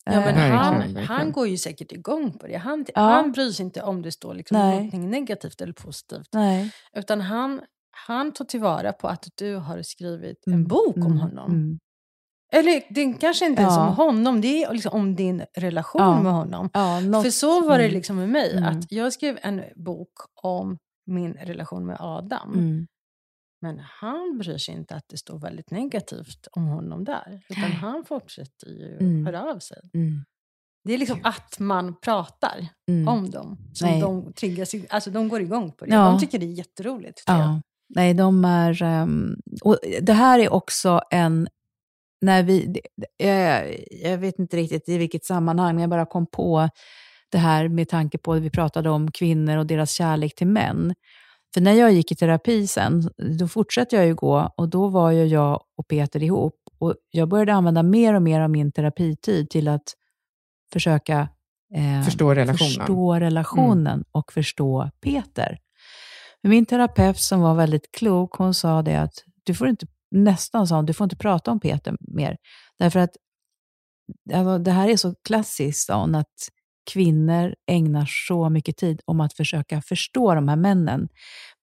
Ja, 0.06 0.12
men 0.12 0.20
Eh, 0.20 0.26
Verkligen, 0.26 0.52
han, 0.58 0.78
verkligen. 0.80 1.08
han 1.08 1.32
går 1.32 1.48
ju 1.48 1.58
säkert 1.58 1.92
igång 1.92 2.38
på 2.38 2.48
det. 2.48 2.56
Han, 2.58 2.86
Ja. 2.96 3.02
han 3.02 3.32
bryr 3.32 3.52
sig 3.52 3.66
inte 3.66 3.82
om 3.82 4.02
det 4.02 4.12
står 4.12 4.34
liksom 4.34 4.58
någonting 4.58 5.10
negativt 5.10 5.62
eller 5.62 5.74
positivt. 5.74 6.30
nej. 6.34 6.72
Utan 6.94 7.22
han, 7.22 7.62
han 8.08 8.32
tar 8.34 8.46
tillvara 8.46 8.94
på 8.94 9.08
att 9.08 9.28
du 9.36 9.56
har 9.56 9.82
skrivit 9.82 10.48
en 10.48 10.54
Mm, 10.54 10.68
bok 10.68 10.96
om 10.98 11.04
mm, 11.06 11.18
honom. 11.18 11.52
mm. 11.52 11.80
Eller 12.52 12.82
det 12.90 13.14
kanske 13.14 13.46
inte 13.46 13.62
ens 13.62 13.76
Ja. 13.76 13.88
om 13.90 13.96
honom, 13.96 14.42
det 14.42 14.64
är 14.64 14.74
liksom 14.74 14.94
om 14.94 15.16
din 15.16 15.44
relation 15.58 16.02
Ja. 16.02 16.22
med 16.22 16.32
honom. 16.32 16.70
Ja, 16.74 17.00
något, 17.00 17.24
För 17.24 17.32
så 17.32 17.62
var 17.68 17.78
det 17.78 17.84
mm, 17.84 17.94
liksom 17.96 18.16
med 18.16 18.30
mig. 18.30 18.58
Mm. 18.58 18.64
att 18.78 18.92
Jag 18.92 19.14
skrev 19.14 19.40
en 19.42 19.62
bok 19.76 20.12
om 20.44 20.78
min 21.06 21.34
relation 21.34 21.86
med 21.86 21.98
Adam. 22.00 22.54
mm. 22.54 22.88
Men 23.62 23.80
han 23.80 24.38
bryr 24.38 24.58
sig 24.58 24.76
inte 24.76 24.96
att 24.96 25.06
det 25.10 25.18
står 25.18 25.40
väldigt 25.40 25.72
negativt 25.72 26.48
om 26.52 26.66
honom 26.68 27.04
där. 27.04 27.42
Utan 27.50 27.72
han 27.72 28.06
fortsätter 28.06 28.68
ju 28.68 28.98
Mm. 29.00 29.26
höra 29.26 29.44
av 29.44 29.60
sig. 29.60 29.78
Mm. 29.94 30.26
Det 30.84 30.94
är 30.94 30.98
liksom 30.98 31.20
att 31.24 31.60
man 31.60 32.00
pratar 32.00 32.68
Mm. 32.92 33.08
om 33.08 33.30
dem. 33.30 33.58
Som 33.74 33.88
Nej. 33.90 34.02
de 34.02 34.34
triggas, 34.34 34.76
alltså 34.90 35.10
de 35.12 35.30
går 35.30 35.42
igång 35.42 35.72
på 35.72 35.86
det. 35.86 35.94
Ja. 35.96 36.06
De 36.10 36.20
tycker 36.20 36.40
det 36.40 36.46
är 36.46 36.54
jätteroligt. 36.58 37.24
Ja. 37.28 37.62
Nej, 37.96 38.14
de 38.14 38.46
är... 38.46 38.84
ehm, 38.84 39.36
och 39.64 39.78
det 40.02 40.14
här 40.14 40.40
är 40.40 40.54
också 40.54 41.02
en... 41.12 41.48
När 42.22 42.44
vi, 42.44 42.82
jag, 43.18 43.76
jag 43.92 44.18
vet 44.18 44.40
inte 44.40 44.58
riktigt 44.58 44.90
i 44.90 44.98
vilket 44.98 45.26
sammanhang, 45.26 45.76
men 45.76 45.82
jag 45.82 45.90
bara 45.90 46.06
kom 46.06 46.26
på 46.28 46.70
det 47.32 47.38
här 47.38 47.68
med 47.68 47.90
tanke 47.90 48.18
på 48.18 48.34
att 48.34 48.42
vi 48.42 48.50
pratade 48.50 48.90
om 48.90 49.12
kvinnor 49.12 49.58
och 49.58 49.66
deras 49.66 49.92
kärlek 49.92 50.36
till 50.36 50.48
män. 50.48 50.94
För 51.54 51.62
när 51.62 51.74
jag 51.74 51.92
gick 51.92 52.12
i 52.12 52.16
terapi 52.16 52.68
sen, 52.68 53.10
då 53.40 53.48
fortsatte 53.48 53.96
jag 53.96 54.06
ju 54.06 54.16
gå 54.16 54.54
och 54.58 54.70
då 54.70 54.88
var 54.88 55.12
ju 55.12 55.26
jag 55.26 55.64
och 55.78 55.88
Peter 55.88 56.24
ihop. 56.24 56.56
Och 56.80 56.96
jag 57.12 57.30
började 57.30 57.54
använda 57.54 57.84
mer 57.84 58.14
och 58.14 58.22
mer 58.22 58.42
av 58.42 58.50
min 58.50 58.72
terapitid 58.72 59.50
till 59.50 59.68
att 59.68 59.94
försöka 60.74 61.30
eh, 61.76 62.04
Förstå 62.04 62.34
relationen. 62.34 62.58
förstå 62.58 63.20
relationen 63.20 64.04
och 64.12 64.34
förstå 64.34 64.90
Peter. 65.02 65.60
Men 66.44 66.50
Min 66.50 66.66
terapeut 66.66 67.18
som 67.18 67.42
var 67.42 67.56
väldigt 67.56 67.92
klok, 67.92 68.36
hon 68.36 68.54
sa 68.54 68.82
det 68.82 68.96
att 68.96 69.14
du 69.44 69.54
får 69.54 69.68
inte, 69.68 69.88
nästan 70.12 70.68
sa 70.68 70.76
hon, 70.76 70.86
du 70.86 70.94
får 70.94 71.06
inte 71.06 71.16
prata 71.16 71.52
om 71.52 71.60
Peter 71.60 71.98
mer. 72.00 72.38
Därför 72.80 73.00
att 73.00 73.12
alltså, 74.34 74.58
det 74.58 74.72
här 74.72 74.90
är 74.90 74.98
så 74.98 75.16
klassiskt, 75.24 75.86
sa 75.86 76.02
hon, 76.02 76.16
att 76.16 76.34
kvinnor 76.90 77.56
ägnar 77.72 78.06
så 78.28 78.50
mycket 78.50 78.78
tid 78.78 79.02
om 79.06 79.22
att 79.22 79.34
försöka 79.34 79.82
förstå 79.82 80.36
de 80.36 80.48
här 80.48 80.56
männen. 80.56 81.10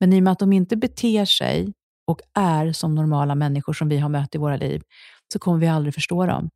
Men 0.00 0.12
i 0.12 0.18
och 0.18 0.22
med 0.22 0.32
att 0.32 0.38
de 0.38 0.52
inte 0.52 0.76
beter 0.76 1.24
sig 1.24 1.72
och 2.06 2.20
är 2.34 2.72
som 2.72 2.94
normala 2.94 3.34
människor 3.34 3.72
som 3.72 3.88
vi 3.88 3.98
har 3.98 4.08
mött 4.08 4.34
i 4.34 4.38
våra 4.38 4.56
liv, 4.56 4.82
så 5.32 5.38
kommer 5.38 5.58
vi 5.58 5.66
aldrig 5.66 5.94
förstå 5.94 6.26
dem. 6.26 6.50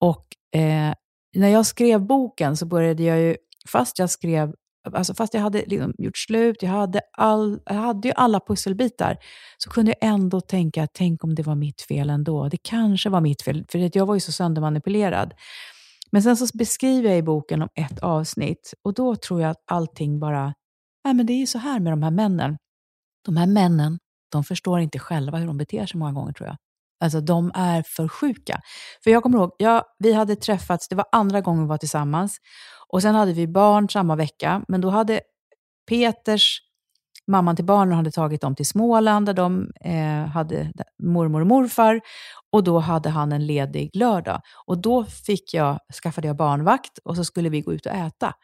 Och 0.00 0.26
eh, 0.60 0.94
när 1.36 1.48
jag 1.48 1.66
skrev 1.66 2.06
boken 2.06 2.56
så 2.56 2.66
började 2.66 3.02
jag 3.02 3.20
ju, 3.20 3.36
fast 3.68 3.98
jag 3.98 4.10
skrev 4.10 4.52
Alltså 4.92 5.14
fast 5.14 5.34
jag 5.34 5.40
hade 5.40 5.58
liksom 5.66 5.94
gjort 5.98 6.18
slut, 6.18 6.62
jag 6.62 6.70
hade, 6.70 7.00
all, 7.12 7.60
jag 7.64 7.74
hade 7.74 8.08
ju 8.08 8.14
alla 8.16 8.40
pusselbitar, 8.40 9.16
så 9.58 9.70
kunde 9.70 9.94
jag 10.00 10.10
ändå 10.10 10.40
tänka, 10.40 10.86
tänk 10.92 11.24
om 11.24 11.34
det 11.34 11.42
var 11.42 11.54
mitt 11.54 11.82
fel 11.82 12.10
ändå. 12.10 12.48
Det 12.48 12.56
kanske 12.62 13.08
var 13.08 13.20
mitt 13.20 13.42
fel, 13.42 13.64
för 13.68 13.96
jag 13.96 14.06
var 14.06 14.14
ju 14.14 14.20
så 14.20 14.32
söndermanipulerad. 14.32 15.34
Men 16.12 16.22
sen 16.22 16.36
så 16.36 16.46
beskriver 16.58 17.08
jag 17.08 17.18
i 17.18 17.22
boken 17.22 17.62
om 17.62 17.68
ett 17.74 17.98
avsnitt 17.98 18.74
och 18.82 18.94
då 18.94 19.16
tror 19.16 19.42
jag 19.42 19.50
att 19.50 19.62
allting 19.70 20.20
bara, 20.20 20.54
nej 21.04 21.14
men 21.14 21.26
det 21.26 21.32
är 21.32 21.38
ju 21.38 21.46
så 21.46 21.58
här 21.58 21.80
med 21.80 21.92
de 21.92 22.02
här 22.02 22.10
männen. 22.10 22.56
De 23.24 23.36
här 23.36 23.46
männen, 23.46 23.98
de 24.32 24.44
förstår 24.44 24.80
inte 24.80 24.98
själva 24.98 25.38
hur 25.38 25.46
de 25.46 25.56
beter 25.58 25.86
sig 25.86 25.98
många 25.98 26.12
gånger 26.12 26.32
tror 26.32 26.48
jag. 26.48 26.56
Alltså 27.00 27.20
de 27.20 27.52
är 27.54 27.82
för 27.82 28.08
sjuka. 28.08 28.60
För 29.04 29.10
jag 29.10 29.22
kommer 29.22 29.38
ihåg, 29.38 29.52
ja, 29.58 29.84
vi 29.98 30.12
hade 30.12 30.36
träffats, 30.36 30.88
det 30.88 30.96
var 30.96 31.06
andra 31.12 31.40
gången 31.40 31.62
vi 31.62 31.68
var 31.68 31.78
tillsammans. 31.78 32.38
Och 32.88 33.02
sen 33.02 33.14
hade 33.14 33.32
vi 33.32 33.46
barn 33.46 33.88
samma 33.88 34.16
vecka, 34.16 34.64
men 34.68 34.80
då 34.80 34.90
hade 34.90 35.20
Peters, 35.88 36.60
mamman 37.26 37.56
till 37.56 37.64
barnen, 37.64 37.96
hade 37.96 38.10
tagit 38.10 38.40
dem 38.40 38.54
till 38.54 38.66
Småland 38.66 39.26
där 39.26 39.34
de 39.34 39.70
eh, 39.80 40.26
hade 40.26 40.72
mormor 41.02 41.40
och 41.40 41.46
morfar. 41.46 42.00
Och 42.52 42.64
då 42.64 42.78
hade 42.78 43.10
han 43.10 43.32
en 43.32 43.46
ledig 43.46 43.90
lördag. 43.94 44.40
Och 44.66 44.78
då 44.78 45.04
fick 45.04 45.54
jag, 45.54 45.78
skaffade 46.02 46.26
jag 46.26 46.36
barnvakt 46.36 46.98
och 46.98 47.16
så 47.16 47.24
skulle 47.24 47.48
vi 47.48 47.60
gå 47.60 47.72
ut 47.74 47.86
och 47.86 47.92
äta. 47.92 48.34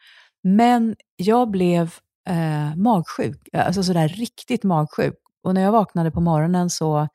Men 0.43 0.95
jag 1.15 1.51
blev 1.51 1.93
eh, 2.29 2.75
magsjuk, 2.75 3.49
alltså 3.53 3.83
sådär 3.83 4.07
riktigt 4.07 4.63
magsjuk. 4.63 5.15
Och 5.43 5.53
när 5.53 5.61
jag 5.61 5.71
vaknade 5.71 6.11
på 6.11 6.21
morgonen 6.21 6.69
så 6.69 7.07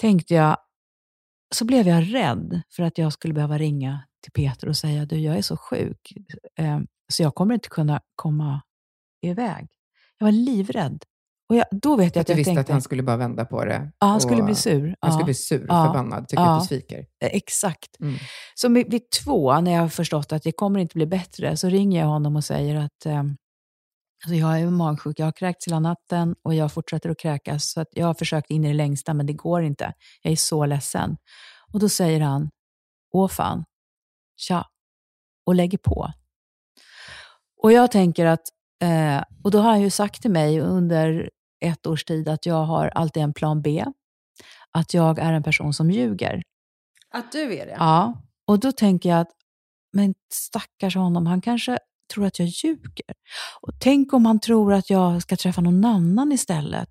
tänkte 0.00 0.34
jag, 0.34 0.56
så 1.54 1.64
blev 1.64 1.88
jag 1.88 2.14
rädd 2.14 2.62
för 2.76 2.82
att 2.82 2.98
jag 2.98 3.12
skulle 3.12 3.34
behöva 3.34 3.58
ringa 3.58 4.04
till 4.22 4.32
Peter 4.32 4.68
och 4.68 4.76
säga, 4.76 5.04
du 5.06 5.18
jag 5.18 5.38
är 5.38 5.42
så 5.42 5.56
sjuk, 5.56 6.12
eh, 6.56 6.80
så 7.08 7.22
jag 7.22 7.34
kommer 7.34 7.54
inte 7.54 7.68
kunna 7.68 8.00
komma 8.16 8.60
iväg. 9.22 9.68
Jag 10.20 10.26
var 10.26 10.32
livrädd. 10.32 11.04
Och 11.48 11.56
jag, 11.56 11.64
då 11.70 11.96
vet 11.96 12.14
jag 12.16 12.20
att, 12.20 12.26
du 12.26 12.32
jag 12.32 12.36
visste 12.36 12.48
tänkte, 12.48 12.60
att 12.60 12.68
han 12.68 12.82
skulle 12.82 13.02
bara 13.02 13.16
vända 13.16 13.44
på 13.44 13.64
det? 13.64 13.92
Ja, 13.98 14.06
han 14.06 14.20
skulle 14.20 14.42
bli 14.42 14.54
sur. 14.54 14.96
Han 15.00 15.12
skulle 15.12 15.24
bli 15.24 15.34
sur, 15.34 15.66
Ja. 15.68 15.86
förbannad, 15.86 16.28
tycker 16.28 16.42
Ja. 16.42 16.56
att 16.56 16.62
du 16.62 16.66
sviker. 16.66 16.98
Eh, 16.98 17.28
Exakt. 17.32 18.00
Mm. 18.00 18.14
Så 18.54 18.68
vid 18.68 19.10
två, 19.24 19.60
när 19.60 19.72
jag 19.72 19.80
har 19.80 19.88
förstått 19.88 20.32
att 20.32 20.42
det 20.42 20.52
kommer 20.52 20.80
inte 20.80 20.94
bli 20.94 21.06
bättre, 21.06 21.56
så 21.56 21.68
ringer 21.68 22.00
jag 22.00 22.06
honom 22.06 22.36
och 22.36 22.44
säger 22.44 22.76
att 22.76 23.06
eh, 23.06 23.18
alltså 24.24 24.34
jag 24.34 24.60
är 24.60 24.66
magsjuk, 24.70 25.18
jag 25.18 25.26
har 25.26 25.32
kräkts 25.32 25.66
hela 25.66 25.80
natten 25.80 26.34
och 26.44 26.54
jag 26.54 26.72
fortsätter 26.72 27.10
att 27.10 27.18
kräkas. 27.18 27.72
Så 27.72 27.80
att 27.80 27.88
jag 27.90 28.06
har 28.06 28.14
försökt 28.14 28.50
in 28.50 28.64
i 28.64 28.68
det 28.68 28.74
längsta, 28.74 29.14
men 29.14 29.26
det 29.26 29.32
går 29.32 29.62
inte. 29.62 29.92
Jag 30.22 30.32
är 30.32 30.36
så 30.36 30.66
ledsen. 30.66 31.16
Och 31.72 31.80
då 31.80 31.88
säger 31.88 32.20
han, 32.20 32.50
åh 33.12 33.28
fan, 33.28 33.64
tja, 34.36 34.64
och 35.46 35.54
lägger 35.54 35.78
på. 35.78 36.12
Och 37.62 37.72
jag 37.72 37.90
tänker 37.90 38.26
att, 38.26 38.40
eh, 38.82 39.22
och 39.44 39.50
då 39.50 39.58
har 39.58 39.70
han 39.70 39.80
ju 39.80 39.90
sagt 39.90 40.22
till 40.22 40.30
mig 40.30 40.60
under 40.60 41.30
ett 41.64 41.86
års 41.86 42.04
tid 42.04 42.28
att 42.28 42.46
jag 42.46 42.64
har 42.64 42.88
alltid 42.88 43.22
en 43.22 43.32
plan 43.32 43.62
B. 43.62 43.84
Att 44.72 44.94
jag 44.94 45.18
är 45.18 45.32
en 45.32 45.42
person 45.42 45.74
som 45.74 45.90
ljuger. 45.90 46.42
Att 47.14 47.32
du 47.32 47.54
är 47.54 47.66
det? 47.66 47.76
Ja, 47.78 48.22
och 48.46 48.58
då 48.60 48.72
tänker 48.72 49.08
jag 49.08 49.20
att, 49.20 49.30
men 49.92 50.14
stackars 50.32 50.96
honom, 50.96 51.26
han 51.26 51.40
kanske 51.40 51.78
tror 52.14 52.26
att 52.26 52.38
jag 52.38 52.48
ljuger. 52.48 53.14
Och 53.60 53.72
tänk 53.80 54.12
om 54.12 54.26
han 54.26 54.40
tror 54.40 54.72
att 54.72 54.90
jag 54.90 55.22
ska 55.22 55.36
träffa 55.36 55.60
någon 55.60 55.84
annan 55.84 56.32
istället. 56.32 56.88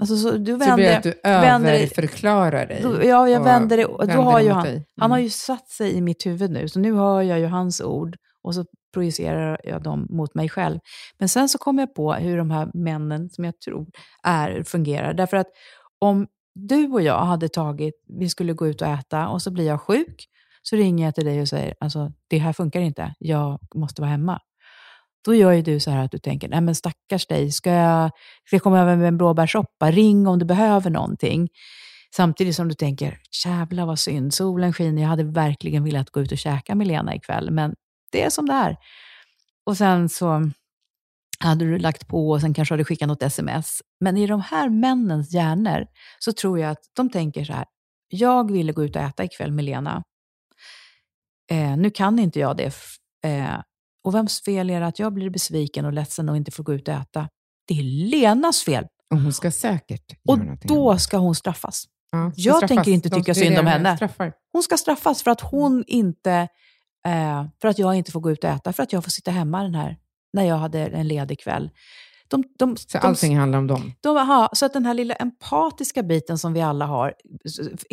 Alltså, 0.00 0.16
så, 0.16 0.30
du 0.30 0.52
Så 0.52 0.56
blir 0.58 0.66
vänder, 0.66 0.96
att 0.96 1.02
du 1.02 1.20
överförklarar 1.24 2.66
dig? 2.66 2.80
då, 2.82 3.04
ja, 3.04 3.28
jag 3.28 3.44
vänder 3.44 3.76
det. 3.76 3.82
Då 3.82 3.96
vänder 3.96 4.16
har 4.16 4.40
ju 4.40 4.50
han, 4.50 4.64
dig. 4.64 4.86
han 5.00 5.10
har 5.10 5.18
Mm. 5.18 5.24
ju 5.24 5.30
satt 5.30 5.68
sig 5.68 5.94
i 5.94 6.00
mitt 6.00 6.26
huvud 6.26 6.50
nu, 6.50 6.68
så 6.68 6.78
nu 6.78 6.92
hör 6.94 7.22
jag 7.22 7.38
ju 7.38 7.46
hans 7.46 7.80
ord 7.80 8.16
och 8.42 8.54
så 8.54 8.64
projicerar 8.94 9.60
jag 9.64 9.82
dem 9.82 10.06
mot 10.10 10.34
mig 10.34 10.48
själv. 10.48 10.78
Men 11.18 11.28
sen 11.28 11.48
så 11.48 11.58
kommer 11.58 11.82
jag 11.82 11.94
på 11.94 12.12
hur 12.12 12.38
de 12.38 12.50
här 12.50 12.70
männen 12.74 13.30
som 13.30 13.44
jag 13.44 13.60
tror 13.60 13.86
är 14.22 14.62
fungerar. 14.62 15.14
Därför 15.14 15.36
att 15.36 15.48
om 15.98 16.26
du 16.54 16.88
och 16.88 17.02
jag 17.02 17.24
hade 17.24 17.48
tagit, 17.48 17.94
vi 18.18 18.28
skulle 18.28 18.52
gå 18.52 18.66
ut 18.68 18.82
och 18.82 18.88
äta 18.88 19.28
och 19.28 19.42
så 19.42 19.50
blir 19.50 19.66
jag 19.66 19.80
sjuk, 19.80 20.28
så 20.62 20.76
ringer 20.76 21.04
jag 21.04 21.14
till 21.14 21.24
dig 21.24 21.40
och 21.40 21.48
säger, 21.48 21.74
alltså 21.80 22.12
det 22.28 22.38
här 22.38 22.52
funkar 22.52 22.80
inte, 22.80 23.14
jag 23.18 23.58
måste 23.74 24.02
vara 24.02 24.10
hemma. 24.10 24.40
Då 25.24 25.34
gör 25.34 25.52
ju 25.52 25.62
du 25.62 25.80
så 25.80 25.90
här 25.90 26.04
att 26.04 26.10
du 26.10 26.18
tänker, 26.18 26.48
nej 26.48 26.60
men 26.60 26.74
stackars 26.74 27.26
dig, 27.26 27.52
ska 27.52 27.70
jag, 27.70 28.10
ska 28.46 28.56
jag 28.56 28.62
komma 28.62 28.80
över 28.80 28.96
med 28.96 29.08
en 29.08 29.18
blåbärssoppa? 29.18 29.90
Ring 29.90 30.26
om 30.26 30.38
du 30.38 30.44
behöver 30.44 30.90
någonting. 30.90 31.48
Samtidigt 32.16 32.56
som 32.56 32.68
du 32.68 32.74
tänker, 32.74 33.18
jävla 33.46 33.86
vad 33.86 33.98
synd, 33.98 34.34
solen 34.34 34.72
skiner, 34.72 35.02
jag 35.02 35.08
hade 35.08 35.24
verkligen 35.24 35.84
velat 35.84 36.10
gå 36.10 36.20
ut 36.20 36.32
och 36.32 36.38
käka 36.38 36.74
med 36.74 36.86
Lena 36.86 37.14
ikväll, 37.14 37.50
men 37.50 37.74
det 38.12 38.22
är 38.22 38.30
som 38.30 38.46
det 38.46 38.52
är. 38.52 38.76
Och 39.66 39.76
sen 39.76 40.08
så 40.08 40.50
hade 41.40 41.64
du 41.64 41.78
lagt 41.78 42.08
på 42.08 42.30
och 42.30 42.40
sen 42.40 42.54
kanske 42.54 42.72
hade 42.72 42.84
skickat 42.84 43.08
något 43.08 43.22
sms. 43.22 43.82
Men 44.00 44.16
i 44.16 44.26
de 44.26 44.40
här 44.40 44.68
männens 44.68 45.32
hjärnor 45.32 45.86
så 46.18 46.32
tror 46.32 46.58
jag 46.58 46.70
att 46.70 46.82
de 46.96 47.10
tänker 47.10 47.44
så 47.44 47.52
här, 47.52 47.64
jag 48.08 48.50
ville 48.50 48.72
gå 48.72 48.84
ut 48.84 48.96
och 48.96 49.02
äta 49.02 49.24
ikväll 49.24 49.52
med 49.52 49.64
Lena. 49.64 50.02
Eh, 51.50 51.76
nu 51.76 51.90
kan 51.90 52.18
inte 52.18 52.40
jag 52.40 52.56
det. 52.56 52.74
Eh, 53.24 53.60
och 54.04 54.14
vems 54.14 54.42
fel 54.44 54.70
är 54.70 54.80
det 54.80 54.86
att 54.86 54.98
jag 54.98 55.12
blir 55.12 55.30
besviken 55.30 55.84
och 55.84 55.92
ledsen 55.92 56.28
och 56.28 56.36
inte 56.36 56.50
får 56.50 56.64
gå 56.64 56.74
ut 56.74 56.88
och 56.88 56.94
äta? 56.94 57.28
Det 57.68 57.78
är 57.78 57.82
Lenas 57.82 58.62
fel. 58.62 58.86
Och 59.10 59.20
hon 59.20 59.32
ska 59.32 59.50
säkert 59.50 60.12
Och 60.28 60.36
göra 60.36 60.44
någonting 60.44 60.68
då 60.68 60.98
ska 60.98 61.16
hon 61.16 61.34
straffas. 61.34 61.84
Ja, 62.10 62.32
jag 62.36 62.56
straffas. 62.56 62.76
tänker 62.76 62.90
inte 62.90 63.10
tycka 63.10 63.34
synd 63.34 63.58
om 63.58 63.66
henne. 63.66 63.96
Straffar. 63.96 64.32
Hon 64.52 64.62
ska 64.62 64.76
straffas 64.76 65.22
för 65.22 65.30
att 65.30 65.40
hon 65.40 65.84
inte, 65.86 66.48
eh, 67.06 67.44
för 67.60 67.68
att 67.68 67.78
jag 67.78 67.94
inte 67.94 68.12
får 68.12 68.20
gå 68.20 68.30
ut 68.30 68.44
och 68.44 68.50
äta, 68.50 68.72
för 68.72 68.82
att 68.82 68.92
jag 68.92 69.04
får 69.04 69.10
sitta 69.10 69.30
hemma 69.30 69.62
den 69.62 69.74
här, 69.74 69.96
när 70.32 70.44
jag 70.44 70.56
hade 70.56 70.78
en 70.78 71.08
ledig 71.08 71.40
kväll. 71.40 71.70
De, 72.30 72.44
de, 72.58 72.76
Så 72.76 72.98
de, 72.98 73.06
allting 73.06 73.38
handlar 73.38 73.58
om 73.58 73.66
dem. 73.66 73.92
de, 74.00 74.16
aha, 74.16 74.48
så 74.52 74.66
att 74.66 74.72
den 74.72 74.86
här 74.86 74.94
lilla 74.94 75.14
empatiska 75.14 76.02
biten 76.02 76.38
som 76.38 76.52
vi 76.52 76.60
alla 76.60 76.86
har, 76.86 77.14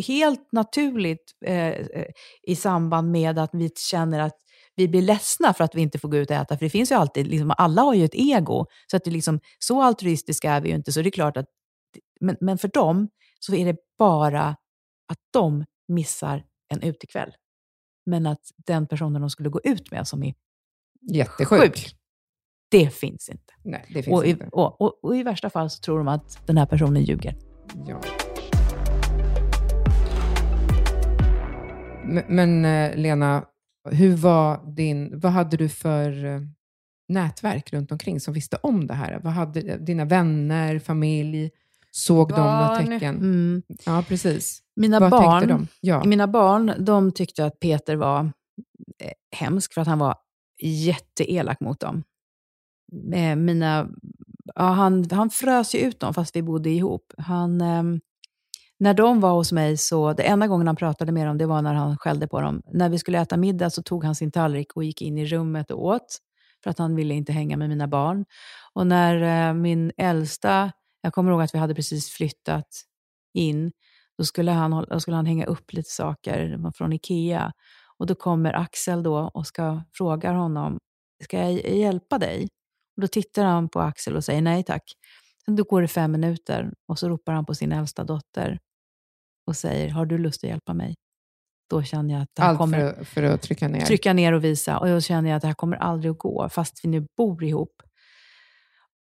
helt 0.06 0.52
naturligt 0.52 1.32
eh, 1.46 1.68
eh, 1.68 2.06
i 2.42 2.56
samband 2.56 3.10
med 3.10 3.38
att 3.38 3.50
vi 3.52 3.70
känner 3.90 4.20
att 4.20 4.36
vi 4.76 4.88
blir 4.88 5.02
ledsna 5.02 5.54
för 5.54 5.64
att 5.64 5.74
vi 5.74 5.82
inte 5.82 5.98
får 5.98 6.08
gå 6.08 6.16
ut 6.16 6.30
och 6.30 6.36
äta. 6.36 6.58
För 6.58 6.66
det 6.66 6.70
finns 6.70 6.90
ju 6.90 6.94
alltid, 6.94 7.26
liksom, 7.26 7.54
alla 7.58 7.82
har 7.82 7.94
ju 7.94 8.04
ett 8.04 8.14
ego. 8.14 8.66
Så 8.90 8.96
att 8.96 9.04
det 9.04 9.10
liksom, 9.10 9.40
så 9.58 9.82
altruistiska 9.82 10.52
är 10.52 10.60
vi 10.60 10.68
ju 10.68 10.74
inte. 10.74 10.92
Så 10.92 11.02
det 11.02 11.08
är 11.08 11.10
klart 11.10 11.36
att, 11.36 11.46
men, 12.20 12.36
men 12.40 12.58
för 12.58 12.68
dem 12.68 13.08
så 13.40 13.54
är 13.54 13.66
det 13.66 13.76
bara 13.98 14.48
att 15.08 15.18
de 15.32 15.64
missar 15.88 16.44
en 16.68 16.82
utekväll. 16.82 17.32
Men 18.06 18.26
att 18.26 18.40
den 18.56 18.86
personen 18.86 19.20
de 19.20 19.30
skulle 19.30 19.48
gå 19.48 19.60
ut 19.64 19.90
med 19.90 20.08
som 20.08 20.22
är 20.22 20.34
Jättesjuk. 21.10 21.48
sjuk, 21.60 21.96
det 22.70 22.90
finns 22.90 23.28
inte. 23.28 23.52
Nej, 23.62 23.84
det 23.88 24.02
finns 24.02 24.16
Och 24.16 24.26
i, 24.26 24.30
inte. 24.30 24.48
och, 24.52 24.80
och, 24.80 25.04
och 25.04 25.16
i 25.16 25.22
värsta 25.22 25.50
fall 25.50 25.70
så 25.70 25.80
tror 25.80 25.98
de 25.98 26.08
att 26.08 26.46
den 26.46 26.58
här 26.58 26.66
personen 26.66 27.02
ljuger. 27.02 27.36
Ja. 27.86 28.00
Men, 32.04 32.24
men 32.28 32.64
eh, 32.64 32.96
Lena, 32.96 33.44
hur 33.90 34.16
var 34.16 34.74
din, 34.76 35.20
vad 35.20 35.32
hade 35.32 35.56
du 35.56 35.68
för 35.68 36.24
eh, 36.24 36.40
nätverk 37.08 37.72
runt 37.72 37.92
omkring 37.92 38.20
som 38.20 38.34
visste 38.34 38.56
om 38.62 38.86
det 38.86 38.94
här? 38.94 39.20
Vad 39.22 39.32
hade 39.32 39.76
dina 39.76 40.04
vänner, 40.04 40.78
familj, 40.78 41.50
såg 41.96 42.28
de 42.28 42.40
några 42.40 42.76
tecken? 42.76 43.16
Mm. 43.16 43.62
Ja, 43.86 44.04
precis. 44.08 44.62
Mina, 44.76 45.00
vad 45.00 45.10
barn, 45.10 45.40
tänkte 45.40 45.54
de? 45.54 45.68
Ja. 45.80 46.04
mina 46.04 46.26
barn 46.26 46.72
de 46.78 47.12
tyckte 47.12 47.44
att 47.44 47.60
Peter 47.60 47.96
var 47.96 48.20
eh, 49.02 49.12
hemsk 49.36 49.74
för 49.74 49.80
att 49.80 49.86
han 49.86 49.98
var 49.98 50.14
jätteelak 50.62 51.60
mot 51.60 51.80
dem. 51.80 52.02
Eh, 53.14 53.36
mina, 53.36 53.88
ja, 54.54 54.62
han, 54.62 55.10
han 55.10 55.30
frös 55.30 55.74
ju 55.74 55.78
ut 55.78 56.00
dem 56.00 56.14
fast 56.14 56.36
vi 56.36 56.42
bodde 56.42 56.70
ihop. 56.70 57.12
Han, 57.18 57.60
ehm, 57.60 58.00
när 58.78 58.94
de 58.94 59.20
var 59.20 59.32
hos 59.32 59.52
mig, 59.52 59.76
så 59.76 60.12
det 60.12 60.22
enda 60.22 60.46
gången 60.46 60.66
han 60.66 60.76
pratade 60.76 61.12
med 61.12 61.26
dem, 61.26 61.38
det 61.38 61.46
var 61.46 61.62
när 61.62 61.74
han 61.74 61.98
skällde 61.98 62.28
på 62.28 62.40
dem. 62.40 62.62
När 62.72 62.88
vi 62.88 62.98
skulle 62.98 63.20
äta 63.20 63.36
middag 63.36 63.70
så 63.70 63.82
tog 63.82 64.04
han 64.04 64.14
sin 64.14 64.30
tallrik 64.30 64.72
och 64.72 64.84
gick 64.84 65.02
in 65.02 65.18
i 65.18 65.26
rummet 65.26 65.70
och 65.70 65.84
åt, 65.84 66.18
för 66.64 66.70
att 66.70 66.78
han 66.78 66.94
ville 66.94 67.14
inte 67.14 67.32
hänga 67.32 67.56
med 67.56 67.68
mina 67.68 67.88
barn. 67.88 68.24
Och 68.72 68.86
när 68.86 69.48
eh, 69.48 69.54
min 69.54 69.92
äldsta, 69.96 70.72
jag 71.06 71.14
kommer 71.14 71.30
ihåg 71.30 71.42
att 71.42 71.54
vi 71.54 71.58
hade 71.58 71.74
precis 71.74 72.10
flyttat 72.10 72.68
in, 73.34 73.72
då 74.18 74.24
skulle 74.24 74.50
han, 74.50 74.86
då 74.90 75.00
skulle 75.00 75.16
han 75.16 75.26
hänga 75.26 75.46
upp 75.46 75.72
lite 75.72 75.90
saker 75.90 76.70
från 76.74 76.92
Ikea. 76.92 77.52
Och 77.98 78.06
då 78.06 78.14
kommer 78.14 78.52
Axel 78.52 79.02
då 79.02 79.30
och 79.34 79.46
ska 79.46 79.82
fråga 79.92 80.32
honom, 80.32 80.78
ska 81.24 81.38
jag 81.38 81.76
hjälpa 81.76 82.18
dig? 82.18 82.48
Och 82.96 83.02
då 83.02 83.08
tittar 83.08 83.44
han 83.44 83.68
på 83.68 83.80
Axel 83.80 84.16
och 84.16 84.24
säger 84.24 84.42
nej 84.42 84.64
tack. 84.64 84.82
Sen 85.44 85.56
då 85.56 85.64
går 85.64 85.82
det 85.82 85.88
fem 85.88 86.12
minuter 86.12 86.72
och 86.88 86.98
så 86.98 87.08
ropar 87.08 87.32
han 87.32 87.46
på 87.46 87.54
sin 87.54 87.72
äldsta 87.72 88.04
dotter 88.04 88.58
och 89.46 89.56
säger, 89.56 89.90
har 89.90 90.06
du 90.06 90.18
lust 90.18 90.44
att 90.44 90.50
hjälpa 90.50 90.74
mig? 90.74 90.94
då 91.70 91.82
känner 91.82 92.14
jag 92.14 92.22
att 92.22 92.28
det 92.34 92.42
här 92.42 92.48
Allt 92.48 92.58
kommer 92.58 92.92
för, 92.94 93.04
för 93.04 93.22
att 93.22 93.42
trycka 93.42 93.68
ner. 93.68 93.80
trycka 93.80 94.12
ner 94.12 94.32
och 94.32 94.44
visa. 94.44 94.78
Och 94.78 94.86
då 94.86 95.00
känner 95.00 95.30
jag 95.30 95.36
att 95.36 95.42
det 95.42 95.48
här 95.48 95.54
kommer 95.54 95.76
aldrig 95.76 96.10
att 96.10 96.18
gå, 96.18 96.48
fast 96.48 96.80
vi 96.84 96.88
nu 96.88 97.06
bor 97.16 97.44
ihop. 97.44 97.82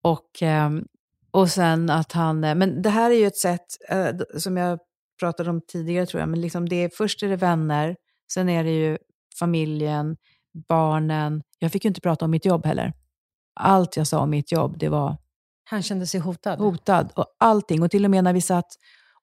Och, 0.04 0.42
ehm, 0.42 0.86
och 1.36 1.50
sen 1.50 1.90
att 1.90 2.12
han... 2.12 2.44
eh, 2.44 2.56
Men 2.56 2.82
det 2.82 2.90
här 2.90 3.12
är 3.12 3.16
ju 3.16 3.28
ett 3.28 3.38
sätt, 3.38 3.66
eh, 3.90 4.10
som 4.38 4.58
jag 4.58 4.80
pratade 5.20 5.50
om 5.50 5.62
tidigare 5.68 6.06
tror 6.06 6.20
jag, 6.20 6.30
men 6.30 6.42
liksom 6.42 6.70
det 6.70 6.76
är, 6.76 6.90
först 6.98 7.24
är 7.24 7.30
det 7.30 7.36
vänner, 7.36 7.96
sen 8.34 8.50
är 8.50 8.64
det 8.64 8.72
ju 8.72 8.98
familjen, 9.40 10.18
barnen. 10.70 11.42
Jag 11.60 11.72
fick 11.72 11.86
ju 11.86 11.88
inte 11.88 12.02
prata 12.02 12.26
om 12.26 12.32
mitt 12.32 12.46
jobb 12.46 12.66
heller. 12.66 12.94
Allt 13.60 13.98
jag 13.98 14.08
sa 14.08 14.20
om 14.20 14.30
mitt 14.30 14.52
jobb, 14.52 14.78
det 14.80 14.90
var 14.90 15.18
Han 15.70 15.82
kände 15.84 16.08
sig 16.08 16.20
hotad. 16.20 16.60
hotad. 16.60 17.12
Och 17.16 17.26
allting. 17.40 17.84
Och 17.84 17.92
till 17.92 18.06
och 18.06 18.12
med 18.12 18.24
när 18.24 18.34
vi 18.34 18.42
satt 18.42 18.66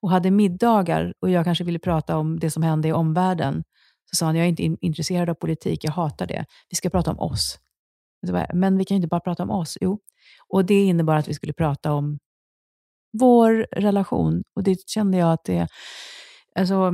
och 0.01 0.09
hade 0.09 0.31
middagar 0.31 1.13
och 1.21 1.29
jag 1.29 1.45
kanske 1.45 1.63
ville 1.63 1.79
prata 1.79 2.17
om 2.17 2.39
det 2.39 2.51
som 2.51 2.63
hände 2.63 2.87
i 2.87 2.93
omvärlden, 2.93 3.63
så 4.11 4.15
sa 4.15 4.25
han, 4.25 4.35
jag 4.35 4.45
är 4.45 4.49
inte 4.49 4.63
in- 4.63 4.77
intresserad 4.81 5.29
av 5.29 5.33
politik, 5.33 5.83
jag 5.83 5.91
hatar 5.91 6.25
det. 6.27 6.45
Vi 6.69 6.75
ska 6.75 6.89
prata 6.89 7.11
om 7.11 7.19
oss. 7.19 7.59
Men 8.53 8.77
vi 8.77 8.85
kan 8.85 8.95
ju 8.95 8.97
inte 8.97 9.07
bara 9.07 9.19
prata 9.19 9.43
om 9.43 9.49
oss. 9.49 9.77
Jo. 9.81 9.99
Och 10.53 10.65
det 10.65 10.83
innebar 10.83 11.15
att 11.15 11.27
vi 11.27 11.33
skulle 11.33 11.53
prata 11.53 11.93
om 11.93 12.19
vår 13.19 13.67
relation. 13.71 14.43
Och 14.55 14.63
det 14.63 14.89
kände 14.89 15.17
jag 15.17 15.33
att 15.33 15.43
det... 15.43 15.67
Alltså, 16.55 16.93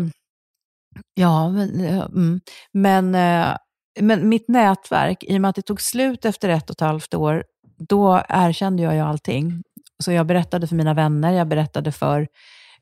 ja, 1.14 1.49
men, 1.49 1.86
eh, 1.86 1.99
mm. 1.99 2.39
men, 2.74 3.16
eh, 3.16 3.55
men 3.99 4.30
mitt 4.30 4.47
nätverk, 4.47 5.24
i 5.24 5.38
och 5.38 5.41
med 5.41 5.49
att 5.49 5.55
det 5.55 5.62
tog 5.62 5.82
slut 5.82 6.26
efter 6.26 6.49
ett 6.49 6.70
och 6.70 6.76
ett 6.76 6.80
halvt 6.80 7.14
år, 7.14 7.43
då 7.89 8.24
erkände 8.30 8.84
jag 8.84 8.93
ju 8.93 8.99
allting. 8.99 9.64
Så 10.03 10.12
jag 10.12 10.26
berättade 10.26 10.68
för 10.68 10.76
mina 10.76 10.93
vänner, 10.93 11.32
jag 11.34 11.47
berättade 11.47 11.91
för, 11.91 12.28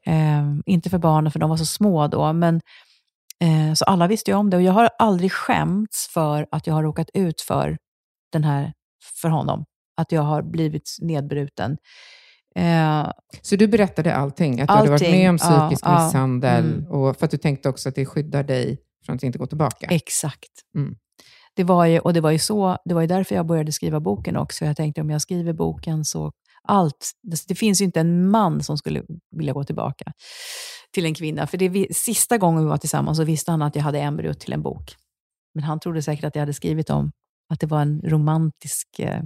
eh, 0.06 0.44
inte 0.66 0.90
för 0.90 0.98
barnen 0.98 1.32
för 1.32 1.40
de 1.40 1.50
var 1.50 1.58
så 1.58 1.66
små 1.66 2.08
då, 2.08 2.34
men 2.34 2.62
eh, 3.40 3.74
så 3.74 3.86
alla 3.86 4.08
visste 4.08 4.32
ju 4.32 4.38
om 4.38 4.50
det. 4.50 4.58
Och 4.58 4.64
jag 4.64 4.74
har 4.74 4.90
aldrig 5.00 5.32
skämts 5.32 6.08
för 6.14 6.48
att 6.52 6.68
jag 6.68 6.74
har 6.74 6.84
råkat 6.84 7.10
ut 7.14 7.42
för 7.42 7.78
den 8.32 8.44
här, 8.44 8.74
för 9.22 9.30
honom. 9.30 9.66
Att 9.98 10.12
jag 10.12 10.22
har 10.22 10.42
blivit 10.42 10.98
nedbruten. 11.02 11.78
Eh, 12.56 13.12
Så 13.42 13.56
du 13.56 13.68
berättade 13.68 14.16
allting? 14.16 14.62
Att 14.62 14.68
du 14.68 14.74
hade 14.74 14.90
varit 14.90 15.12
med 15.12 15.30
om 15.30 15.38
ja, 15.42 15.68
psykisk 15.68 15.86
ja, 15.86 16.06
misshandel 16.06 16.74
mm. 16.74 16.92
och 16.92 17.18
för 17.18 17.26
att 17.26 17.32
du 17.32 17.38
tänkte 17.38 17.70
också 17.70 17.90
att 17.90 17.96
det 17.96 18.06
skyddar 18.06 18.44
dig 18.44 18.78
från 19.06 19.16
att 19.16 19.24
inte 19.24 19.38
gå 19.38 19.48
tillbaka? 19.48 19.88
Exakt. 19.88 20.52
Mm. 20.76 20.96
Det 21.56 21.64
var 21.64 21.86
ju, 21.86 22.00
och 22.00 22.14
det 22.14 22.22
var 22.22 22.32
ju 22.32 22.40
så, 22.40 22.78
det 22.86 22.94
var 22.94 23.02
ju 23.02 23.08
därför 23.08 23.36
jag 23.36 23.46
började 23.46 23.72
skriva 23.72 24.00
boken 24.00 24.38
också. 24.38 24.66
Jag 24.66 24.78
tänkte 24.78 25.02
om 25.02 25.10
jag 25.10 25.22
skriver 25.22 25.54
boken 25.54 26.06
så 26.06 26.32
allt, 26.64 27.12
det, 27.24 27.48
det 27.48 27.56
finns 27.56 27.82
ju 27.82 27.86
inte 27.86 28.00
en 28.00 28.30
man 28.30 28.64
som 28.64 28.78
skulle 28.78 29.04
vilja 29.36 29.54
gå 29.54 29.64
tillbaka 29.64 30.12
till 30.94 31.06
en 31.06 31.14
kvinna. 31.14 31.48
För 31.48 31.58
det 31.58 31.70
vi, 31.70 31.88
sista 31.94 32.38
gången 32.38 32.64
vi 32.64 32.70
var 32.70 32.78
tillsammans 32.78 33.18
så 33.18 33.24
visste 33.24 33.52
han 33.52 33.62
att 33.62 33.76
jag 33.76 33.84
hade 33.84 34.00
embryot 34.00 34.40
till 34.40 34.54
en 34.54 34.62
bok. 34.62 34.96
Men 35.54 35.64
han 35.64 35.80
trodde 35.80 36.02
säkert 36.02 36.26
att 36.26 36.36
jag 36.36 36.42
hade 36.42 36.54
skrivit 36.54 36.90
om 36.90 37.12
att 37.50 37.60
det 37.60 37.68
var 37.68 37.82
en 37.82 38.02
romantisk 38.02 39.00
eh, 39.00 39.22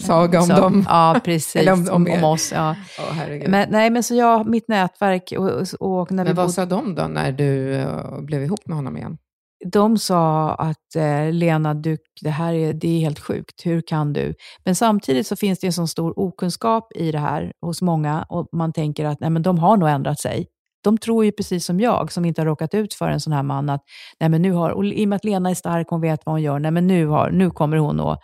Saga 0.00 0.40
om 0.40 0.46
så- 0.46 0.56
dem? 0.60 0.84
Ja, 0.88 1.20
precis. 1.24 1.56
Eller 1.56 1.72
om- 1.72 1.88
om, 1.90 2.06
om 2.18 2.24
oss. 2.24 2.52
Ja. 2.54 2.76
Herregud. 3.12 3.50
Men, 3.50 3.68
nej, 3.70 3.90
men 3.90 4.02
så 4.02 4.14
jag, 4.14 4.46
mitt 4.46 4.68
nätverk 4.68 5.32
och, 5.38 5.46
och 5.80 6.12
när 6.12 6.24
Men 6.24 6.34
vad 6.34 6.44
bodde- 6.46 6.52
sa 6.52 6.66
de 6.66 6.94
då 6.94 7.02
när 7.06 7.32
du 7.32 7.74
eh, 7.74 8.20
blev 8.20 8.42
ihop 8.42 8.66
med 8.66 8.76
honom 8.76 8.96
igen? 8.96 9.18
de 9.66 9.98
sa 9.98 10.54
att 10.54 10.96
eh, 10.96 11.32
Lena, 11.32 11.74
du, 11.74 11.96
det 12.20 12.30
här 12.30 12.54
är, 12.54 12.72
det 12.72 12.88
är 12.88 13.00
helt 13.00 13.18
sjukt. 13.18 13.66
Hur 13.66 13.80
kan 13.86 14.12
du? 14.12 14.34
Men 14.64 14.74
samtidigt 14.74 15.26
så 15.26 15.36
finns 15.36 15.58
det 15.60 15.66
en 15.66 15.72
sån 15.72 15.88
stor 15.88 16.18
okunskap 16.18 16.92
i 16.94 17.12
det 17.12 17.18
här 17.18 17.52
hos 17.60 17.82
många 17.82 18.26
och 18.28 18.48
man 18.52 18.72
tänker 18.72 19.04
att 19.04 19.20
nej, 19.20 19.30
men 19.30 19.42
de 19.42 19.58
har 19.58 19.76
nog 19.76 19.88
ändrat 19.88 20.20
sig. 20.20 20.46
De 20.84 20.98
tror 20.98 21.24
ju 21.24 21.32
precis 21.32 21.64
som 21.66 21.80
jag, 21.80 22.12
som 22.12 22.24
inte 22.24 22.40
har 22.40 22.46
råkat 22.46 22.74
ut 22.74 22.94
för 22.94 23.08
en 23.08 23.20
sån 23.20 23.32
här 23.32 23.42
man, 23.42 23.70
att 23.70 23.82
nej, 24.20 24.28
men 24.30 24.42
nu 24.42 24.52
har, 24.52 24.70
och 24.70 24.84
i 24.86 25.04
och 25.04 25.08
med 25.08 25.16
att 25.16 25.24
Lena 25.24 25.50
är 25.50 25.54
stark, 25.54 25.86
hon 25.90 26.00
vet 26.00 26.20
vad 26.26 26.32
hon 26.32 26.42
gör, 26.42 26.58
nej, 26.58 26.70
men 26.70 26.86
nu, 26.86 27.06
har, 27.06 27.30
nu 27.30 27.50
kommer 27.50 27.76
hon 27.76 28.00
att 28.00 28.20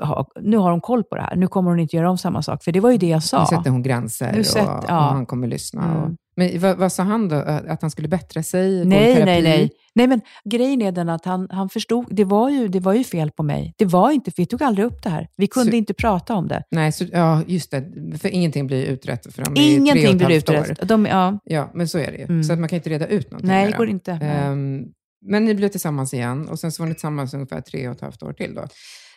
ha, 0.00 0.28
nu 0.40 0.56
har 0.56 0.70
hon 0.70 0.80
koll 0.80 1.04
på 1.04 1.16
det 1.16 1.22
här. 1.22 1.36
Nu 1.36 1.46
kommer 1.48 1.70
hon 1.70 1.80
inte 1.80 1.96
göra 1.96 2.10
om 2.10 2.18
samma 2.18 2.42
sak. 2.42 2.64
För 2.64 2.72
det 2.72 2.80
var 2.80 2.90
ju 2.90 2.98
det 2.98 3.06
jag 3.08 3.22
sa. 3.22 3.40
Nu 3.40 3.56
sätter 3.56 3.70
hon 3.70 3.82
gränser 3.82 4.32
Nu 4.32 4.40
och, 4.40 4.46
sätter- 4.46 4.76
och 4.78 4.84
ja. 4.88 5.00
han 5.00 5.26
kommer 5.26 5.46
lyssna. 5.46 5.84
Mm. 5.84 6.02
Och, 6.02 6.10
men 6.38 6.60
vad, 6.60 6.76
vad 6.76 6.92
sa 6.92 7.02
han 7.02 7.28
då? 7.28 7.36
Att 7.68 7.82
han 7.82 7.90
skulle 7.90 8.08
bättra 8.08 8.42
sig? 8.42 8.84
Nej, 8.84 9.24
nej, 9.24 9.42
nej. 9.42 9.70
Nej, 9.94 10.06
men 10.06 10.20
grejen 10.44 10.82
är 10.82 10.92
den 10.92 11.08
att 11.08 11.24
han, 11.24 11.48
han 11.50 11.68
förstod, 11.68 12.06
det 12.10 12.24
var, 12.24 12.50
ju, 12.50 12.68
det 12.68 12.80
var 12.80 12.92
ju 12.92 13.04
fel 13.04 13.30
på 13.30 13.42
mig. 13.42 13.74
Det 13.78 13.84
var 13.84 14.10
inte, 14.10 14.30
vi 14.36 14.46
tog 14.46 14.62
aldrig 14.62 14.86
upp 14.86 15.02
det 15.02 15.10
här. 15.10 15.28
Vi 15.36 15.46
kunde 15.46 15.70
Så- 15.70 15.76
inte 15.76 15.94
prata 15.94 16.34
om 16.34 16.48
det. 16.48 16.62
Nej, 16.70 16.92
så, 16.92 17.04
ja, 17.12 17.42
just 17.46 17.70
det. 17.70 17.84
För 18.18 18.28
ingenting 18.28 18.66
blir 18.66 18.84
utrett 18.86 19.34
för 19.34 19.42
de 19.44 19.50
är 19.52 19.54
tre 19.54 19.64
och 19.64 19.70
Ingenting 19.72 20.16
blir 20.18 20.30
utrett. 20.36 20.88
De, 20.88 21.06
ja, 21.06 21.38
Ja, 21.44 21.70
men 21.74 21.88
så 21.88 21.98
är 21.98 22.12
det 22.12 22.18
ju. 22.18 22.24
Mm. 22.24 22.44
Så 22.44 22.52
att 22.52 22.58
man 22.58 22.68
kan 22.68 22.76
inte 22.76 22.90
reda 22.90 23.06
ut 23.06 23.30
någonting 23.30 23.48
nej, 23.48 23.66
det 23.66 23.76
går 23.78 23.86
dem. 23.86 23.94
inte. 23.94 24.12
Ehm, 24.12 24.82
men 25.26 25.44
ni 25.44 25.54
blev 25.54 25.68
tillsammans 25.68 26.14
igen 26.14 26.48
och 26.48 26.58
sen 26.58 26.72
så 26.72 26.82
var 26.82 26.88
ni 26.88 26.94
tillsammans 26.94 27.34
ungefär 27.34 27.60
tre 27.60 27.88
och 27.88 27.94
ett 27.94 28.00
halvt 28.00 28.22
år 28.22 28.32
till 28.32 28.54
då? 28.54 28.64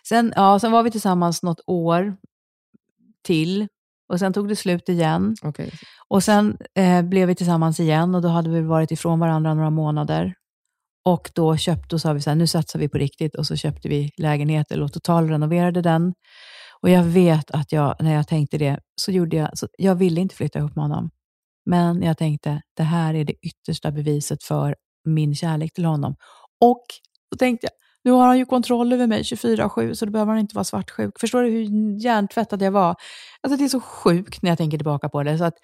Sen, 0.08 0.34
ja, 0.36 0.60
sen 0.60 0.72
var 0.72 0.84
vi 0.84 0.92
tillsammans 0.92 1.44
något 1.44 1.60
år 1.68 2.18
till 3.24 3.68
och 4.10 4.20
sen 4.20 4.34
tog 4.34 4.48
det 4.48 4.56
slut 4.56 4.90
igen. 4.90 5.36
Okej. 5.42 5.72
Och 6.08 6.24
sen 6.24 6.58
eh, 6.76 7.02
blev 7.02 7.28
vi 7.28 7.36
tillsammans 7.36 7.80
igen 7.80 8.16
och 8.16 8.22
då 8.22 8.28
hade 8.28 8.50
vi 8.50 8.62
varit 8.62 8.92
ifrån 8.92 9.20
varandra 9.20 9.54
några 9.54 9.70
månader. 9.70 10.34
Och 11.06 11.32
då 11.36 11.58
köpte 11.58 11.96
och 11.96 12.02
sa 12.02 12.14
vi 12.14 12.22
så 12.22 12.30
här, 12.30 12.36
nu 12.36 12.48
satsar 12.48 12.80
vi 12.80 12.90
på 12.90 12.98
riktigt 12.98 13.36
och 13.36 13.48
så 13.48 13.56
köpte 13.56 13.90
vi 13.90 14.12
lägenhet 14.18 14.72
och 14.72 14.94
totalrenoverade 14.94 15.82
den. 15.82 16.14
Och 16.82 16.90
jag 16.90 17.04
vet 17.04 17.52
att 17.52 17.72
jag, 17.72 17.96
när 18.00 18.14
jag 18.14 18.28
tänkte 18.28 18.58
det, 18.58 18.80
så 18.96 19.12
gjorde 19.12 19.38
jag, 19.38 19.58
så 19.58 19.68
jag 19.78 19.96
ville 19.96 20.22
inte 20.22 20.36
flytta 20.36 20.60
ihop 20.60 20.76
med 20.76 20.84
honom. 20.84 21.10
Men 21.66 22.02
jag 22.02 22.18
tänkte, 22.18 22.62
det 22.76 22.84
här 22.84 23.14
är 23.14 23.26
det 23.26 23.34
yttersta 23.34 23.92
beviset 23.92 24.44
för 24.44 24.76
min 25.06 25.36
kärlek 25.36 25.74
till 25.74 25.86
honom. 25.86 26.16
Och 26.62 26.84
då 27.32 27.38
tänkte 27.38 27.68
jag, 27.68 27.72
nu 28.04 28.12
har 28.12 28.28
han 28.28 28.38
ju 28.38 28.46
kontroll 28.46 28.94
över 28.94 29.08
mig 29.08 29.22
24-7, 29.22 29.94
så 29.94 30.06
då 30.06 30.12
behöver 30.12 30.32
han 30.32 30.40
inte 30.40 30.56
vara 30.56 30.64
svartsjuk. 30.64 31.20
Förstår 31.20 31.44
du 31.44 31.50
hur 31.50 31.64
hjärntvättad 32.04 32.62
jag 32.62 32.72
var? 32.72 32.96
Alltså 33.42 33.58
det 33.58 33.64
är 33.64 33.70
så 33.70 33.82
sjukt 33.82 34.42
när 34.42 34.52
jag 34.52 34.58
tänker 34.58 34.78
tillbaka 34.78 35.10
på 35.10 35.24
det. 35.24 35.38
Så 35.38 35.44
att 35.44 35.58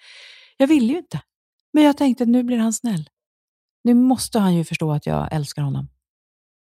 jag 0.56 0.66
ville 0.66 0.92
ju 0.92 0.98
inte. 0.98 1.20
Men 1.72 1.84
jag 1.84 1.96
tänkte, 1.96 2.26
nu 2.26 2.42
blir 2.42 2.58
han 2.58 2.72
snäll. 2.72 3.08
Nu 3.84 3.94
måste 3.94 4.38
han 4.38 4.54
ju 4.54 4.64
förstå 4.64 4.92
att 4.92 5.06
jag 5.06 5.28
älskar 5.32 5.62
honom. 5.62 5.88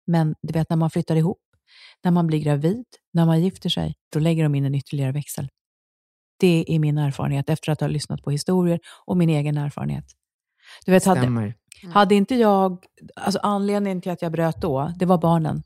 Men 0.07 0.35
du 0.43 0.53
vet, 0.53 0.71
när 0.71 0.77
man 0.77 0.91
flyttar 0.91 1.17
ihop, 1.17 1.43
när 2.05 2.11
man 2.11 2.27
blir 2.27 2.39
gravid, 2.39 2.85
när 3.13 3.27
man 3.27 3.43
gifter 3.43 3.69
sig, 3.69 3.95
då 4.13 4.19
lägger 4.19 4.43
de 4.43 4.55
in 4.55 4.65
en 4.65 4.75
ytterligare 4.75 5.13
växel. 5.13 5.49
Det 6.39 6.65
är 6.69 6.79
min 6.79 6.99
erfarenhet 6.99 7.51
efter 7.51 7.73
att 7.73 7.81
ha 7.81 7.89
lyssnat 7.89 8.23
på 8.23 8.31
historier 8.31 8.81
och 9.05 9.17
min 9.17 9.31
egen 9.31 9.59
erfarenhet. 9.59 10.05
Du 10.87 10.93
vet, 10.93 11.05
hade, 11.05 11.53
Mm. 11.85 11.93
Hade 11.93 12.15
inte 12.15 12.35
jag, 12.35 12.85
alltså 13.15 13.41
anledningen 13.43 14.01
till 14.01 14.13
att 14.13 14.23
jag 14.23 14.33
bröt 14.33 14.61
då, 14.61 14.93
det 14.97 15.07
var 15.07 15.19
barnen. 15.19 15.63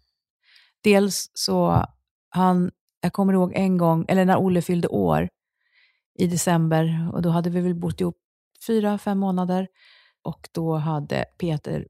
Dels 0.84 1.30
så, 1.34 1.86
han, 2.28 2.70
jag 3.00 3.12
kommer 3.12 3.32
ihåg 3.32 3.52
en 3.54 3.78
gång, 3.78 4.04
eller 4.08 4.24
när 4.24 4.36
Olle 4.36 4.62
fyllde 4.62 4.88
år 4.88 5.28
i 6.18 6.26
december, 6.26 7.10
och 7.12 7.22
då 7.22 7.30
hade 7.30 7.50
vi 7.50 7.60
väl 7.60 7.74
bott 7.74 8.00
ihop 8.00 8.16
fyra, 8.66 8.98
fem 8.98 9.18
månader. 9.18 9.68
Och 10.22 10.48
då 10.52 10.76
hade 10.76 11.24
Peter 11.38 11.86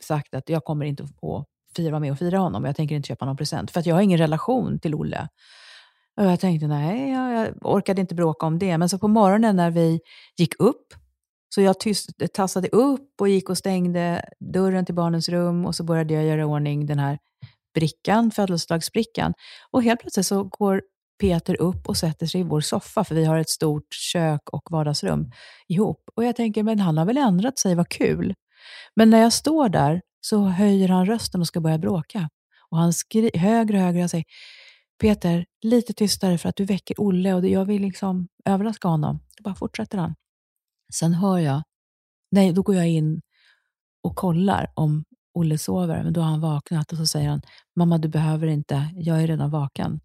sagt 0.00 0.34
att 0.34 0.48
jag 0.48 0.64
kommer 0.64 0.86
inte 0.86 1.06
få 1.20 1.44
fira, 1.76 1.90
vara 1.90 2.00
med 2.00 2.12
och 2.12 2.18
fira 2.18 2.38
honom, 2.38 2.64
jag 2.64 2.76
tänker 2.76 2.94
inte 2.94 3.08
köpa 3.08 3.24
någon 3.26 3.36
present, 3.36 3.70
för 3.70 3.80
att 3.80 3.86
jag 3.86 3.94
har 3.94 4.02
ingen 4.02 4.18
relation 4.18 4.78
till 4.78 4.94
Olle. 4.94 5.28
Och 6.16 6.24
jag 6.24 6.40
tänkte, 6.40 6.66
nej, 6.66 7.10
jag, 7.10 7.32
jag 7.32 7.66
orkade 7.66 8.00
inte 8.00 8.14
bråka 8.14 8.46
om 8.46 8.58
det. 8.58 8.78
Men 8.78 8.88
så 8.88 8.98
på 8.98 9.08
morgonen 9.08 9.56
när 9.56 9.70
vi 9.70 10.00
gick 10.36 10.60
upp, 10.60 10.94
så 11.48 11.60
jag 11.60 11.80
tyst, 11.80 12.10
tassade 12.34 12.68
upp 12.68 13.20
och 13.20 13.28
gick 13.28 13.50
och 13.50 13.58
stängde 13.58 14.24
dörren 14.40 14.84
till 14.84 14.94
barnens 14.94 15.28
rum 15.28 15.66
och 15.66 15.74
så 15.74 15.84
började 15.84 16.14
jag 16.14 16.24
göra 16.24 16.40
i 16.40 16.44
ordning 16.44 16.86
den 16.86 16.98
här 16.98 17.18
brickan, 17.74 18.30
födelsedagsbrickan. 18.30 19.34
Och 19.70 19.82
helt 19.82 20.00
plötsligt 20.00 20.26
så 20.26 20.44
går 20.44 20.82
Peter 21.20 21.60
upp 21.60 21.88
och 21.88 21.96
sätter 21.96 22.26
sig 22.26 22.40
i 22.40 22.44
vår 22.44 22.60
soffa, 22.60 23.04
för 23.04 23.14
vi 23.14 23.24
har 23.24 23.38
ett 23.38 23.50
stort 23.50 23.94
kök 23.94 24.40
och 24.52 24.70
vardagsrum 24.70 25.30
ihop. 25.68 26.10
Och 26.16 26.24
jag 26.24 26.36
tänker, 26.36 26.62
men 26.62 26.80
han 26.80 26.98
har 26.98 27.04
väl 27.04 27.16
ändrat 27.16 27.58
sig, 27.58 27.74
vad 27.74 27.88
kul. 27.88 28.34
Men 28.96 29.10
när 29.10 29.20
jag 29.20 29.32
står 29.32 29.68
där 29.68 30.00
så 30.20 30.44
höjer 30.44 30.88
han 30.88 31.06
rösten 31.06 31.40
och 31.40 31.46
ska 31.46 31.60
börja 31.60 31.78
bråka. 31.78 32.28
Och 32.70 32.78
han 32.78 32.92
skriker 32.92 33.38
högre 33.38 33.76
och 33.76 33.82
högre. 33.84 34.00
Jag 34.00 34.10
säger, 34.10 34.24
Peter, 35.00 35.44
lite 35.62 35.92
tystare 35.92 36.38
för 36.38 36.48
att 36.48 36.56
du 36.56 36.64
väcker 36.64 37.00
Olle 37.00 37.34
och 37.34 37.46
jag 37.46 37.64
vill 37.64 37.82
liksom 37.82 38.28
överraska 38.44 38.88
honom. 38.88 39.20
Då 39.38 39.42
bara 39.42 39.54
fortsätter 39.54 39.98
han. 39.98 40.14
Sen 40.94 41.14
hör 41.14 41.38
jag, 41.38 41.62
nej, 42.30 42.52
då 42.52 42.62
går 42.62 42.74
jag 42.74 42.88
in 42.88 43.20
och 44.02 44.16
kollar 44.16 44.72
om 44.74 45.04
Olle 45.34 45.58
sover, 45.58 46.02
men 46.04 46.12
då 46.12 46.20
har 46.20 46.28
han 46.30 46.40
vaknat 46.40 46.92
och 46.92 46.98
så 46.98 47.06
säger 47.06 47.28
han, 47.28 47.40
mamma 47.76 47.98
du 47.98 48.08
behöver 48.08 48.46
inte, 48.46 48.88
jag 48.94 49.22
är 49.22 49.26
redan 49.26 49.50
vaken. 49.50 50.00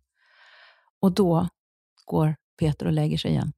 Och 1.01 1.11
då 1.11 1.47
går 2.05 2.35
Peter 2.59 2.85
och 2.85 2.91
lägger 2.91 3.17
sig 3.17 3.31
igen. 3.31 3.51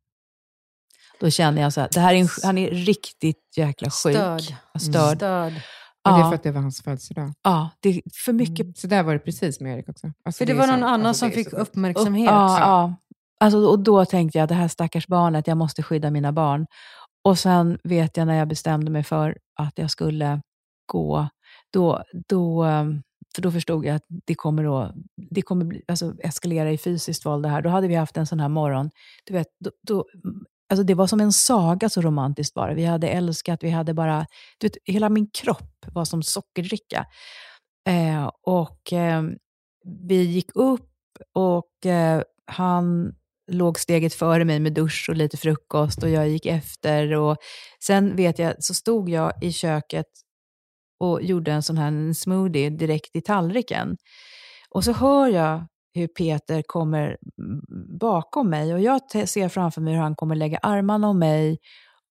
Då 1.19 1.29
känner 1.29 1.61
jag 1.61 1.73
så 1.73 1.81
här, 1.81 1.89
det 1.93 1.99
här 1.99 2.13
är 2.13 2.19
en, 2.19 2.27
han 2.43 2.57
är 2.57 2.69
riktigt 2.71 3.57
jäkla 3.57 3.89
sjuk. 3.89 4.15
Störd. 4.15 4.41
Ja, 4.73 4.79
Störd. 4.79 5.17
Störd. 5.17 5.53
Men 6.05 6.13
det 6.13 6.19
är 6.19 6.23
Ja. 6.23 6.29
för 6.29 6.35
att 6.35 6.43
det 6.43 6.51
var 6.51 6.61
hans 6.61 6.81
födelsedag. 6.81 7.33
Ja, 7.43 7.69
det 7.79 7.89
är 7.89 8.01
för 8.25 8.33
mycket. 8.33 8.77
Så 8.77 8.87
där 8.87 9.03
var 9.03 9.13
det 9.13 9.19
precis 9.19 9.59
med 9.59 9.77
Erik 9.77 9.89
också. 9.89 10.11
Alltså, 10.25 10.37
För 10.37 10.45
det 10.45 10.51
är 10.51 10.57
var 10.57 10.67
någon 10.67 10.79
så- 10.79 10.85
annan 10.85 11.05
alltså, 11.05 11.19
som 11.19 11.29
det 11.29 11.35
fick 11.35 11.53
uppmärksamhet. 11.53 12.25
Ja, 12.31 12.59
ja. 12.59 12.95
Alltså, 13.39 13.57
och 13.67 13.79
då 13.79 14.05
tänkte 14.05 14.37
jag, 14.39 14.47
det 14.49 14.55
här 14.55 14.67
stackars 14.67 15.07
barnet, 15.07 15.47
jag 15.47 15.57
måste 15.57 15.83
skydda 15.83 16.11
mina 16.11 16.31
barn. 16.31 16.65
Och 17.23 17.39
sen 17.39 17.79
vet 17.83 18.17
jag 18.17 18.27
när 18.27 18.37
jag 18.37 18.47
bestämde 18.47 18.91
mig 18.91 19.03
för 19.03 19.37
att 19.55 19.77
jag 19.77 19.91
skulle 19.91 20.41
gå, 20.85 21.27
då, 21.73 22.03
då, 22.29 22.63
ehm, 22.63 23.01
för 23.35 23.41
då 23.41 23.51
förstod 23.51 23.85
jag 23.85 23.95
att 23.95 24.05
det 24.07 24.35
kommer, 24.35 24.83
att, 24.83 24.95
det 25.31 25.41
kommer 25.41 25.65
bli, 25.65 25.81
alltså, 25.87 26.13
eskalera 26.19 26.71
i 26.71 26.77
fysiskt 26.77 27.25
våld 27.25 27.43
det 27.45 27.49
här. 27.49 27.61
Då 27.61 27.69
hade 27.69 27.87
vi 27.87 27.95
haft 27.95 28.17
en 28.17 28.27
sån 28.27 28.39
här 28.39 28.49
morgon. 28.49 28.89
Du 29.25 29.33
vet, 29.33 29.47
då, 29.59 29.71
då, 29.87 30.05
alltså 30.69 30.83
det 30.83 30.93
var 30.93 31.07
som 31.07 31.21
en 31.21 31.33
saga 31.33 31.89
så 31.89 32.01
romantiskt 32.01 32.55
var 32.55 32.69
det. 32.69 32.75
Vi 32.75 32.85
hade 32.85 33.07
älskat, 33.07 33.63
vi 33.63 33.69
hade 33.69 33.93
bara... 33.93 34.25
Du 34.57 34.67
vet, 34.67 34.77
hela 34.85 35.09
min 35.09 35.27
kropp 35.27 35.85
var 35.93 36.05
som 36.05 36.23
sockerdricka. 36.23 37.05
Eh, 37.89 38.31
och 38.43 38.93
eh, 38.93 39.23
vi 40.07 40.23
gick 40.23 40.55
upp 40.55 40.89
och 41.33 41.85
eh, 41.85 42.21
han 42.45 43.15
låg 43.51 43.79
steget 43.79 44.13
före 44.13 44.45
mig 44.45 44.59
med 44.59 44.73
dusch 44.73 45.05
och 45.09 45.15
lite 45.15 45.37
frukost 45.37 46.03
och 46.03 46.09
jag 46.09 46.29
gick 46.29 46.45
efter. 46.45 47.13
Och 47.15 47.37
sen 47.85 48.15
vet 48.15 48.39
jag, 48.39 48.63
så 48.63 48.73
stod 48.73 49.09
jag 49.09 49.43
i 49.43 49.51
köket 49.51 50.05
och 50.99 51.23
gjorde 51.23 51.51
en 51.51 51.63
sån 51.63 51.77
här 51.77 52.13
smoothie 52.13 52.69
direkt 52.69 53.15
i 53.15 53.21
tallriken. 53.21 53.97
Och 54.69 54.83
så 54.83 54.91
hör 54.91 55.27
jag 55.27 55.67
hur 55.93 56.07
Peter 56.07 56.63
kommer 56.67 57.17
bakom 57.99 58.49
mig 58.49 58.73
och 58.73 58.81
jag 58.81 59.01
ser 59.29 59.49
framför 59.49 59.81
mig 59.81 59.93
hur 59.93 60.01
han 60.01 60.15
kommer 60.15 60.35
lägga 60.35 60.57
armarna 60.57 61.07
om 61.07 61.19
mig 61.19 61.57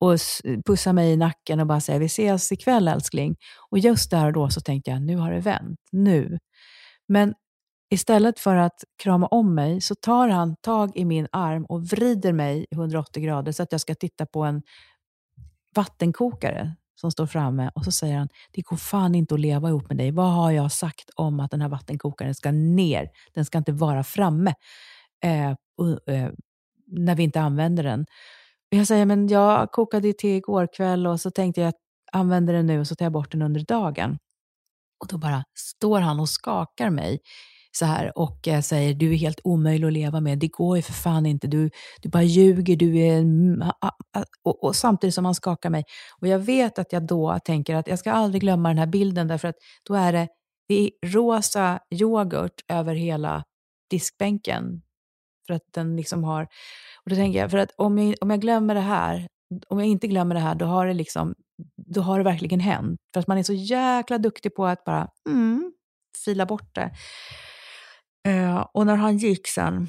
och 0.01 0.19
pussa 0.67 0.93
mig 0.93 1.13
i 1.13 1.17
nacken 1.17 1.61
och 1.61 1.67
bara 1.67 1.81
säga 1.81 1.99
vi 1.99 2.07
ses 2.07 2.53
ikväll 2.53 2.89
älskling. 2.89 3.37
Och 3.71 3.79
just 3.79 4.11
där 4.11 4.27
och 4.27 4.33
då 4.33 4.51
så 4.51 4.61
tänkte 4.61 4.91
jag 4.91 5.03
nu 5.03 5.17
har 5.17 5.33
det 5.33 5.41
vänt, 5.41 5.79
nu. 5.93 6.39
Men 7.09 7.35
istället 7.93 8.41
för 8.41 8.57
att 8.57 8.85
krama 9.03 9.27
om 9.27 9.55
mig 9.55 9.81
så 9.81 9.95
tar 9.95 10.29
han 10.29 10.57
tag 10.57 10.97
i 10.97 11.05
min 11.05 11.29
arm 11.33 11.65
och 11.65 11.85
vrider 11.85 12.33
mig 12.33 12.67
180 12.71 13.23
grader 13.23 13.53
så 13.53 13.63
att 13.63 13.73
jag 13.73 13.81
ska 13.81 13.95
titta 13.95 14.27
på 14.27 14.45
en 14.45 14.63
vattenkokare 15.75 16.75
som 16.95 17.11
står 17.11 17.27
framme 17.27 17.71
och 17.75 17.85
så 17.85 17.93
säger 17.93 18.19
han, 18.19 18.29
det 18.53 18.63
går 18.63 18.77
fan 18.77 19.15
inte 19.15 19.35
att 19.35 19.41
leva 19.41 19.69
ihop 19.69 19.89
med 19.89 19.97
dig. 19.97 20.11
Vad 20.11 20.33
har 20.33 20.51
jag 20.51 20.73
sagt 20.73 21.11
om 21.15 21.41
att 21.41 21.51
den 21.51 21.61
här 21.61 21.69
vattenkokaren 21.69 22.35
ska 22.35 22.51
ner? 22.51 23.11
Den 23.35 23.45
ska 23.45 23.59
inte 23.59 23.73
vara 23.73 24.05
framme 24.05 24.55
eh, 25.25 25.51
eh, 25.51 26.31
när 26.87 27.15
vi 27.15 27.23
inte 27.23 27.41
använder 27.41 27.83
den. 27.83 28.07
Jag 28.69 28.87
säger, 28.87 29.07
men 29.07 29.29
jag 29.29 29.71
kokade 29.73 30.13
te 30.13 30.37
igår 30.37 30.69
kväll 30.77 31.07
och 31.07 31.21
så 31.21 31.31
tänkte 31.31 31.61
jag 31.61 31.69
att 31.69 31.81
använder 32.13 32.53
den 32.53 32.67
nu 32.67 32.81
och 32.81 32.87
så 32.87 32.95
tar 32.95 33.05
jag 33.05 33.13
bort 33.13 33.33
den 33.33 33.43
under 33.43 33.61
dagen. 33.61 34.19
Och 35.01 35.07
då 35.09 35.19
bara 35.19 35.45
står 35.55 36.01
han 36.01 36.21
och 36.21 36.29
skakar 36.29 36.91
mig 36.91 37.21
så 37.73 37.85
här 37.87 38.19
och 38.19 38.49
eh, 38.49 38.61
säger 38.61 38.95
du 38.95 39.13
är 39.13 39.17
helt 39.17 39.41
omöjlig 39.45 39.87
att 39.87 39.93
leva 39.93 40.21
med. 40.21 40.39
Det 40.39 40.49
går 40.49 40.77
ju 40.77 40.83
för 40.83 40.93
fan 40.93 41.27
inte. 41.27 41.47
Du, 41.47 41.71
du 42.03 42.09
bara 42.09 42.23
ljuger. 42.23 42.77
Du 42.77 42.99
är... 42.99 43.19
Mm, 43.19 43.63
och, 44.45 44.65
och, 44.65 44.77
samtidigt 44.77 45.15
som 45.15 45.25
han 45.25 45.35
skakar 45.35 45.71
mig. 45.71 45.85
Och 46.21 46.29
jag 46.29 46.39
vet 46.39 46.79
att 46.79 46.93
jag 46.93 47.07
då 47.07 47.39
tänker 47.45 47.75
att 47.75 47.89
jag 47.89 47.99
ska 47.99 48.13
aldrig 48.13 48.41
glömma 48.41 48.69
den 48.69 48.79
här 48.79 48.87
bilden 48.87 49.29
därför 49.29 49.49
att 49.49 49.57
då 49.89 49.95
är 49.95 50.13
det, 50.13 50.29
det 50.69 50.75
är 50.75 50.91
rosa 51.07 51.79
yoghurt 51.91 52.61
över 52.69 52.95
hela 52.95 53.45
diskbänken. 53.91 54.83
För 55.47 55.55
att 55.55 55.63
den 55.75 55.97
liksom 55.97 56.25
har... 56.25 56.43
Och 57.05 57.11
då 57.11 57.17
tänker 57.17 57.39
jag, 57.39 57.51
för 57.51 57.59
att 57.59 57.71
om 57.77 57.99
jag, 57.99 58.15
om 58.21 58.31
jag 58.31 58.41
glömmer 58.41 58.75
det 58.75 58.81
här, 58.81 59.29
om 59.69 59.79
jag 59.79 59.89
inte 59.89 60.07
glömmer 60.07 60.35
det 60.35 60.41
här, 60.41 60.55
då 60.55 60.67
har 60.67 60.87
det 60.87 60.95
liksom, 60.95 61.35
då 61.77 62.01
har 62.01 62.19
det 62.19 62.25
verkligen 62.25 62.61
hänt. 62.61 63.01
För 63.15 63.21
att 63.21 63.27
man 63.27 63.39
är 63.39 63.43
så 63.43 63.53
jäkla 63.53 64.19
duktig 64.19 64.55
på 64.55 64.67
att 64.67 64.85
bara 64.85 65.09
mm, 65.29 65.73
fila 66.25 66.47
bort 66.47 66.75
det. 66.75 66.91
Eh, 68.25 68.67
och 68.75 68.87
när 68.87 68.97
han 68.97 69.17
gick 69.17 69.49
sen, 69.49 69.89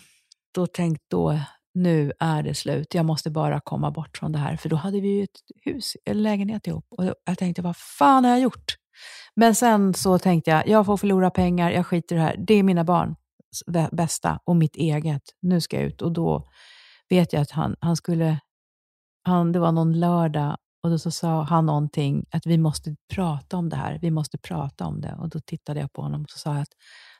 då 0.53 0.67
tänkte 0.67 1.05
då 1.09 1.39
nu 1.73 2.11
är 2.19 2.43
det 2.43 2.53
slut. 2.53 2.93
Jag 2.93 3.05
måste 3.05 3.29
bara 3.31 3.59
komma 3.59 3.91
bort 3.91 4.17
från 4.17 4.31
det 4.31 4.39
här. 4.39 4.57
För 4.57 4.69
då 4.69 4.75
hade 4.75 5.01
vi 5.01 5.07
ju 5.07 5.23
ett 5.23 5.39
hus, 5.63 5.97
en 6.05 6.23
lägenhet 6.23 6.67
ihop. 6.67 6.85
Och 6.89 7.05
jag 7.25 7.37
tänkte, 7.37 7.61
vad 7.61 7.77
fan 7.77 8.23
har 8.23 8.31
jag 8.31 8.39
gjort? 8.39 8.75
Men 9.35 9.55
sen 9.55 9.93
så 9.93 10.19
tänkte 10.19 10.51
jag, 10.51 10.67
jag 10.67 10.85
får 10.85 10.97
förlora 10.97 11.29
pengar, 11.29 11.71
jag 11.71 11.85
skiter 11.87 12.15
i 12.15 12.19
det 12.19 12.25
här. 12.25 12.35
Det 12.47 12.53
är 12.53 12.63
mina 12.63 12.83
barn 12.83 13.15
bästa 13.91 14.39
och 14.45 14.55
mitt 14.55 14.75
eget. 14.75 15.21
Nu 15.41 15.61
ska 15.61 15.77
jag 15.77 15.85
ut. 15.85 16.01
Och 16.01 16.11
då 16.11 16.49
vet 17.09 17.33
jag 17.33 17.41
att 17.41 17.51
han, 17.51 17.75
han 17.79 17.95
skulle, 17.95 18.39
han, 19.23 19.51
det 19.51 19.59
var 19.59 19.71
någon 19.71 19.99
lördag 19.99 20.57
och 20.83 20.89
då 20.89 20.99
så 20.99 21.11
sa 21.11 21.43
han 21.43 21.65
någonting, 21.65 22.25
att 22.31 22.45
vi 22.45 22.57
måste 22.57 22.95
prata 23.13 23.57
om 23.57 23.69
det 23.69 23.75
här. 23.75 23.99
Vi 24.01 24.11
måste 24.11 24.37
prata 24.37 24.85
om 24.85 25.01
det. 25.01 25.15
Och 25.19 25.29
då 25.29 25.39
tittade 25.39 25.79
jag 25.79 25.93
på 25.93 26.01
honom 26.01 26.21
och 26.21 26.29
så 26.29 26.39
sa 26.39 26.53
jag 26.53 26.61
att 26.61 26.73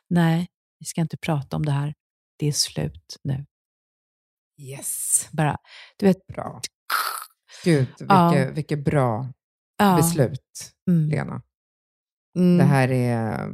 nej, 0.10 0.48
vi 0.84 0.88
ska 0.88 1.02
inte 1.02 1.18
prata 1.18 1.56
om 1.56 1.66
det 1.66 1.72
här. 1.72 1.94
Det 2.38 2.48
är 2.48 2.52
slut 2.52 3.18
nu. 3.24 3.46
Yes. 4.62 5.28
Bara, 5.32 5.58
du 5.98 6.06
vet. 6.06 6.28
Bra. 6.28 6.62
Gud, 7.64 7.88
vilket, 7.88 8.10
ja. 8.10 8.52
vilket 8.54 8.86
bra 8.86 9.28
ja. 9.78 9.96
beslut, 9.96 10.74
mm. 10.90 11.10
Lena. 11.10 11.42
Mm. 12.38 12.58
Det 12.58 12.64
här 12.64 12.92
är... 12.92 13.52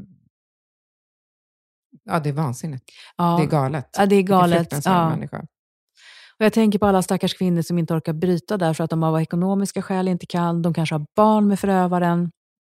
Ja, 2.03 2.19
det 2.19 2.29
är 2.29 2.33
vansinnigt. 2.33 2.89
Ja. 3.17 3.37
Det 3.37 3.43
är 3.43 3.47
galet. 3.47 3.89
Ja, 3.97 4.05
det 4.05 4.15
är 4.15 4.21
galet. 4.21 4.69
Det 4.69 4.87
är 4.87 4.91
ja. 4.91 5.09
människa. 5.09 5.39
Och 6.37 6.45
jag 6.45 6.53
tänker 6.53 6.79
på 6.79 6.85
alla 6.85 7.01
stackars 7.01 7.33
kvinnor 7.33 7.61
som 7.61 7.77
inte 7.77 7.93
orkar 7.93 8.13
bryta 8.13 8.57
där 8.57 8.73
för 8.73 8.83
att 8.83 8.89
de 8.89 9.03
av 9.03 9.21
ekonomiska 9.21 9.81
skäl 9.81 10.07
inte 10.07 10.25
kan. 10.25 10.61
De 10.61 10.73
kanske 10.73 10.95
har 10.95 11.05
barn 11.15 11.47
med 11.47 11.59
förövaren 11.59 12.31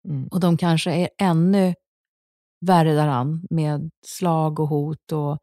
mm. 0.09 0.29
och 0.29 0.41
de 0.41 0.57
kanske 0.57 0.93
är 0.93 1.09
ännu 1.19 1.75
värre 2.67 2.95
däran 2.95 3.47
med 3.51 3.91
slag 4.07 4.61
och 4.61 4.69
hot. 4.69 5.13
Och 5.13 5.39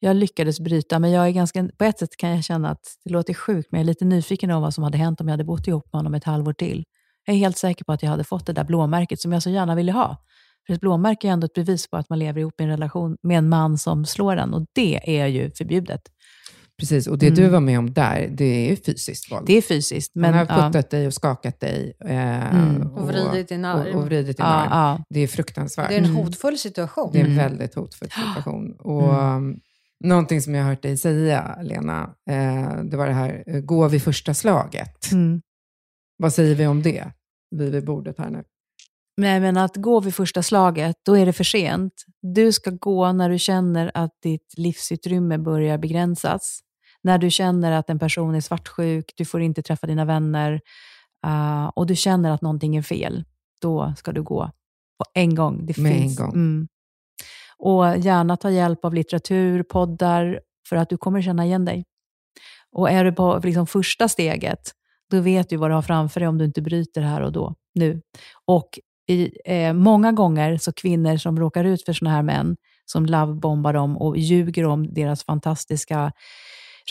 jag 0.00 0.16
lyckades 0.16 0.60
bryta, 0.60 0.98
men 0.98 1.10
jag 1.10 1.26
är 1.26 1.30
ganska, 1.30 1.68
på 1.78 1.84
ett 1.84 1.98
sätt 1.98 2.16
kan 2.16 2.30
jag 2.30 2.44
känna 2.44 2.70
att 2.70 2.96
det 3.04 3.10
låter 3.10 3.34
sjukt, 3.34 3.68
men 3.72 3.78
jag 3.78 3.84
är 3.84 3.86
lite 3.86 4.04
nyfiken 4.04 4.50
om 4.50 4.62
vad 4.62 4.74
som 4.74 4.84
hade 4.84 4.98
hänt 4.98 5.20
om 5.20 5.28
jag 5.28 5.32
hade 5.32 5.44
bott 5.44 5.68
ihop 5.68 5.84
med 5.92 5.98
honom 5.98 6.14
ett 6.14 6.24
halvår 6.24 6.52
till. 6.52 6.84
Jag 7.24 7.34
är 7.34 7.38
helt 7.38 7.58
säker 7.58 7.84
på 7.84 7.92
att 7.92 8.02
jag 8.02 8.10
hade 8.10 8.24
fått 8.24 8.46
det 8.46 8.52
där 8.52 8.64
blåmärket 8.64 9.20
som 9.20 9.32
jag 9.32 9.42
så 9.42 9.50
gärna 9.50 9.74
ville 9.74 9.92
ha. 9.92 10.16
För 10.66 10.74
ett 10.74 10.80
blåmärke 10.80 11.28
är 11.28 11.32
ändå 11.32 11.44
ett 11.44 11.54
bevis 11.54 11.90
på 11.90 11.96
att 11.96 12.10
man 12.10 12.18
lever 12.18 12.40
ihop 12.40 12.60
i 12.60 12.64
en 12.64 12.70
relation 12.70 13.16
med 13.22 13.38
en 13.38 13.48
man 13.48 13.78
som 13.78 14.06
slår 14.06 14.36
en 14.36 14.54
och 14.54 14.66
det 14.72 15.20
är 15.20 15.26
ju 15.26 15.50
förbjudet. 15.50 16.00
Precis, 16.78 17.06
och 17.06 17.18
det 17.18 17.26
mm. 17.26 17.36
du 17.36 17.48
var 17.48 17.60
med 17.60 17.78
om 17.78 17.92
där, 17.92 18.28
det 18.32 18.44
är 18.44 18.70
ju 18.70 18.76
fysiskt 18.76 19.32
våld. 19.32 19.46
Det 19.46 19.56
är 19.56 19.62
fysiskt. 19.62 20.14
Men, 20.14 20.34
Han 20.34 20.46
har 20.46 20.56
puttat 20.56 20.92
ja. 20.92 20.98
dig 20.98 21.06
och 21.06 21.14
skakat 21.14 21.60
dig. 21.60 21.96
Eh, 22.00 22.54
mm. 22.54 22.86
och, 22.86 22.98
och 22.98 23.08
vridit 23.08 23.48
din 23.48 23.64
arm. 23.64 23.86
Och, 23.86 24.00
och 24.00 24.06
vridit 24.06 24.36
din 24.36 24.46
ja, 24.46 24.52
arm. 24.52 24.68
Ja. 24.70 25.04
Det 25.08 25.20
är 25.20 25.26
fruktansvärt. 25.26 25.88
Det 25.88 25.94
är 25.94 25.98
en 25.98 26.04
mm. 26.04 26.16
hotfull 26.16 26.58
situation. 26.58 27.10
Det 27.12 27.18
är 27.18 27.24
en 27.24 27.32
mm. 27.32 27.44
väldigt 27.44 27.74
hotfull 27.74 28.10
situation. 28.10 28.76
Och, 28.78 29.14
um, 29.14 29.60
någonting 30.04 30.42
som 30.42 30.54
jag 30.54 30.62
har 30.62 30.70
hört 30.70 30.82
dig 30.82 30.96
säga, 30.96 31.58
Lena, 31.62 32.14
eh, 32.30 32.82
det 32.84 32.96
var 32.96 33.06
det 33.06 33.12
här, 33.12 33.44
eh, 33.46 33.60
gå 33.60 33.88
vid 33.88 34.02
första 34.02 34.34
slaget. 34.34 35.12
Mm. 35.12 35.40
Vad 36.16 36.32
säger 36.32 36.54
vi 36.54 36.66
om 36.66 36.82
det, 36.82 37.12
vi 37.50 37.70
vid 37.70 37.84
bordet 37.84 38.18
här 38.18 38.30
nu? 38.30 38.44
Nej, 39.16 39.40
men 39.40 39.56
att 39.56 39.76
gå 39.76 40.00
vid 40.00 40.14
första 40.14 40.42
slaget, 40.42 40.96
då 41.04 41.16
är 41.16 41.26
det 41.26 41.32
för 41.32 41.44
sent. 41.44 41.92
Du 42.22 42.52
ska 42.52 42.70
gå 42.70 43.12
när 43.12 43.30
du 43.30 43.38
känner 43.38 43.90
att 43.94 44.12
ditt 44.22 44.54
livsutrymme 44.56 45.38
börjar 45.38 45.78
begränsas 45.78 46.60
när 47.04 47.18
du 47.18 47.30
känner 47.30 47.72
att 47.72 47.90
en 47.90 47.98
person 47.98 48.34
är 48.34 48.40
svartsjuk, 48.40 49.12
du 49.16 49.24
får 49.24 49.42
inte 49.42 49.62
träffa 49.62 49.86
dina 49.86 50.04
vänner 50.04 50.60
uh, 51.26 51.66
och 51.66 51.86
du 51.86 51.96
känner 51.96 52.30
att 52.30 52.42
någonting 52.42 52.76
är 52.76 52.82
fel, 52.82 53.24
då 53.60 53.94
ska 53.96 54.12
du 54.12 54.22
gå 54.22 54.50
på 54.98 55.04
en 55.14 55.34
gång. 55.34 55.66
Det 55.66 55.78
Med 55.78 55.92
finns, 55.92 56.20
en 56.20 56.26
gång. 56.26 56.34
Mm. 56.34 56.68
Och 57.58 57.98
gärna 57.98 58.36
ta 58.36 58.50
hjälp 58.50 58.84
av 58.84 58.94
litteratur, 58.94 59.62
poddar, 59.62 60.40
för 60.68 60.76
att 60.76 60.88
du 60.88 60.96
kommer 60.96 61.22
känna 61.22 61.44
igen 61.44 61.64
dig. 61.64 61.84
Och 62.72 62.90
är 62.90 63.04
du 63.04 63.12
på 63.12 63.40
liksom 63.44 63.66
första 63.66 64.08
steget, 64.08 64.72
då 65.10 65.20
vet 65.20 65.48
du 65.48 65.56
vad 65.56 65.70
du 65.70 65.74
har 65.74 65.82
framför 65.82 66.20
dig 66.20 66.28
om 66.28 66.38
du 66.38 66.44
inte 66.44 66.62
bryter 66.62 67.00
här 67.00 67.20
och 67.20 67.32
då, 67.32 67.54
nu. 67.74 68.02
Och 68.44 68.78
i, 69.08 69.30
eh, 69.44 69.72
många 69.72 70.12
gånger 70.12 70.56
så 70.56 70.72
kvinnor 70.72 71.16
som 71.16 71.40
råkar 71.40 71.64
ut 71.64 71.84
för 71.84 71.92
sådana 71.92 72.16
här 72.16 72.22
män, 72.22 72.56
som 72.84 73.06
lovebombar 73.06 73.72
dem 73.72 73.96
och 73.96 74.18
ljuger 74.18 74.64
om 74.64 74.94
deras 74.94 75.24
fantastiska 75.24 76.12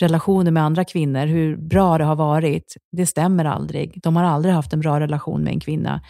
relationer 0.00 0.50
med 0.50 0.62
andra 0.62 0.84
kvinnor, 0.84 1.26
hur 1.26 1.56
bra 1.56 1.98
det 1.98 2.04
har 2.04 2.16
varit, 2.16 2.76
det 2.92 3.06
stämmer 3.06 3.44
aldrig. 3.44 4.00
De 4.02 4.16
har 4.16 4.24
aldrig 4.24 4.54
haft 4.54 4.72
en 4.72 4.80
bra 4.80 5.00
relation 5.00 5.44
med 5.44 5.52
en 5.52 5.60
kvinna. 5.60 6.02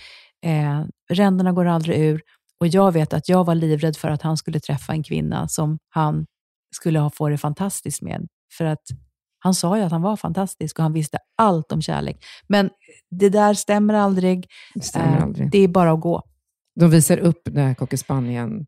Eh, 0.46 0.84
ränderna 1.10 1.52
går 1.52 1.64
aldrig 1.64 1.98
ur 1.98 2.20
och 2.60 2.66
jag 2.66 2.92
vet 2.92 3.12
att 3.12 3.28
jag 3.28 3.44
var 3.44 3.54
livrädd 3.54 3.96
för 3.96 4.08
att 4.08 4.22
han 4.22 4.36
skulle 4.36 4.60
träffa 4.60 4.92
en 4.92 5.02
kvinna 5.02 5.48
som 5.48 5.78
han 5.88 6.26
skulle 6.76 6.98
ha 6.98 7.10
få 7.10 7.28
det 7.28 7.38
fantastiskt 7.38 8.02
med. 8.02 8.26
För 8.58 8.64
att 8.64 8.82
han 9.38 9.54
sa 9.54 9.76
ju 9.76 9.82
att 9.82 9.92
han 9.92 10.02
var 10.02 10.16
fantastisk 10.16 10.78
och 10.78 10.82
han 10.82 10.92
visste 10.92 11.18
allt 11.36 11.72
om 11.72 11.82
kärlek. 11.82 12.24
Men 12.48 12.70
det 13.10 13.28
där 13.28 13.54
stämmer 13.54 13.94
aldrig. 13.94 14.46
Det, 14.74 14.80
stämmer 14.80 15.16
eh, 15.16 15.22
aldrig. 15.22 15.50
det 15.50 15.58
är 15.58 15.68
bara 15.68 15.92
att 15.92 16.00
gå. 16.00 16.22
De 16.80 16.90
visar 16.90 17.18
upp 17.18 17.40
den 17.44 17.66
här 17.66 17.74
cocker 17.74 17.96
spanieln, 17.96 18.66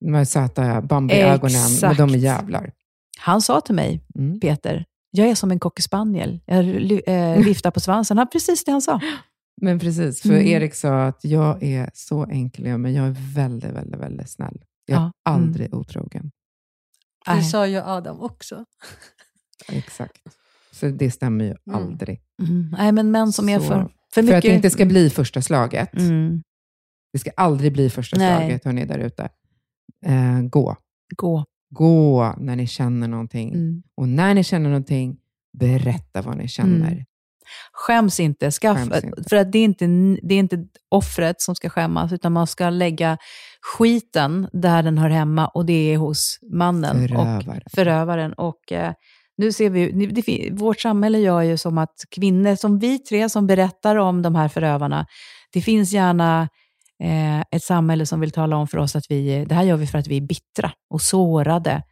de 0.00 0.14
här 0.14 0.24
söta 0.24 0.80
Bambi-ögonen, 0.82 1.70
men 1.82 1.96
de 1.96 2.10
är 2.10 2.18
jävlar. 2.18 2.72
Han 3.18 3.42
sa 3.42 3.60
till 3.60 3.74
mig, 3.74 4.00
mm. 4.18 4.40
Peter, 4.40 4.84
jag 5.10 5.28
är 5.28 5.34
som 5.34 5.50
en 5.50 5.58
cockerspaniel. 5.58 6.40
Jag 6.46 6.64
äh, 7.06 7.38
viftar 7.44 7.70
på 7.70 7.80
svansen. 7.80 8.18
Han, 8.18 8.28
precis 8.28 8.64
det 8.64 8.72
han 8.72 8.82
sa. 8.82 9.00
Men 9.62 9.78
precis, 9.78 10.22
för 10.22 10.28
mm. 10.28 10.46
Erik 10.46 10.74
sa 10.74 11.04
att 11.04 11.24
jag 11.24 11.62
är 11.62 11.90
så 11.94 12.24
enkel, 12.24 12.78
men 12.78 12.94
jag 12.94 13.06
är 13.06 13.34
väldigt, 13.34 13.70
väldigt, 13.70 14.00
väldigt 14.00 14.30
snäll. 14.30 14.64
Jag 14.86 14.96
är 14.96 15.02
ja. 15.02 15.12
aldrig 15.24 15.66
mm. 15.66 15.78
otrogen. 15.78 16.30
Det 17.26 17.42
sa 17.42 17.66
ju 17.66 17.76
Adam 17.76 18.20
också. 18.20 18.64
Exakt. 19.68 20.22
Så 20.72 20.86
det 20.86 21.10
stämmer 21.10 21.44
ju 21.44 21.50
mm. 21.50 21.82
aldrig. 21.82 22.20
Mm. 22.42 22.74
Nej, 22.78 22.92
men 22.92 23.10
män 23.10 23.32
som 23.32 23.46
så, 23.46 23.52
är 23.52 23.60
för, 23.60 23.88
för 24.14 24.22
mycket... 24.22 24.32
För 24.32 24.38
att 24.38 24.42
det 24.42 24.54
inte 24.54 24.70
ska 24.70 24.86
bli 24.86 25.10
första 25.10 25.42
slaget, 25.42 25.94
mm. 25.94 26.42
Det 27.12 27.18
ska 27.18 27.30
aldrig 27.36 27.72
bli 27.72 27.90
första 27.90 28.18
Nej. 28.18 28.38
slaget, 28.38 28.64
hörni, 28.64 28.84
där 28.84 28.98
ute. 28.98 29.28
Eh, 30.06 30.40
gå. 30.42 30.76
Gå. 31.16 31.44
Gå 31.74 32.34
när 32.38 32.56
ni 32.56 32.66
känner 32.66 33.08
någonting. 33.08 33.48
Mm. 33.54 33.82
Och 33.96 34.08
när 34.08 34.34
ni 34.34 34.44
känner 34.44 34.68
någonting, 34.68 35.16
berätta 35.58 36.22
vad 36.22 36.36
ni 36.36 36.48
känner. 36.48 36.92
Mm. 36.92 37.04
Skäms 37.72 38.20
inte. 38.20 38.52
Skaff, 38.52 38.78
Skäms 38.78 39.04
inte. 39.04 39.28
För 39.28 39.36
att 39.36 39.52
det 39.52 39.58
är 39.58 39.64
inte, 39.64 39.86
det 40.22 40.34
är 40.34 40.38
inte 40.38 40.64
offret 40.88 41.40
som 41.40 41.54
ska 41.54 41.68
skämmas, 41.68 42.12
utan 42.12 42.32
man 42.32 42.46
ska 42.46 42.70
lägga 42.70 43.18
skiten 43.76 44.48
där 44.52 44.82
den 44.82 44.98
hör 44.98 45.10
hemma 45.10 45.46
och 45.46 45.66
det 45.66 45.92
är 45.92 45.96
hos 45.96 46.38
mannen 46.52 47.08
Förövaren. 47.08 47.62
och 47.66 47.72
förövaren. 47.74 48.32
Och, 48.32 48.72
eh, 48.72 48.92
nu 49.36 49.52
ser 49.52 49.70
vi, 49.70 50.06
det, 50.06 50.50
vårt 50.52 50.80
samhälle 50.80 51.18
gör 51.18 51.42
ju 51.42 51.56
som 51.56 51.78
att 51.78 51.94
kvinnor, 52.10 52.54
som 52.56 52.78
vi 52.78 52.98
tre 52.98 53.28
som 53.28 53.46
berättar 53.46 53.96
om 53.96 54.22
de 54.22 54.34
här 54.34 54.48
förövarna, 54.48 55.06
det 55.52 55.60
finns 55.60 55.92
gärna 55.92 56.48
eh, 57.02 57.40
ett 57.50 57.62
samhälle 57.62 58.06
som 58.06 58.20
vill 58.20 58.30
tala 58.30 58.56
om 58.56 58.68
för 58.68 58.78
oss 58.78 58.96
att 58.96 59.04
vi, 59.10 59.44
det 59.48 59.54
här 59.54 59.62
gör 59.62 59.76
vi 59.76 59.86
för 59.86 59.98
att 59.98 60.06
vi 60.06 60.16
är 60.16 60.20
bittra 60.20 60.72
och 60.90 61.02
sårade. 61.02 61.82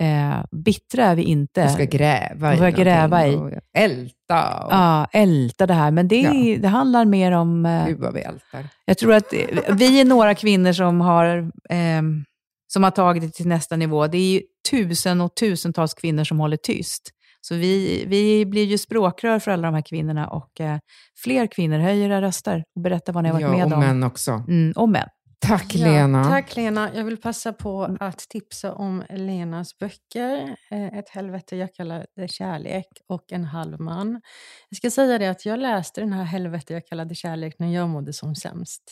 Eh, 0.00 0.44
bittra 0.64 1.04
är 1.04 1.14
vi 1.16 1.22
inte. 1.22 1.66
Du 1.66 1.72
ska 1.72 1.84
gräva 1.84 2.54
i 2.54 2.58
Börja 2.58 2.70
gräva 2.70 3.18
någonting 3.26 3.40
och 3.58 3.62
älta. 3.78 4.64
Och, 4.64 4.72
Ja, 4.72 5.06
älta 5.12 5.66
det 5.66 5.74
här. 5.74 5.90
Men 5.90 6.08
det, 6.08 6.20
Ja. 6.20 6.58
det 6.58 6.68
handlar 6.68 7.04
mer 7.04 7.32
om... 7.32 7.66
eh, 7.66 7.86
Gud 7.86 7.98
vad 8.00 8.14
vi 8.14 8.20
ältar. 8.20 8.66
Jag 8.84 8.98
tror 8.98 9.14
att 9.14 9.32
eh, 9.32 9.74
vi 9.74 10.00
är 10.00 10.04
några 10.04 10.34
kvinnor 10.34 10.72
som 10.72 11.00
har, 11.00 11.50
ehm, 11.70 12.24
som 12.72 12.82
har 12.84 12.90
tagit 12.90 13.22
det 13.22 13.30
till 13.30 13.46
nästa 13.48 13.76
nivå. 13.76 14.06
Det 14.06 14.18
är 14.18 14.32
ju 14.32 14.40
tusen 14.70 15.20
och 15.20 15.34
tusentals 15.36 15.94
kvinnor 15.94 16.24
som 16.24 16.40
håller 16.40 16.56
tyst. 16.56 17.10
Så 17.44 17.54
vi, 17.54 18.04
vi 18.06 18.46
blir 18.46 18.64
ju 18.64 18.78
språkrör 18.78 19.38
för 19.38 19.50
alla 19.50 19.68
de 19.68 19.74
här 19.74 19.82
kvinnorna 19.82 20.28
och 20.28 20.60
eh, 20.60 20.78
fler 21.24 21.46
kvinnor 21.46 21.78
höjer 21.78 22.06
era 22.10 22.22
röster 22.22 22.64
och 22.76 22.82
berättar 22.82 23.12
vad 23.12 23.22
ni 23.22 23.28
har 23.30 23.34
varit 23.40 23.42
Ja, 23.46 23.56
med 23.56 23.66
och 23.66 23.72
om. 23.72 23.80
män 23.80 24.02
också. 24.02 24.30
Mm, 24.48 24.72
och 24.76 24.88
män. 24.88 25.08
Tack 25.38 25.74
Ja, 25.74 25.86
Lena. 25.86 26.24
Tack 26.24 26.56
Lena. 26.56 26.90
Jag 26.94 27.04
vill 27.04 27.16
passa 27.16 27.52
på 27.52 27.96
att 28.00 28.18
tipsa 28.18 28.72
om 28.74 29.02
Lenas 29.10 29.78
böcker. 29.78 30.56
Eh, 30.70 30.98
Ett 30.98 31.08
helvete 31.08 31.56
jag 31.56 31.74
kallar 31.74 32.06
det 32.16 32.28
kärlek 32.30 32.86
och 33.08 33.32
En 33.32 33.44
halv 33.44 33.80
man. 33.80 34.20
Jag 34.68 34.76
ska 34.76 34.90
säga 34.90 35.18
det 35.18 35.26
att 35.28 35.46
jag 35.46 35.58
läste 35.58 36.00
den 36.00 36.12
här 36.12 36.24
helvete 36.24 36.72
jag 36.72 36.86
kallade 36.86 37.14
kärlek 37.14 37.54
när 37.58 37.74
jag 37.74 37.88
mådde 37.88 38.12
som 38.12 38.34
sämst. 38.34 38.82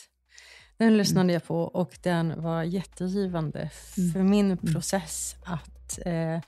Den 0.77 0.97
lyssnade 0.97 1.33
jag 1.33 1.45
på 1.45 1.61
och 1.61 1.97
den 2.03 2.43
var 2.43 2.63
jättegivande 2.63 3.69
för 4.13 4.19
min 4.23 4.57
process 4.57 5.35
att, 5.45 5.99
eh, 6.05 6.39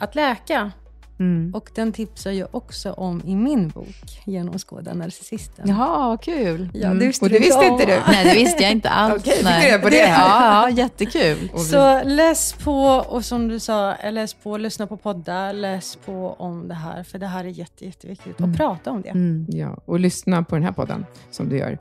att 0.00 0.14
läka. 0.14 0.72
Mm. 1.20 1.54
Och 1.54 1.70
den 1.74 1.92
tipsar 1.92 2.30
jag 2.30 2.48
också 2.50 2.92
om 2.92 3.22
i 3.24 3.34
min 3.36 3.68
bok 3.68 4.22
Genomskåda 4.26 4.94
narcissisten. 4.94 5.68
Jaha, 5.68 6.16
kul. 6.16 6.68
Ja, 6.74 6.86
Mm. 6.86 6.98
det 6.98 7.06
visste 7.06 7.24
Och 7.24 7.30
det 7.30 7.38
du 7.38 7.44
visste 7.44 7.64
inte 7.64 7.86
du? 7.86 8.00
Nej, 8.08 8.24
det 8.24 8.34
visste 8.34 8.62
jag 8.62 8.72
inte 8.72 8.88
alls. 8.90 9.14
Okej, 9.22 9.32
fick 9.32 9.42
du 9.42 9.48
Nej. 9.50 9.70
reda 9.70 9.82
på 9.82 9.88
det? 9.88 9.96
Ja, 9.96 10.68
ja, 10.68 10.70
jättekul. 10.70 11.50
Vi- 11.54 11.58
Så 11.58 12.02
läs 12.04 12.52
på 12.52 12.82
och 13.08 13.24
som 13.24 13.48
du 13.48 13.58
sa, 13.58 13.94
eh, 13.94 14.12
läs 14.12 14.34
på, 14.34 14.56
lyssna 14.56 14.86
på 14.86 14.96
poddar, 14.96 15.52
läs 15.52 15.96
på 15.96 16.36
om 16.38 16.68
det 16.68 16.74
här. 16.74 17.02
För 17.02 17.18
det 17.18 17.26
här 17.26 17.44
är 17.44 17.48
jätte, 17.48 17.86
jätteviktigt. 17.86 18.40
Och 18.40 18.56
prata 18.56 18.90
om 18.90 19.02
det. 19.02 19.08
Mm. 19.08 19.46
Ja, 19.48 19.76
och 19.84 20.00
lyssna 20.00 20.42
på 20.42 20.54
den 20.54 20.64
här 20.64 20.72
podden, 20.72 21.06
som 21.30 21.48
du 21.48 21.56
gör. 21.58 21.78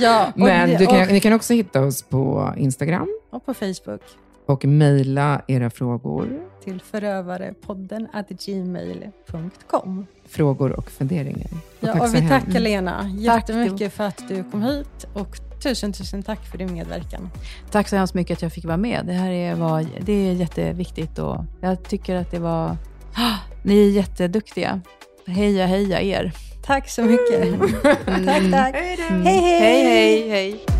Ja, 0.00 0.26
Men 0.36 0.68
det- 0.70 0.76
du 0.76 0.86
kan, 0.86 1.00
och, 1.02 1.12
ni 1.12 1.20
kan 1.20 1.32
också 1.32 1.52
hitta 1.54 1.80
oss 1.82 2.02
på 2.02 2.54
Instagram 2.56 3.08
och 3.30 3.46
på 3.46 3.54
Facebook 3.54 4.00
och 4.50 4.64
mejla 4.64 5.42
era 5.46 5.70
frågor, 5.70 6.40
till 6.64 6.80
förövarepodden 6.80 8.08
at 8.12 8.28
gmail.com. 8.28 10.06
frågor 10.28 10.72
och 10.72 10.90
funderingar. 10.90 11.50
Och 11.52 11.88
Ja, 11.88 11.92
tack 11.92 12.02
och 12.02 12.14
vi 12.14 12.28
tackar 12.28 12.60
Lena 12.60 13.00
Tack, 13.00 13.10
jättemycket 13.48 13.92
för 13.92 14.04
att 14.04 14.28
du 14.28 14.44
kom 14.44 14.62
hit. 14.62 15.06
Och 15.14 15.36
tusen, 15.62 15.92
tusen 15.92 16.22
tack 16.22 16.46
för 16.46 16.58
din 16.58 16.72
medverkan. 16.72 17.30
Tack 17.70 17.88
så 17.88 17.96
hemskt 17.96 18.14
mycket 18.14 18.36
att 18.36 18.42
jag 18.42 18.52
fick 18.52 18.64
vara 18.64 18.76
med. 18.76 19.06
Det 19.06 19.12
här 19.12 19.30
är, 19.30 19.54
var, 19.54 19.86
det 20.00 20.12
är 20.12 20.32
jätteviktigt 20.32 21.18
och 21.18 21.44
jag 21.60 21.82
tycker 21.82 22.16
att 22.16 22.30
det 22.30 22.38
var... 22.38 22.76
Ah, 23.14 23.36
ni 23.62 23.86
är 23.86 23.90
jätteduktiga. 23.90 24.80
Heja, 25.26 25.66
heja 25.66 26.00
er. 26.00 26.32
Tack 26.62 26.88
så 26.88 27.02
mycket. 27.02 27.60
tack, 28.06 28.50
tack. 28.50 28.74
Hej 28.74 28.96
då! 28.96 29.14
Hej, 29.14 29.40
hej. 29.40 29.60
hej, 29.60 29.82
hej. 29.84 30.30
hej. 30.30 30.79